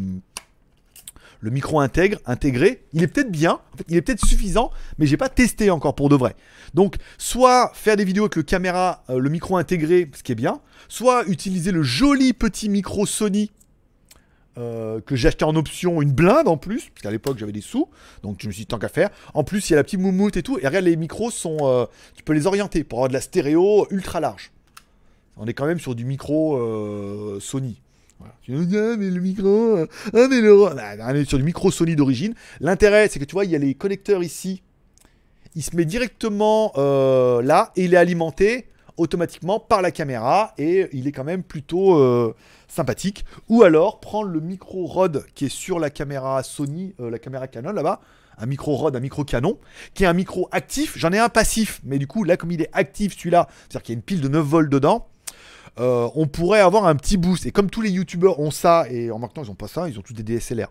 [1.41, 5.28] le micro intègre, intégré, il est peut-être bien, il est peut-être suffisant, mais j'ai pas
[5.28, 6.36] testé encore pour de vrai.
[6.74, 10.36] Donc, soit faire des vidéos avec le caméra, euh, le micro intégré, ce qui est
[10.36, 13.51] bien, soit utiliser le joli petit micro Sony
[14.59, 17.61] euh, que j'ai acheté en option une blinde en plus, parce qu'à l'époque j'avais des
[17.62, 17.88] sous,
[18.22, 19.09] donc je me suis dit tant qu'à faire.
[19.32, 21.59] En plus, il y a la petite moumoute et tout, et regarde, les micros sont.
[21.62, 24.53] euh, tu peux les orienter pour avoir de la stéréo ultra large.
[25.38, 27.80] On est quand même sur du micro Sony.
[31.01, 32.35] On est sur du micro Sony d'origine.
[32.61, 34.62] L'intérêt, c'est que tu vois, il y a les connecteurs ici
[35.55, 38.66] il se met directement euh, là et il est alimenté
[38.97, 42.35] automatiquement par la caméra et il est quand même plutôt euh,
[42.68, 43.25] sympathique.
[43.49, 47.49] Ou alors prendre le micro Rode qui est sur la caméra Sony, euh, la caméra
[47.49, 48.01] Canon là-bas,
[48.39, 49.59] un micro Rode, un micro canon,
[49.95, 50.97] qui est un micro actif.
[50.97, 53.95] J'en ai un passif, mais du coup là comme il est actif celui-là, c'est-à-dire qu'il
[53.95, 55.09] y a une pile de 9 volts dedans.
[55.79, 57.47] Euh, on pourrait avoir un petit boost.
[57.47, 59.99] Et comme tous les youtubeurs ont ça, et en maintenant ils ont pas ça, ils
[59.99, 60.68] ont tous des DSLR.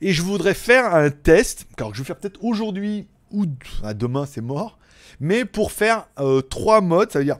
[0.00, 3.46] Et je voudrais faire un test, car je vais faire peut-être aujourd'hui ou
[3.94, 4.78] demain, c'est mort.
[5.18, 7.38] Mais pour faire euh, trois modes, ça veut dire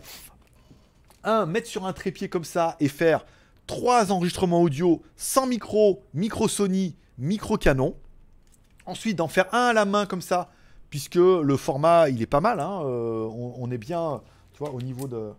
[1.22, 3.24] un mettre sur un trépied comme ça et faire
[3.66, 7.94] trois enregistrements audio sans micro, micro Sony, micro Canon.
[8.86, 10.50] Ensuite, d'en faire un à la main comme ça,
[10.88, 12.58] puisque le format il est pas mal.
[12.58, 15.30] hein, euh, on, on est bien, tu vois, au niveau de,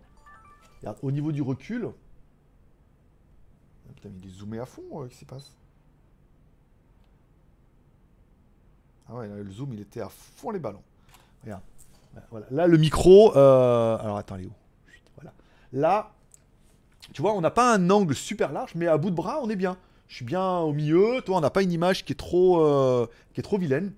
[0.82, 1.88] regarde, au niveau du recul.
[3.88, 5.52] Ah, Putain, mais il est zoomé à fond, euh, qu'est-ce qui se passe?
[9.08, 10.82] Ah ouais, là, le zoom, il était à fond les ballons.
[11.42, 11.62] Regarde.
[12.30, 12.46] Voilà.
[12.50, 13.36] Là, le micro.
[13.36, 14.50] euh, Alors, attends, Léo.
[15.16, 15.32] Voilà.
[15.72, 16.12] Là,
[17.12, 19.50] tu vois, on n'a pas un angle super large, mais à bout de bras, on
[19.50, 19.76] est bien.
[20.08, 21.20] Je suis bien au milieu.
[21.24, 23.92] Toi, on n'a pas une image qui est trop, euh, qui est trop vilaine.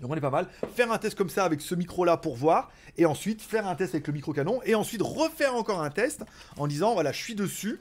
[0.00, 0.46] Donc on est pas mal.
[0.74, 3.94] Faire un test comme ça avec ce micro-là pour voir, et ensuite faire un test
[3.94, 6.24] avec le micro canon, et ensuite refaire encore un test
[6.56, 7.80] en disant voilà, je suis dessus,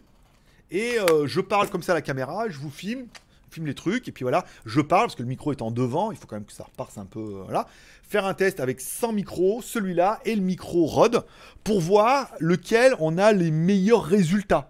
[0.72, 3.06] et euh, je parle comme ça à la caméra, je vous filme,
[3.52, 6.12] filme les trucs, et puis voilà, je parle parce que le micro est en devant,
[6.12, 7.20] il faut quand même que ça repasse un peu.
[7.20, 7.68] euh, voilà.
[8.04, 11.26] Faire un test avec 100 micros, celui-là et le micro Rode,
[11.64, 14.70] pour voir lequel on a les meilleurs résultats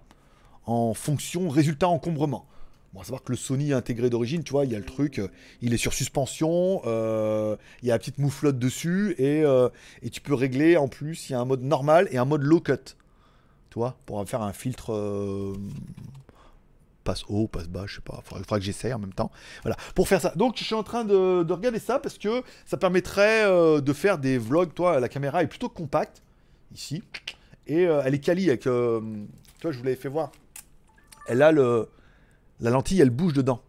[0.65, 2.45] en fonction résultat encombrement.
[2.97, 5.19] Bon, à savoir que le Sony intégré d'origine, tu vois, il y a le truc,
[5.19, 5.27] euh,
[5.61, 9.69] il est sur suspension, euh, il y a la petite mouflotte dessus, et, euh,
[10.01, 12.41] et tu peux régler en plus, il y a un mode normal et un mode
[12.41, 12.95] low cut.
[13.69, 15.55] Tu vois, pour faire un filtre
[17.03, 19.29] passe haut, passe bas, je sais pas, il faudra, que j'essaye en même temps.
[19.61, 20.33] Voilà, pour faire ça.
[20.35, 23.43] Donc je suis en train de, de regarder ça parce que ça permettrait
[23.79, 24.73] de faire des vlogs.
[24.73, 26.23] Toi, la caméra est plutôt compacte,
[26.73, 27.03] ici,
[27.67, 28.61] et elle est quali avec.
[28.61, 30.31] tu vois, je vous l'avais fait voir.
[31.27, 31.87] Elle a le.
[32.59, 33.61] La lentille, elle bouge dedans.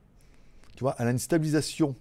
[0.77, 1.97] Tu vois, elle a une stabilisation.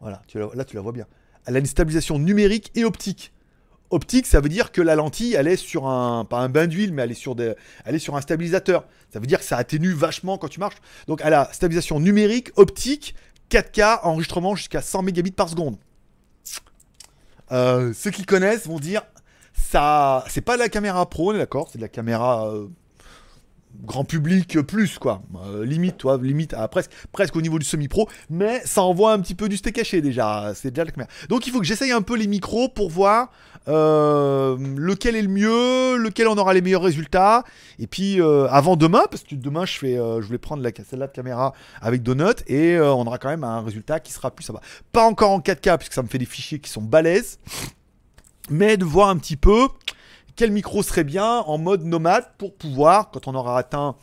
[0.00, 0.22] Voilà,
[0.54, 1.06] là tu la vois bien.
[1.46, 3.32] Elle a une stabilisation numérique et optique.
[3.90, 6.92] Optique, ça veut dire que la lentille, elle est sur un, pas un bain d'huile,
[6.92, 8.86] mais elle est sur un stabilisateur.
[9.10, 10.76] Ça veut dire que ça atténue vachement quand tu marches.
[11.06, 13.14] Donc elle a stabilisation numérique, optique,
[13.50, 15.78] 4K, enregistrement jusqu'à 100 mégabits par seconde.
[17.50, 19.02] Euh, ceux qui connaissent vont dire,
[19.54, 22.68] ça, c'est pas de la caméra pro, d'accord, c'est de la caméra euh,
[23.84, 25.22] grand public plus quoi.
[25.46, 29.20] Euh, limite, toi, limite à presque, presque au niveau du semi-pro, mais ça envoie un
[29.20, 30.52] petit peu du steak caché déjà.
[30.54, 31.10] C'est déjà la caméra.
[31.28, 33.30] Donc il faut que j'essaye un peu les micros pour voir
[33.68, 37.44] euh, lequel est le mieux, lequel on aura les meilleurs résultats.
[37.78, 41.06] Et puis euh, avant demain, parce que demain je fais, je voulais prendre la celle-là
[41.06, 44.54] de caméra avec Donut et on aura quand même un résultat qui sera plus ça.
[44.92, 47.38] Pas encore en 4K puisque ça me fait des fichiers qui sont balèzes,
[48.50, 49.68] mais de voir un petit peu
[50.38, 53.96] quel micro serait bien en mode nomade pour pouvoir, quand on aura atteint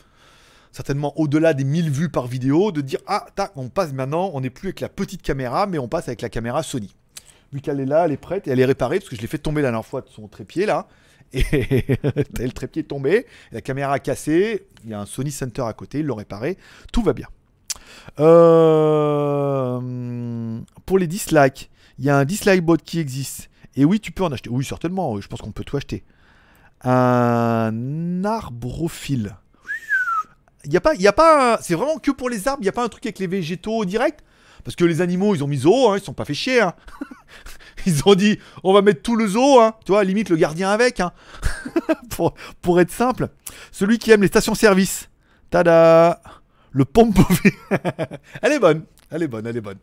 [0.73, 4.41] certainement au-delà des 1000 vues par vidéo, de dire ah tac, on passe maintenant, on
[4.41, 6.93] n'est plus avec la petite caméra, mais on passe avec la caméra Sony.
[7.53, 9.27] Vu qu'elle est là, elle est prête et elle est réparée parce que je l'ai
[9.27, 10.89] fait tomber la dernière fois de son trépied là.
[11.31, 11.41] Et
[12.37, 15.71] le trépied est tombé, la caméra a cassé, il y a un Sony Center à
[15.71, 16.57] côté, ils l'ont réparé,
[16.91, 17.27] tout va bien.
[18.19, 19.79] Euh,
[20.85, 23.49] pour les dislikes, il y a un dislike bot qui existe.
[23.77, 24.49] Et oui, tu peux en acheter.
[24.49, 26.03] Oui, certainement, je pense qu'on peut tout acheter.
[26.85, 29.35] Un arbrophile.
[30.65, 32.61] Il y a pas, il y a pas, c'est vraiment que pour les arbres.
[32.63, 34.23] Il y a pas un truc avec les végétaux direct,
[34.63, 36.61] parce que les animaux, ils ont mis zoo, hein, ils sont pas fait chier.
[36.61, 36.73] hein.
[37.87, 39.75] Ils ont dit, on va mettre tout le zoo, hein.
[39.85, 41.11] tu vois, limite le gardien avec, hein.
[42.09, 43.29] pour, pour être simple.
[43.71, 45.09] Celui qui aime les stations-service.
[45.51, 46.19] Tada
[46.71, 47.19] Le pompe
[48.41, 49.77] Elle est bonne, elle est bonne, elle est bonne.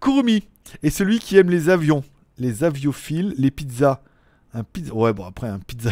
[0.00, 0.42] Kurumi
[0.82, 2.02] est celui qui aime les avions,
[2.38, 4.00] les aviophiles, les pizzas.
[4.54, 4.92] Un pizza.
[4.94, 5.90] Ouais, bon, après, un pizza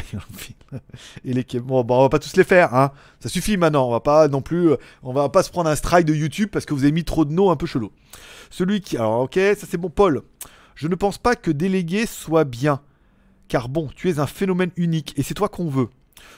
[1.25, 1.45] et les.
[1.61, 2.93] Bon, bah, on va pas tous les faire, hein.
[3.21, 3.89] Ça suffit maintenant.
[3.89, 4.71] On va pas non plus.
[4.73, 7.05] euh, On va pas se prendre un strike de YouTube parce que vous avez mis
[7.05, 7.93] trop de noms un peu chelous.
[8.51, 8.97] Celui qui.
[8.99, 10.23] Alors, ok, ça c'est bon, Paul.
[10.75, 12.81] Je ne pense pas que déléguer soit bien.
[13.49, 15.89] Car bon, tu es un phénomène unique et c'est toi qu'on veut.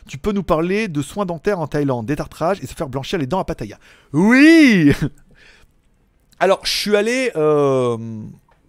[0.08, 3.26] Tu peux nous parler de soins dentaires en Thaïlande, détartrage et se faire blanchir les
[3.26, 3.78] dents à Pattaya.
[4.12, 4.92] Oui
[6.40, 7.96] Alors, je suis allé euh,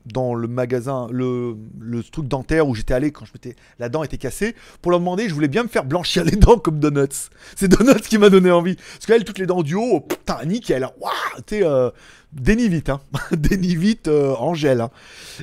[0.05, 4.03] dans le magasin, le, le truc dentaire où j'étais allé quand je m'étais, la dent
[4.03, 7.29] était cassée, pour leur demander, je voulais bien me faire blanchir les dents comme Donuts.
[7.55, 8.75] C'est Donuts qui m'a donné envie.
[8.75, 10.87] Parce qu'elle, toutes les dents du haut, putain, nickel.
[10.99, 11.11] Waouh,
[11.47, 11.89] sais, euh,
[12.35, 13.01] vite, hein.
[14.07, 14.81] euh, en gel.
[14.81, 14.89] hein.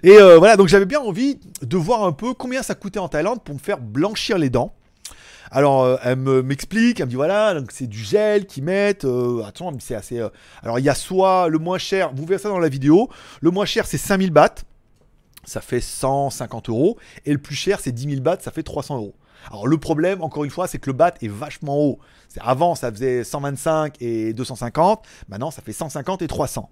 [0.02, 3.08] Et euh, voilà, donc j'avais bien envie de voir un peu combien ça coûtait en
[3.08, 4.74] Thaïlande pour me faire blanchir les dents.
[5.51, 9.05] Alors, euh, elle me- m'explique, elle me dit voilà, donc c'est du gel qu'ils mettent.
[9.05, 10.18] euh, dit, c'est assez.
[10.20, 10.28] euh,
[10.62, 13.09] alors, il y a soit le moins cher, vous verrez ça dans la vidéo.
[13.40, 14.55] Le moins cher, c'est 5000 bahts,
[15.44, 16.98] ça fait 150 euros.
[17.27, 19.14] Et le plus cher, c'est 10 000 bahts, ça fait 300 euros.
[19.48, 21.98] Alors, le problème, encore une fois, c'est que le baht est vachement haut.
[22.40, 25.05] Avant, ça faisait 125 et 250.
[25.28, 26.70] Maintenant, ça fait 150 et 300.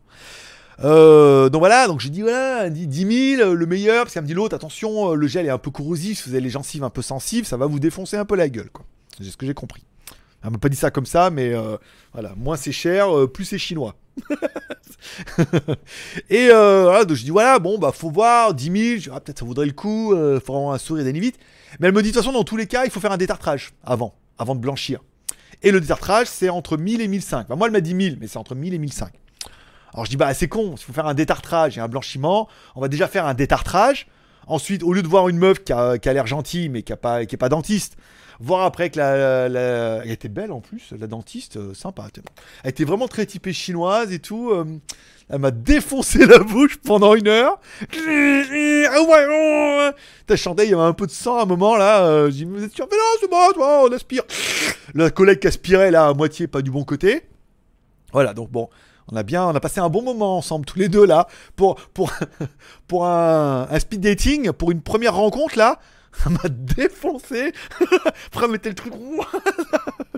[0.84, 4.28] Euh, donc voilà, donc j'ai dit voilà, dit 10 000, le meilleur, parce qu'elle me
[4.28, 6.84] dit l'autre, attention, euh, le gel est un peu corrosif, si vous avez les gencives
[6.84, 8.84] un peu sensibles, ça va vous défoncer un peu la gueule, quoi.
[9.16, 9.82] C'est ce que j'ai compris.
[10.44, 11.76] Elle m'a pas dit ça comme ça, mais euh,
[12.12, 13.96] voilà, moins c'est cher, euh, plus c'est chinois.
[16.30, 19.10] et euh, voilà, donc je dis voilà, bon bah faut voir, 10 000, je dis,
[19.12, 21.38] ah, peut-être ça vaudrait le coup, euh, faut avoir un sourire vite.
[21.80, 23.16] Mais elle me dit de toute façon, dans tous les cas, il faut faire un
[23.16, 25.00] détartrage avant, avant de blanchir.
[25.62, 27.48] Et le détartrage, c'est entre 1000 et 1005.
[27.48, 29.12] Bah, moi, elle m'a dit 1000, mais c'est entre 1000 et 1005.
[29.94, 32.48] Alors je dis bah c'est con, il faut faire un détartrage et un blanchiment.
[32.76, 34.06] On va déjà faire un détartrage.
[34.46, 36.92] Ensuite, au lieu de voir une meuf qui a, qui a l'air gentille mais qui
[36.92, 37.96] a pas, pas dentiste,
[38.40, 42.06] voir après que la, la- elle était belle en plus, la dentiste, euh, sympa.
[42.64, 44.50] Elle était vraiment très typée chinoise et tout.
[44.50, 44.64] euh,
[45.28, 47.60] elle m'a défoncé la bouche pendant une heure.
[50.26, 52.06] T'as chanté, il y avait un peu de sang à un moment là.
[52.06, 52.86] euh, J'ai dit, êtes sûr?
[52.90, 54.22] Mais non, c'est bon, toi, on aspire.
[54.94, 57.28] La collègue qui aspirait là à moitié, pas du bon côté.
[58.12, 58.70] Voilà, donc bon,
[59.10, 61.78] on a bien, passé un bon moment ensemble tous les deux là pour
[63.06, 65.78] un, speed dating, pour une première rencontre là.
[66.12, 67.52] Ça m'a défoncé.
[68.26, 68.92] Après, mettait le truc.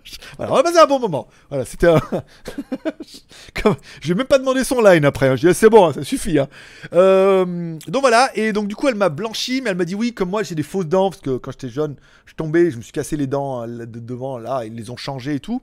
[0.37, 1.29] voilà, on a passé un bon moment.
[1.49, 2.01] Voilà, c'était un.
[3.63, 3.77] Comme...
[4.09, 5.29] Même pas demander son line après.
[5.29, 5.37] hein.
[5.37, 6.39] Je dis, c'est bon, hein, ça suffit.
[6.39, 6.49] hein.
[6.93, 10.13] Euh, Donc voilà, et donc du coup, elle m'a blanchi, mais elle m'a dit oui,
[10.13, 11.97] comme moi, j'ai des fausses dents, parce que quand j'étais jeune,
[12.27, 14.97] je tombais, je me suis cassé les dents euh, de devant, là, ils les ont
[14.97, 15.61] changées et tout.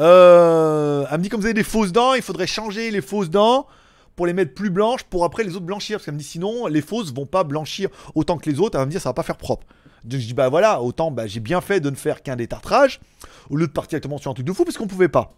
[0.00, 3.30] Euh, elle me dit, comme vous avez des fausses dents, il faudrait changer les fausses
[3.30, 3.66] dents
[4.16, 5.96] pour les mettre plus blanches pour après les autres blanchir.
[5.98, 8.76] Parce qu'elle me dit, sinon, les fausses vont pas blanchir autant que les autres.
[8.76, 9.66] Elle va me dire, ça va pas faire propre.
[10.04, 13.00] Donc je dis, bah voilà, autant bah, j'ai bien fait de ne faire qu'un détartrage
[13.50, 15.34] au lieu de partir directement sur un truc de fou parce qu'on pouvait pas.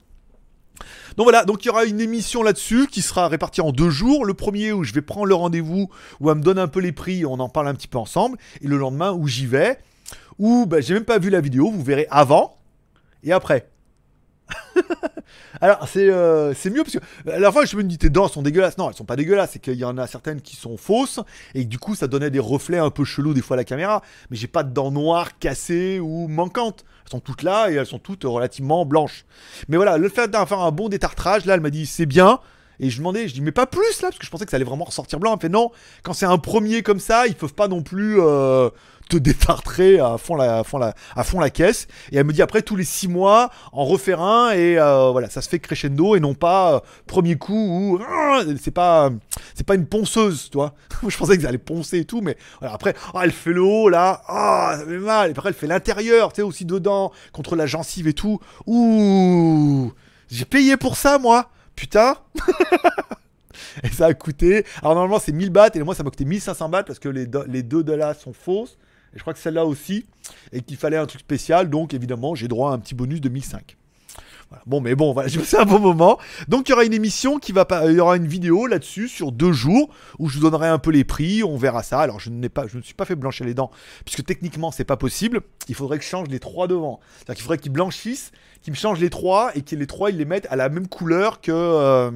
[1.17, 4.25] Donc voilà, donc il y aura une émission là-dessus qui sera répartie en deux jours.
[4.25, 5.89] Le premier où je vais prendre le rendez-vous,
[6.21, 8.39] où elle me donne un peu les prix, on en parle un petit peu ensemble.
[8.61, 9.79] Et le lendemain où j'y vais,
[10.39, 12.59] où bah, j'ai même pas vu la vidéo, vous verrez avant
[13.23, 13.71] et après.
[15.61, 18.43] Alors c'est euh, mieux parce que à la fois je me dis tes dents sont
[18.43, 18.79] dégueulasses.
[18.79, 21.21] Non, elles sont pas dégueulasses, c'est qu'il y en a certaines qui sont fausses
[21.55, 24.03] et du coup ça donnait des reflets un peu chelous des fois à la caméra.
[24.31, 26.85] Mais j'ai pas de dents noires cassées ou manquantes.
[27.07, 29.25] Elles sont toutes là et elles sont toutes relativement blanches.
[29.69, 32.41] Mais voilà, le fait d'avoir un bon détartrage, là elle m'a dit c'est bien.
[32.79, 34.57] Et je demandais, je dis mais pas plus là parce que je pensais que ça
[34.57, 35.35] allait vraiment ressortir blanc.
[35.35, 35.71] Elle fait non,
[36.03, 38.69] quand c'est un premier comme ça, ils peuvent pas non plus euh,
[39.09, 41.87] te détartrer à fond la, à fond la, à fond la caisse.
[42.11, 45.31] Et elle me dit après tous les six mois en refaire un et euh, voilà,
[45.31, 49.11] ça se fait crescendo et non pas euh, premier coup où ah, c'est pas
[49.55, 50.75] c'est pas une ponceuse, tu vois.
[51.09, 53.89] je pensais que ça allait poncer et tout, mais après ah, elle fait le haut
[53.89, 55.29] là, ah ça fait mal.
[55.29, 58.41] Et après elle fait l'intérieur, tu sais aussi dedans contre la gencive et tout.
[58.67, 59.93] Ouh,
[60.29, 61.51] j'ai payé pour ça moi.
[61.75, 62.17] Putain
[63.83, 64.65] Et ça a coûté.
[64.81, 67.27] Alors normalement c'est 1000 bahts et moi ça m'a coûté 1500 bahts parce que les,
[67.47, 68.79] les deux de là sont fausses.
[69.17, 70.05] Et je crois que celle-là aussi.
[70.53, 71.71] Et qu'il fallait un truc spécial.
[71.71, 73.77] Donc évidemment j'ai droit à un petit bonus de 1005.
[74.51, 74.63] Voilà.
[74.67, 76.19] Bon mais bon voilà, j'ai passé un bon moment.
[76.49, 77.91] Donc il y aura une émission qui va pas.
[77.91, 79.89] Il y aura une vidéo là-dessus sur deux jours
[80.19, 81.43] où je vous donnerai un peu les prix.
[81.43, 81.99] On verra ça.
[82.01, 82.47] Alors je ne
[82.83, 83.71] suis pas fait blanchir les dents
[84.05, 85.41] puisque techniquement c'est pas possible.
[85.69, 87.01] Il faudrait que je change les trois devant.
[87.17, 90.19] C'est-à-dire qu'il faudrait qu'ils blanchissent, qu'ils me changent les trois et que les trois ils
[90.19, 91.53] les mettent à la même couleur que.
[91.53, 92.11] euh,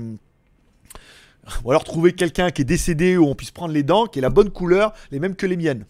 [1.64, 4.22] ou alors trouver quelqu'un qui est décédé où on puisse prendre les dents, qui est
[4.22, 5.84] la bonne couleur, les mêmes que les miennes.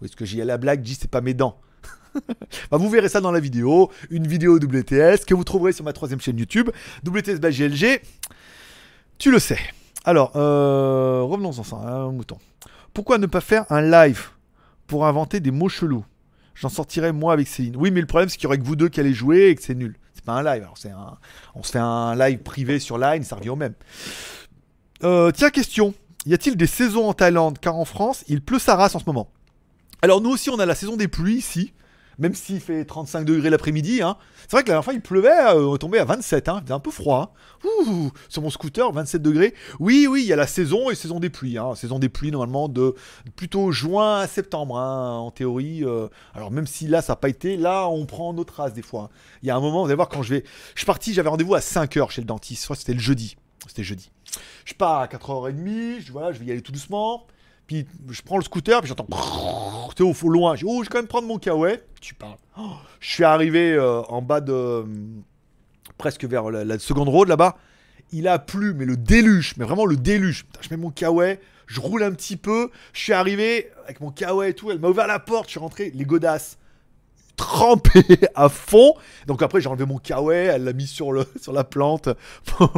[0.00, 1.60] Oui, est-ce que j'y ai la blague, dis c'est pas mes dents.
[2.72, 6.20] Vous verrez ça dans la vidéo, une vidéo WTS que vous trouverez sur ma troisième
[6.20, 6.70] chaîne YouTube,
[7.04, 8.00] WTS by GLG.
[9.18, 9.58] Tu le sais.
[10.04, 12.38] Alors, euh, revenons ensemble, hein, mouton.
[12.94, 14.28] Pourquoi ne pas faire un live
[14.86, 16.04] pour inventer des mots chelous?
[16.54, 17.76] J'en sortirai moi avec Céline.
[17.76, 19.54] Oui, mais le problème c'est qu'il y aurait que vous deux qui allez jouer et
[19.54, 19.96] que c'est nul.
[20.14, 20.66] C'est pas un live.
[20.74, 21.16] C'est un...
[21.54, 23.74] On se fait un live privé sur Line, ça revient au même.
[25.02, 25.94] Euh, tiens, question.
[26.26, 27.58] Y a-t-il des saisons en Thaïlande?
[27.58, 29.30] Car en France, il pleut sa race en ce moment.
[30.02, 31.72] Alors nous aussi, on a la saison des pluies ici.
[32.18, 34.02] Même s'il fait 35 degrés l'après-midi.
[34.02, 34.18] hein.
[34.42, 36.50] C'est vrai que la dernière fois, il pleuvait, euh, on tombé à 27.
[36.50, 36.60] Hein.
[36.62, 37.32] Faisait un peu froid.
[37.64, 37.68] hein.
[37.86, 39.54] Ouh, sur mon scooter, 27 degrés.
[39.78, 41.56] Oui, oui, il y a la saison et saison des pluies.
[41.56, 41.74] Hein.
[41.76, 42.94] Saison des pluies, normalement, de
[43.36, 45.82] plutôt juin à septembre, en théorie.
[45.82, 46.08] euh.
[46.34, 49.08] Alors même si là, ça n'a pas été, là, on prend notre race des fois.
[49.42, 50.44] Il y a un moment, vous allez voir, quand je vais...
[50.74, 52.68] Je suis parti, j'avais rendez-vous à 5h chez le dentiste.
[52.74, 53.36] C'était le jeudi.
[53.66, 54.10] C'était jeudi.
[54.66, 57.26] Je pars à 4h30, je, je vais y aller tout doucement.
[57.70, 59.06] Puis je prends le scooter, puis j'entends.
[59.12, 60.56] Au, loin.
[60.56, 61.78] Je oh, je vais quand même prendre mon kawaii.
[62.00, 62.38] Tu parles.
[62.58, 64.52] Oh, je suis arrivé euh, en bas de.
[64.52, 64.84] euh,
[65.96, 67.56] presque vers la, la seconde road là-bas.
[68.10, 70.46] Il a plu, mais le déluge, mais vraiment le déluge.
[70.46, 71.38] Putain, je mets mon kawaii,
[71.68, 72.70] je roule un petit peu.
[72.92, 74.72] Je suis arrivé avec mon kawaii et tout.
[74.72, 75.92] Elle m'a ouvert la porte, je suis rentré.
[75.94, 76.58] Les godasses.
[77.40, 78.02] Trempé
[78.34, 78.94] à fond.
[79.26, 82.10] Donc après, j'ai enlevé mon kawaii, elle l'a mis sur, le, sur la plante
[82.44, 82.70] pour,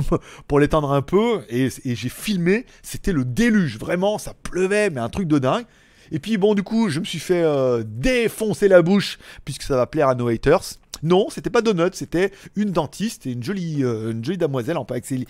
[0.46, 1.40] pour l'étendre un peu.
[1.48, 3.78] Et, j'ai filmé, c'était le déluge.
[3.78, 5.64] Vraiment, ça pleuvait, mais un truc de dingue.
[6.12, 9.76] Et puis bon, du coup, je me suis fait euh, défoncer la bouche, puisque ça
[9.76, 10.62] va plaire à nos haters.
[11.02, 14.84] Non, c'était pas Donut, c'était une dentiste et une jolie, euh, une jolie damoiselle en
[14.84, 15.26] pas avec ses li-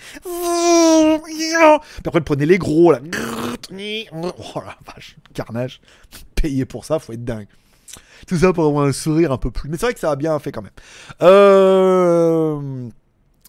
[1.81, 2.99] Puis après, elle prenait les gros, là.
[4.13, 5.81] Oh la vache, carnage.
[6.35, 7.47] Payer pour ça, faut être dingue.
[8.27, 9.69] Tout ça pour avoir un sourire un peu plus.
[9.69, 10.73] Mais c'est vrai que ça a bien fait quand même.
[11.23, 12.89] Euh...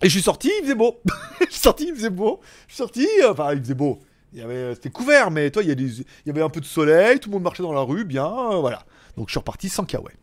[0.02, 1.00] Et je suis sorti, il faisait beau.
[1.42, 2.42] je suis sorti, il faisait beau.
[2.68, 4.00] Je suis sorti, euh, enfin, il faisait beau.
[4.34, 6.66] Il y avait, c'était couvert, mais toi, il y, a il avait un peu de
[6.66, 8.84] soleil, tout le monde marchait dans la rue, bien, euh, voilà.
[9.16, 10.16] Donc je suis reparti sans kawaii.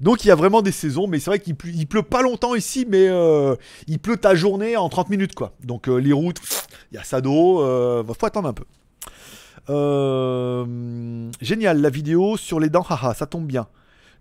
[0.00, 2.54] Donc il y a vraiment des saisons, mais c'est vrai qu'il pleut, pleut pas longtemps
[2.54, 3.56] ici, mais euh,
[3.86, 5.54] il pleut ta journée en 30 minutes, quoi.
[5.64, 6.40] Donc euh, les routes,
[6.92, 8.64] il y a ça d'eau, euh, faut attendre un peu.
[9.70, 13.66] Euh, génial, la vidéo sur les dents, haha, ça tombe bien.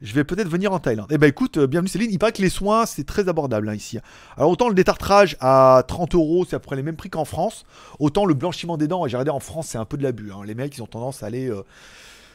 [0.01, 1.07] Je vais peut-être venir en Thaïlande.
[1.09, 2.11] Eh ben écoute, euh, bienvenue Céline.
[2.11, 3.97] Il paraît que les soins, c'est très abordable hein, ici.
[4.35, 7.25] Alors autant le détartrage à 30 euros, c'est à peu près les mêmes prix qu'en
[7.25, 7.65] France.
[7.99, 10.31] Autant le blanchiment des dents, et j'ai regardé en France, c'est un peu de l'abus.
[10.31, 10.41] hein.
[10.45, 11.49] Les mecs, ils ont tendance à aller...
[11.49, 11.63] euh,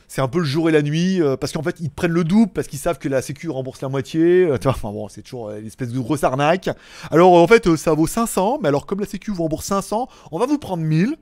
[0.09, 2.25] c'est un peu le jour et la nuit, euh, parce qu'en fait, ils prennent le
[2.25, 4.51] double, parce qu'ils savent que la Sécu rembourse la moitié.
[4.67, 6.69] enfin bon, c'est toujours une espèce de grosse arnaque.
[7.13, 10.39] Alors en fait, ça vaut 500, mais alors comme la Sécu vous rembourse 500, on
[10.39, 11.17] va vous prendre 1000.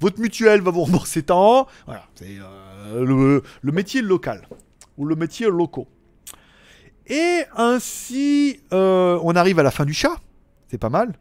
[0.00, 1.66] Votre mutuelle va vous rembourser tant.
[1.86, 2.36] Voilà, c'est
[2.86, 4.46] euh, le, métier local,
[4.96, 5.88] ou le métier locaux.
[7.06, 10.16] Et ainsi, euh, on arrive à la fin du chat.
[10.68, 11.14] C'est pas mal.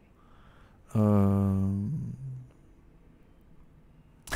[0.95, 1.53] Euh,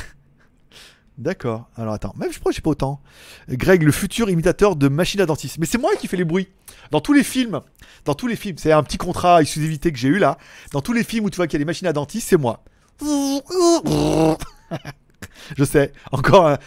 [1.18, 1.68] D'accord.
[1.76, 3.00] Alors attends, même je crois que j'ai pas autant.
[3.48, 5.58] Greg, le futur imitateur de machine à dentiste.
[5.58, 6.48] Mais c'est moi qui fais les bruits.
[6.90, 7.60] Dans tous les films,
[8.04, 10.38] dans tous les films, c'est un petit contrat exclusivité que j'ai eu là.
[10.72, 12.36] Dans tous les films où tu vois qu'il y a des machines à dentiste, c'est
[12.36, 12.62] moi.
[15.60, 16.58] Je sais, encore un,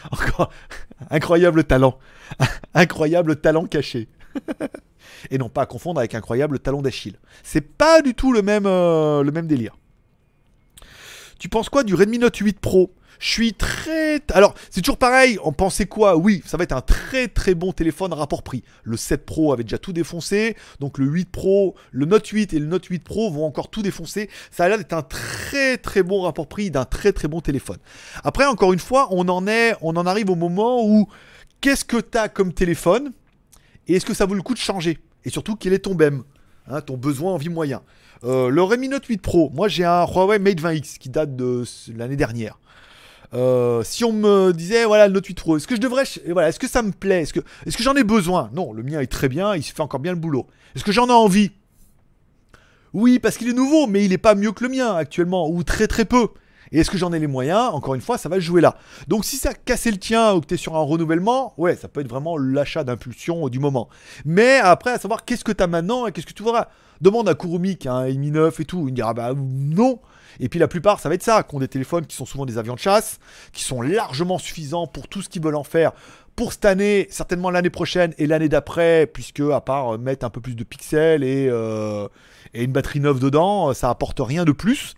[1.10, 1.98] incroyable talent,
[2.76, 4.07] incroyable talent caché.
[5.32, 7.15] Et non pas à confondre avec incroyable talon d'Achille.
[7.41, 9.76] C'est pas du tout le même, euh, le même délire.
[11.40, 12.94] Tu penses quoi du Redmi Note 8 Pro?
[13.19, 14.22] Je suis très...
[14.31, 16.18] Alors, c'est toujours pareil, on pensait quoi?
[16.18, 18.64] Oui, ça va être un très très bon téléphone rapport prix.
[18.84, 22.60] Le 7 Pro avait déjà tout défoncé, donc le 8 Pro, le Note 8 et
[22.60, 24.30] le Note 8 Pro vont encore tout défoncer.
[24.52, 27.77] Ça a l'air d'être un très très bon rapport prix d'un très très bon téléphone.
[28.23, 31.07] Après, encore une fois, on en est, on en arrive au moment où
[31.61, 33.11] qu'est-ce que tu as comme téléphone
[33.88, 34.99] et est-ce que ça vaut le coup de changer?
[35.26, 36.23] Et surtout, quel est ton BEM
[36.68, 37.81] Hein, ton besoin en vie moyen?
[38.23, 41.65] Euh, le Redmi Note 8 Pro, moi j'ai un Huawei Mate 20X qui date de
[41.94, 42.57] l'année dernière.
[43.34, 46.50] Euh, si on me disait voilà le Note 8 Pro, est-ce que je devrais, voilà,
[46.50, 48.52] est-ce que ça me plaît, est-ce que, que j'en ai besoin?
[48.54, 50.46] Non, le mien est très bien, il se fait encore bien le boulot.
[50.76, 51.52] Est-ce que j'en ai envie?
[52.94, 55.64] Oui, parce qu'il est nouveau, mais il n'est pas mieux que le mien actuellement, ou
[55.64, 56.28] très très peu.
[56.74, 57.70] Et est-ce que j'en ai les moyens?
[57.72, 58.76] Encore une fois, ça va jouer là.
[59.08, 61.76] Donc si ça a cassé le tien ou que tu es sur un renouvellement, ouais,
[61.76, 63.90] ça peut être vraiment l'achat d'impulsion du moment.
[64.26, 66.68] Mais après, à savoir qu'est-ce que tu as maintenant et qu'est-ce que tu voudras?
[67.00, 70.00] Demande à Kurumi qui a un Mi 9 et tout, il dira bah non.
[70.40, 72.45] Et puis la plupart, ça va être ça, qui ont des téléphones qui sont souvent
[72.45, 73.20] des avions de chasse,
[73.52, 75.91] qui sont largement suffisants pour tout ce qu'ils veulent en faire
[76.36, 80.30] pour cette année, certainement l'année prochaine et l'année d'après, puisque à part euh, mettre un
[80.30, 82.08] peu plus de pixels et, euh,
[82.54, 84.94] et une batterie neuve dedans, euh, ça apporte rien de plus.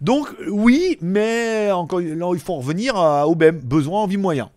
[0.00, 4.50] Donc oui, mais encore là, il faut en revenir au même besoin, envie, moyen.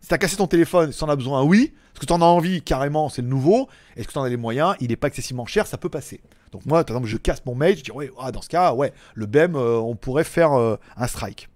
[0.00, 1.72] Si t'as cassé ton téléphone, si t'en as besoin, oui.
[1.92, 3.68] Est-ce que t'en as envie, carrément, c'est le nouveau.
[3.96, 4.74] Est-ce que t'en as les moyens?
[4.80, 6.20] Il n'est pas excessivement cher, ça peut passer.
[6.52, 8.72] Donc moi, par exemple, je casse mon mate, je dis, ouais, ah, dans ce cas,
[8.72, 11.48] ouais, le BEM, euh, on pourrait faire euh, un strike.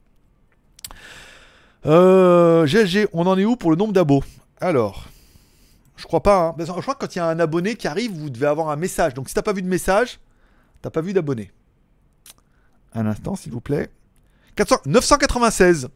[1.86, 4.22] Euh, GLG, on en est où pour le nombre d'abos?
[4.60, 5.06] Alors,
[5.96, 6.48] je crois pas.
[6.48, 6.54] hein.
[6.58, 8.76] Je crois que quand il y a un abonné qui arrive, vous devez avoir un
[8.76, 9.14] message.
[9.14, 10.20] Donc si t'as pas vu de message,
[10.84, 11.50] t'as pas vu d'abonné.
[12.92, 13.90] Un instant, s'il vous plaît.
[14.56, 15.88] 400 996.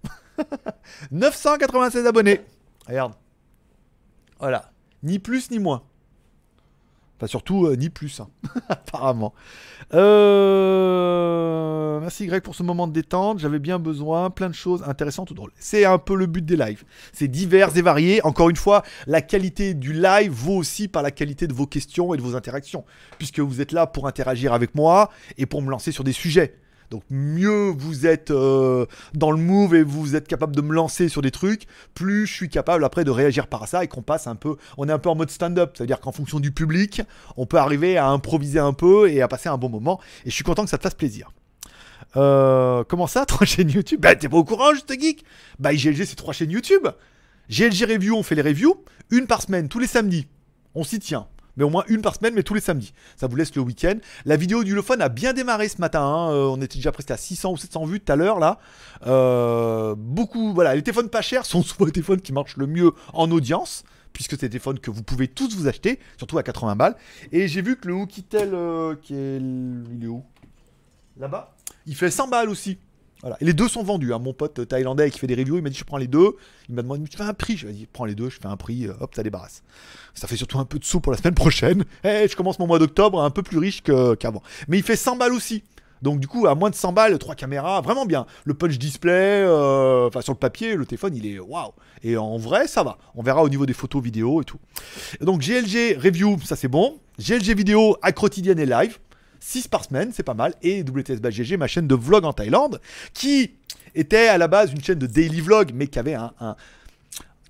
[1.11, 2.41] 996 abonnés.
[2.87, 3.13] Regarde.
[4.41, 4.73] Voilà.
[5.03, 5.83] Ni plus ni moins.
[7.19, 8.29] Enfin, surtout, euh, ni plus, hein.
[8.69, 9.35] apparemment.
[9.93, 11.59] Euh,
[12.01, 13.39] Merci Greg pour ce moment de détente.
[13.39, 14.31] J'avais bien besoin.
[14.31, 15.51] Plein de choses intéressantes ou drôles.
[15.59, 16.85] C'est un peu le but des lives.
[17.13, 18.25] C'est divers et varié.
[18.25, 22.15] Encore une fois, la qualité du live vaut aussi par la qualité de vos questions
[22.15, 22.85] et de vos interactions.
[23.19, 26.55] Puisque vous êtes là pour interagir avec moi et pour me lancer sur des sujets.
[26.91, 31.09] Donc mieux vous êtes euh, dans le move et vous êtes capable de me lancer
[31.09, 34.27] sur des trucs, plus je suis capable après de réagir par ça et qu'on passe
[34.27, 37.03] un peu, on est un peu en mode stand-up, c'est-à-dire qu'en fonction du public,
[37.37, 40.01] on peut arriver à improviser un peu et à passer un bon moment.
[40.25, 41.31] Et je suis content que ça te fasse plaisir.
[42.17, 44.01] Euh, comment ça, trois chaînes YouTube?
[44.01, 45.25] Bah t'es pas au courant, juste geek?
[45.59, 46.89] Bah IGLG c'est trois chaînes YouTube.
[47.51, 50.27] GLG Review, on fait les reviews, une par semaine, tous les samedis.
[50.75, 51.27] On s'y tient.
[51.59, 52.95] Mais au moins une par semaine, mais tous les samedis.
[53.17, 53.97] Ça vous laisse le week-end.
[54.25, 56.01] La vidéo du Lophone a bien démarré ce matin.
[56.03, 56.31] hein.
[56.33, 58.59] Euh, on était déjà presque à 600 ou 700 vues tout à l'heure là.
[59.07, 62.93] Euh, beaucoup, voilà, les téléphones pas chers sont souvent les téléphones qui marchent le mieux
[63.13, 63.85] en audience.
[64.13, 66.97] puisque c'est des téléphones que vous pouvez tous vous acheter, surtout à 80 balles.
[67.33, 70.25] Et j'ai vu que le Oukitel, euh, qui Il est où?
[71.19, 71.55] Là-bas?
[71.87, 72.79] Il fait 100 balles aussi.
[73.41, 74.13] Les deux sont vendus.
[74.15, 74.19] hein.
[74.19, 76.37] Mon pote thaïlandais qui fait des reviews, il m'a dit je prends les deux.
[76.69, 77.57] Il m'a demandé tu fais un prix?
[77.57, 79.63] Je lui ai dit prends les deux, je fais un prix, euh, hop, ça débarrasse.
[80.15, 81.85] Ça fait surtout un peu de sous pour la semaine prochaine.
[82.05, 84.43] Eh, je commence mon mois d'octobre un peu plus riche qu'avant.
[84.69, 85.65] Mais il fait 100 balles aussi.
[86.01, 88.25] Donc du coup, à moins de 100 balles, trois caméras, vraiment bien.
[88.45, 91.73] Le punch display, euh, enfin sur le papier, le téléphone, il est waouh.
[92.05, 92.99] Et en vrai, ça va.
[93.17, 94.61] On verra au niveau des photos, vidéos et tout.
[95.21, 96.99] Donc GLG review, ça c'est bon.
[97.19, 98.99] GLG vidéo à quotidienne et live.
[99.49, 100.55] 6 par semaine, c'est pas mal.
[100.63, 102.81] Et WTS GG, ma chaîne de vlog en Thaïlande,
[103.15, 103.53] qui
[103.95, 106.33] était à la base une chaîne de daily vlog, mais qui avait un,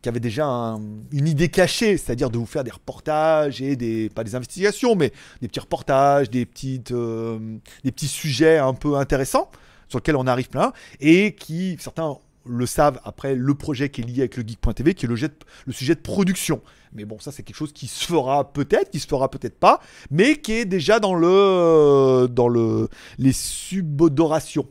[0.00, 0.80] qui avait déjà un-
[1.10, 5.12] une idée cachée, c'est-à-dire de vous faire des reportages et des pas des investigations, mais
[5.42, 7.38] des petits reportages, des petites, euh,
[7.82, 9.50] des petits sujets un peu intéressants
[9.88, 12.16] sur lesquels on arrive plein et qui certains
[12.46, 15.94] le savent après le projet qui est lié avec le geek.tv qui est le sujet
[15.96, 16.62] de production.
[16.92, 19.80] Mais bon, ça c'est quelque chose qui se fera peut-être, qui se fera peut-être pas,
[20.10, 22.88] mais qui est déjà dans le dans le
[23.18, 24.66] les subodorations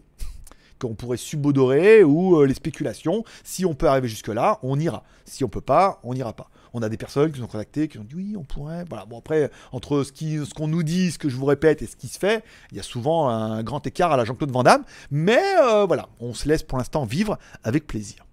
[0.80, 3.24] qu'on pourrait subodorer ou euh, les spéculations.
[3.44, 5.04] Si on peut arriver jusque-là, on ira.
[5.26, 6.50] Si on peut pas, on n'ira pas.
[6.74, 8.86] On a des personnes qui nous ont contactés, qui ont dit oui, on pourrait.
[8.88, 9.06] Voilà.
[9.06, 12.08] Bon, après, entre ce qu'on nous dit, ce que je vous répète et ce qui
[12.08, 14.84] se fait, il y a souvent un grand écart à la Jean-Claude Van Damme.
[15.10, 18.27] Mais euh, voilà, on se laisse pour l'instant vivre avec plaisir.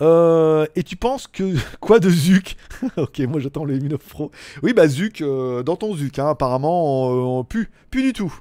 [0.00, 2.56] Euh, et tu penses que quoi de Zuc?
[2.96, 4.30] Ok, moi j'attends le Mi 9 Pro.
[4.62, 8.32] Oui, bah Zuc, euh, dans ton Zuc, hein, apparemment, on, on- plus, plus du tout.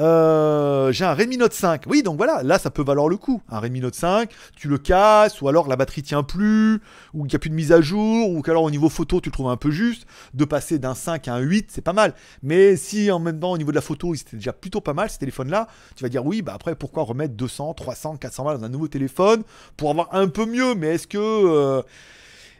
[0.00, 1.82] Euh, j'ai un Redmi Note 5.
[1.86, 3.40] Oui, donc voilà, là ça peut valoir le coup.
[3.48, 6.80] Un Redmi Note 5, tu le casses, ou alors la batterie tient plus,
[7.14, 9.28] ou qu'il n'y a plus de mise à jour, ou qu'alors au niveau photo tu
[9.28, 10.06] le trouves un peu juste.
[10.34, 12.14] De passer d'un 5 à un 8, c'est pas mal.
[12.42, 15.10] Mais si en même temps au niveau de la photo, c'était déjà plutôt pas mal
[15.10, 18.64] ce téléphone-là, tu vas dire oui, bah après pourquoi remettre 200, 300, 400 balles dans
[18.66, 19.42] un nouveau téléphone
[19.76, 20.74] pour avoir un peu mieux?
[20.74, 21.18] Mais est-ce que.
[21.18, 21.82] euh,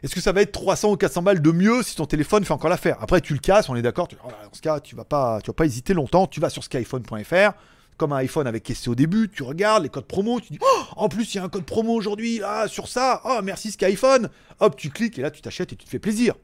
[0.03, 2.53] est-ce que ça va être 300 ou 400 balles de mieux si ton téléphone fait
[2.53, 2.97] encore l'affaire?
[3.01, 4.07] Après, tu le casses, on est d'accord.
[4.23, 6.27] oh Dans ce cas, tu vas pas, tu vas pas hésiter longtemps.
[6.27, 7.53] Tu vas sur skyphone.fr,
[7.97, 9.29] comme un iPhone avec caissé au début.
[9.29, 10.39] Tu regardes les codes promo.
[10.39, 13.21] Tu dis, oh, en plus, il y a un code promo aujourd'hui là sur ça.
[13.25, 14.29] Oh, merci Skyphone.
[14.59, 16.35] Hop, tu cliques et là, tu t'achètes et tu te fais plaisir.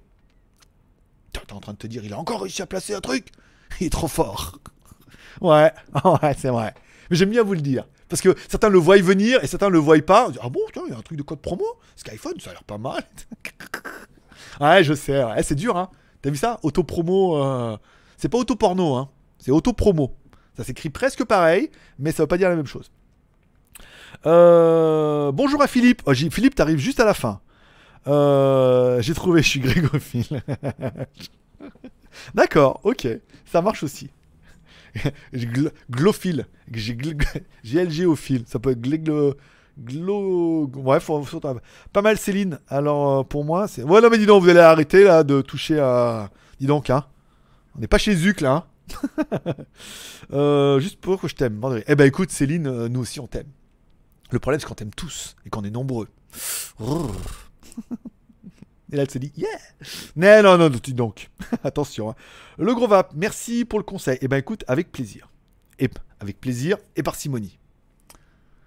[1.31, 3.29] T'es en train de te dire, il a encore réussi à placer un truc?
[3.79, 4.57] Il est trop fort.
[5.41, 5.73] Ouais,
[6.05, 6.75] ouais, c'est vrai.
[7.09, 7.87] Mais j'aime bien vous le dire.
[8.13, 10.27] Parce que certains le voient venir et certains le voient pas.
[10.39, 11.65] Ah bon, tiens, il y a un truc de code promo.
[11.95, 13.03] Skyphone, ça a l'air pas mal.
[14.61, 15.19] ouais, je sais.
[15.41, 15.89] c'est dur, hein.
[16.21, 16.59] T'as vu ça?
[16.61, 17.43] Auto-promo.
[17.43, 17.75] euh,
[18.17, 19.09] C'est pas auto-porno, hein.
[19.39, 20.15] C'est auto-promo.
[20.55, 22.91] Ça s'écrit presque pareil, mais ça veut pas dire la même chose.
[24.27, 26.03] Euh, Bonjour à Philippe.
[26.05, 27.41] Oh, Philippe, t'arrives juste à la fin.
[28.05, 30.43] Euh, J'ai trouvé, je suis Grégophile.
[32.35, 33.07] D'accord, ok.
[33.51, 34.11] Ça marche aussi.
[35.33, 36.45] Gl- glophile.
[36.71, 37.17] J'ai gl-
[37.65, 38.43] GLGophile.
[38.47, 39.35] Ça peut être gléglo.
[39.79, 40.67] Glo...
[40.67, 41.23] Bref, faut-
[41.91, 42.59] pas mal Céline.
[42.67, 43.83] Alors euh, pour moi, c'est.
[43.83, 46.29] Ouais, non, mais dis donc, vous allez arrêter là de toucher à.
[46.59, 47.05] Dis donc, hein.
[47.75, 48.51] On n'est pas chez Zuc là.
[48.51, 49.53] hein.
[50.31, 51.59] Euh, juste pour que je t'aime.
[51.87, 53.47] Eh ben écoute, Céline, euh, nous aussi on t'aime.
[54.31, 56.07] Le problème, c'est qu'on t'aime tous et qu'on est nombreux.
[58.93, 59.47] Et là, elle se dit, yeah!
[60.15, 61.31] Non, non, non, dis donc.
[61.63, 62.11] Attention.
[62.11, 62.15] hein.
[62.59, 64.19] Le gros vape, merci pour le conseil.
[64.21, 65.29] Eh ben écoute, avec plaisir.
[65.79, 65.89] Et
[66.19, 67.57] avec plaisir et parcimonie.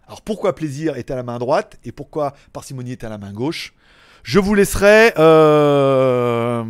[0.09, 3.33] Alors pourquoi plaisir est à la main droite et pourquoi parcimonie est à la main
[3.33, 3.73] gauche?
[4.25, 6.65] Je vous laisserai, euh,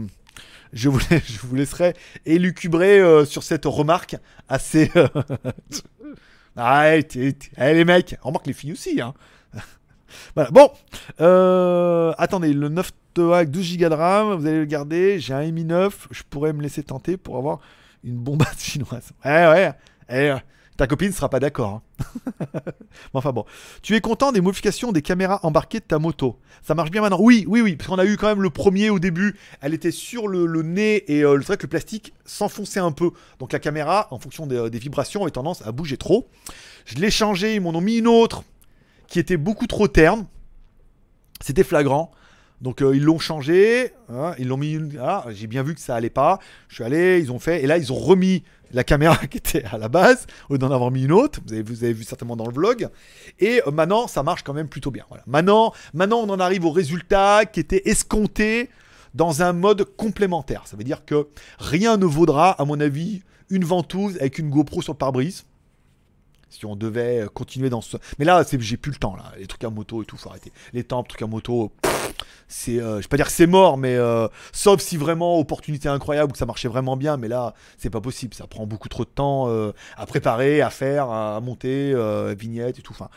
[0.74, 1.00] je vous,
[1.54, 1.94] laisserai
[2.26, 4.16] élucubrer euh, sur cette remarque
[4.50, 4.90] assez.
[4.96, 5.08] euh,
[6.56, 9.00] ah, eh, les mecs, remarque les filles aussi.
[9.00, 9.14] Hein.
[10.34, 10.50] voilà.
[10.50, 10.70] Bon,
[11.22, 15.18] euh, attendez, le 9 Toa avec 12 Go de RAM, vous allez le garder.
[15.18, 17.60] J'ai un Mi 9, je pourrais me laisser tenter pour avoir
[18.04, 19.10] une bombasse chinoise.
[19.24, 19.72] Ouais, ouais.
[20.08, 20.36] Eh, euh,
[20.76, 21.82] ta copine sera pas d'accord.
[22.00, 22.60] hein.
[23.14, 23.44] Enfin bon.
[23.82, 26.38] Tu es content des modifications des caméras embarquées de ta moto?
[26.62, 27.18] Ça marche bien maintenant?
[27.20, 27.76] Oui, oui, oui.
[27.76, 29.36] Parce qu'on a eu quand même le premier au début.
[29.60, 33.10] Elle était sur le, le nez et euh, vrai que le plastique s'enfonçait un peu.
[33.38, 36.28] Donc la caméra, en fonction des, des vibrations, avait tendance à bouger trop.
[36.84, 38.44] Je l'ai changé, ils m'en ont mis une autre
[39.08, 40.26] qui était beaucoup trop terne.
[41.40, 42.10] C'était flagrant.
[42.60, 44.78] Donc euh, ils l'ont changé, hein, ils l'ont mis.
[45.00, 46.38] ah, j'ai bien vu que ça allait pas.
[46.68, 48.42] Je suis allé, ils ont fait, et là ils ont remis
[48.72, 51.40] la caméra qui était à la base, au lieu d'en avoir mis une autre.
[51.46, 52.88] Vous avez, vous avez vu certainement dans le vlog.
[53.38, 55.04] Et euh, maintenant, ça marche quand même plutôt bien.
[55.08, 55.24] Voilà.
[55.26, 58.70] Maintenant, maintenant, on en arrive au résultat qui était escompté
[59.14, 60.62] dans un mode complémentaire.
[60.66, 61.28] Ça veut dire que
[61.58, 65.44] rien ne vaudra, à mon avis, une ventouse avec une GoPro sur le pare-brise.
[66.48, 67.96] Si on devait euh, continuer dans ce.
[68.18, 69.16] Mais là, j'ai plus le temps.
[69.16, 69.32] Là.
[69.38, 70.52] Les trucs à moto et tout, faut arrêter.
[70.72, 71.72] Les temples, trucs à moto,
[72.48, 72.80] c'est.
[72.80, 76.32] euh, je vais pas dire que c'est mort, mais euh, sauf si vraiment opportunité incroyable,
[76.32, 77.16] que ça marchait vraiment bien.
[77.16, 78.34] Mais là, c'est pas possible.
[78.34, 81.94] Ça prend beaucoup trop de temps euh, à préparer, à faire, à monter,
[82.38, 82.94] vignettes et tout.
[82.98, 83.10] Enfin,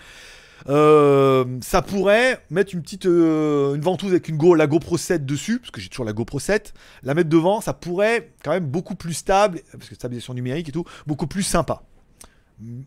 [0.65, 5.72] ça pourrait mettre une petite une ventouse avec une Go, la GoPro 7 dessus, parce
[5.72, 6.73] que j'ai toujours la GoPro 7,
[7.03, 10.72] la mettre devant, ça pourrait quand même beaucoup plus stable, parce que stabilisation numérique et
[10.72, 11.84] tout, beaucoup plus sympa.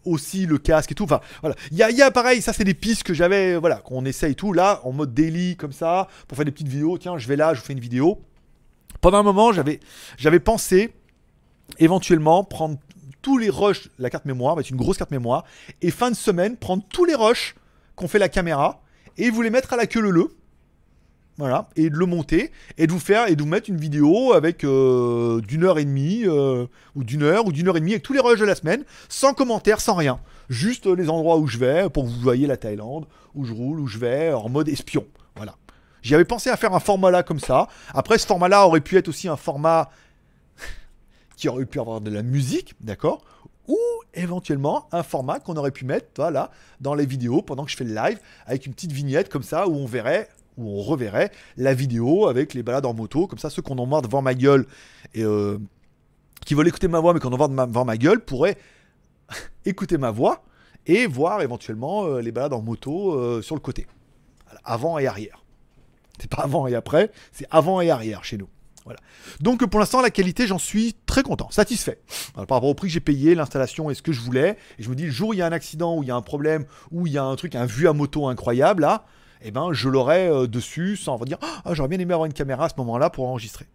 [0.04, 1.56] Aussi le casque et tout, enfin voilà.
[1.70, 4.34] Il y a, y a pareil, ça c'est des pistes que j'avais, voilà, qu'on essaye
[4.34, 7.36] tout, là, en mode daily comme ça, pour faire des petites vidéos, tiens, je vais
[7.36, 8.20] là, je vous fais une vidéo.
[9.00, 10.92] Pendant un moment, j'avais, pensé
[11.78, 12.78] éventuellement prendre
[13.22, 15.44] tous les rushs, la carte mémoire, mettre une grosse carte mémoire,
[15.80, 17.54] et fin de semaine, prendre tous les rushs
[17.96, 18.82] qu'on fait la caméra,
[19.16, 20.36] et vous les mettre à la queue le le.
[21.38, 24.34] Voilà, et de le monter, et de vous faire, et de vous mettre une vidéo
[24.34, 27.92] avec euh, d'une heure et demie, euh, ou d'une heure, ou d'une heure et demie,
[27.92, 30.20] avec tous les rushs de la semaine, sans commentaire, sans rien.
[30.50, 33.80] Juste les endroits où je vais, pour que vous voyez la Thaïlande, où je roule,
[33.80, 35.06] où je vais, en mode espion.
[35.34, 35.56] Voilà.
[36.02, 37.68] J'y avais pensé à faire un format là comme ça.
[37.94, 39.88] Après, ce format-là aurait pu être aussi un format
[41.36, 43.24] qui aurait pu avoir de la musique, d'accord?
[43.68, 43.78] Ou
[44.12, 46.50] éventuellement un format qu'on aurait pu mettre, voilà,
[46.80, 49.66] dans les vidéos pendant que je fais le live, avec une petite vignette comme ça
[49.66, 50.28] où on verrait,
[50.58, 53.86] où on reverrait la vidéo avec les balades en moto, comme ça ceux qu'on en
[53.86, 54.66] marre devant ma gueule
[55.14, 55.58] et euh,
[56.44, 58.58] qui veulent écouter ma voix mais qu'on en marre de ma- devant ma gueule pourraient
[59.64, 60.42] écouter ma voix
[60.86, 63.86] et voir éventuellement euh, les balades en moto euh, sur le côté,
[64.64, 65.44] avant et arrière.
[66.18, 68.48] C'est pas avant et après, c'est avant et arrière chez nous.
[68.84, 68.98] Voilà.
[69.40, 72.00] Donc pour l'instant, la qualité, j'en suis très content, satisfait.
[72.34, 74.56] Par rapport au prix que j'ai payé, l'installation est ce que je voulais.
[74.78, 76.10] Et je me dis, le jour où il y a un accident, où il y
[76.10, 79.04] a un problème, où il y a un truc, un vue à moto incroyable, là,
[79.44, 82.66] eh ben, je l'aurai euh, dessus sans dire, ah, j'aurais bien aimé avoir une caméra
[82.66, 83.66] à ce moment-là pour enregistrer.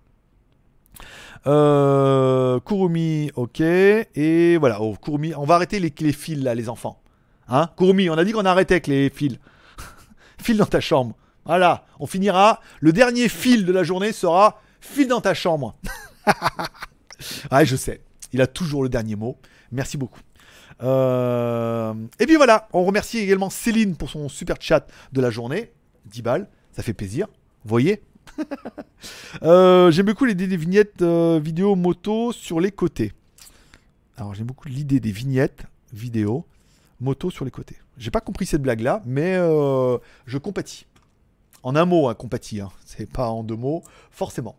[1.46, 3.62] Euh, Kurumi, ok.
[3.62, 7.02] Et voilà, oh, Kurumi, on va arrêter les, fils là, les enfants.
[7.48, 7.70] Hein?
[7.78, 9.38] Kurumi, on a dit qu'on arrêtait avec les fils.
[10.42, 11.16] fil dans ta chambre.
[11.46, 12.60] Voilà, on finira.
[12.82, 15.76] Le dernier fil de la journée sera fil dans ta chambre.
[17.52, 18.02] ouais, je sais.
[18.34, 19.38] Il a toujours le dernier mot.
[19.72, 20.20] Merci beaucoup.
[20.84, 25.72] Euh, Et puis voilà, on remercie également Céline pour son super chat de la journée.
[26.06, 27.28] 10 balles, ça fait plaisir.
[27.66, 28.02] Voyez
[29.44, 33.14] Euh, J'aime beaucoup l'idée des vignettes euh, vidéo moto sur les côtés.
[34.18, 35.64] Alors j'aime beaucoup l'idée des vignettes
[35.94, 36.46] vidéo
[37.00, 37.78] moto sur les côtés.
[37.98, 40.88] J'ai pas compris cette blague là, mais je compatis.
[41.64, 42.70] En un mot, hein, compatis, hein.
[42.86, 44.56] c'est pas en deux mots, forcément.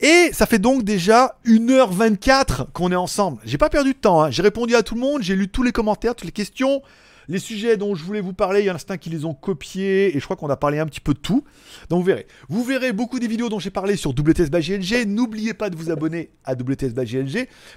[0.00, 3.40] Et ça fait donc déjà 1h24 qu'on est ensemble.
[3.44, 4.30] J'ai pas perdu de temps, hein.
[4.30, 6.82] j'ai répondu à tout le monde, j'ai lu tous les commentaires, toutes les questions,
[7.26, 9.34] les sujets dont je voulais vous parler, il y en a certains qui les ont
[9.34, 11.44] copiés, et je crois qu'on a parlé un petit peu de tout.
[11.90, 12.28] Donc vous verrez.
[12.48, 14.50] Vous verrez beaucoup des vidéos dont j'ai parlé sur WTS.
[15.06, 16.94] N'oubliez pas de vous abonner à WTS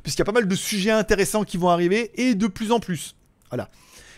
[0.04, 2.80] puisqu'il y a pas mal de sujets intéressants qui vont arriver, et de plus en
[2.80, 3.16] plus.
[3.50, 3.70] Voilà.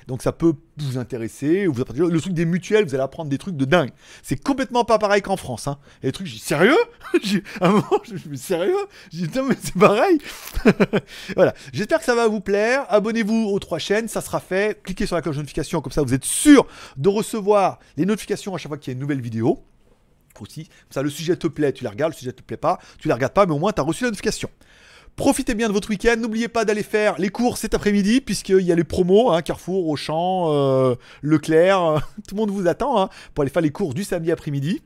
[0.07, 1.67] Donc ça peut vous intéresser.
[1.67, 3.91] Vous le truc des mutuelles, vous allez apprendre des trucs de dingue.
[4.21, 5.67] C'est complètement pas pareil qu'en France.
[5.67, 5.77] Hein.
[6.01, 6.77] Et les trucs, sérieux?
[7.61, 8.75] À un moment, je suis sérieux?
[9.11, 10.17] J'ai dit, mais c'est pareil.
[11.35, 11.53] voilà.
[11.71, 12.85] J'espère que ça va vous plaire.
[12.89, 14.81] Abonnez-vous aux trois chaînes, ça sera fait.
[14.83, 16.67] Cliquez sur la cloche de notification, comme ça vous êtes sûr
[16.97, 19.63] de recevoir les notifications à chaque fois qu'il y a une nouvelle vidéo.
[20.41, 22.79] Aussi, comme ça le sujet te plaît, tu les regardes, le sujet te plaît pas,
[22.97, 24.49] tu les regardes pas, mais au moins tu as reçu la notification.
[25.15, 26.15] Profitez bien de votre week-end.
[26.17, 29.87] N'oubliez pas d'aller faire les cours cet après-midi, puisqu'il y a les promos, hein, Carrefour,
[29.87, 31.83] Auchan, euh, Leclerc.
[31.83, 34.81] euh, tout le monde vous attend hein, pour aller faire les cours du samedi après-midi.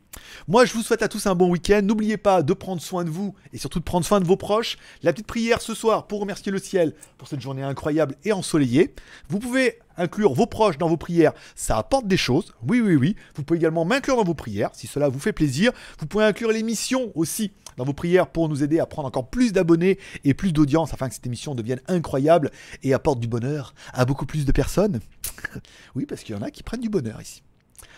[0.49, 1.81] Moi, je vous souhaite à tous un bon week-end.
[1.81, 4.77] N'oubliez pas de prendre soin de vous et surtout de prendre soin de vos proches.
[5.01, 8.93] La petite prière ce soir pour remercier le ciel pour cette journée incroyable et ensoleillée.
[9.29, 11.34] Vous pouvez inclure vos proches dans vos prières.
[11.56, 12.53] Ça apporte des choses.
[12.68, 13.15] Oui, oui, oui.
[13.36, 15.72] Vous pouvez également m'inclure dans vos prières si cela vous fait plaisir.
[15.99, 19.53] Vous pouvez inclure l'émission aussi dans vos prières pour nous aider à prendre encore plus
[19.53, 22.52] d'abonnés et plus d'audience afin que cette émission devienne incroyable
[22.84, 24.99] et apporte du bonheur à beaucoup plus de personnes.
[25.95, 27.44] oui, parce qu'il y en a qui prennent du bonheur ici.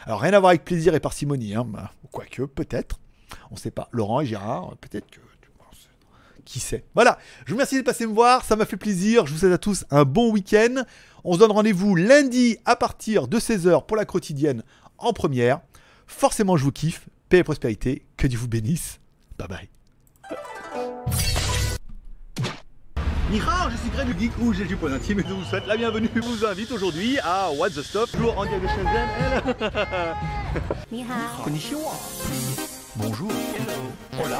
[0.06, 3.00] Alors rien à voir avec plaisir et parcimonie, hein, bah, quoique peut-être,
[3.52, 3.90] on sait pas.
[3.92, 5.20] Laurent et Gérard, peut-être que
[6.50, 6.84] qui sait?
[6.96, 9.28] Voilà, je vous remercie de passer me voir, ça m'a fait plaisir.
[9.28, 10.84] Je vous souhaite à tous un bon week-end.
[11.24, 14.64] On se donne rendez-vous lundi à partir de 16h pour la quotidienne
[14.98, 15.62] en première.
[16.08, 17.08] Forcément, je vous kiffe.
[17.30, 18.06] Paix et prospérité.
[18.18, 19.00] Que Dieu vous bénisse.
[19.38, 19.70] Bye bye.
[23.32, 25.78] Nihao, je suis Greg le Geek ou GG pour l'intime et je vous souhaite la
[25.78, 26.10] bienvenue.
[26.16, 29.56] Je vous invite aujourd'hui à What the Stuff, toujours en direct de Shenzhen.
[30.92, 31.44] Ni hao.
[31.44, 31.92] Konnichiwa.
[32.96, 33.32] Bonjour.
[34.18, 34.40] Hola.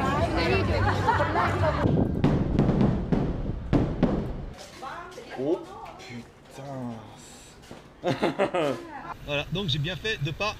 [9.27, 10.55] Voilà, donc j'ai bien fait de pas.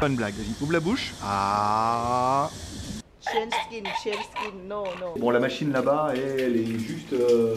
[0.00, 1.12] Bonne blague, vas-y, ouvre la bouche.
[1.22, 2.50] Ah.
[3.20, 3.84] Skin, skin.
[4.66, 5.14] No, no.
[5.18, 7.12] Bon, la machine là-bas, elle est juste.
[7.12, 7.56] euh,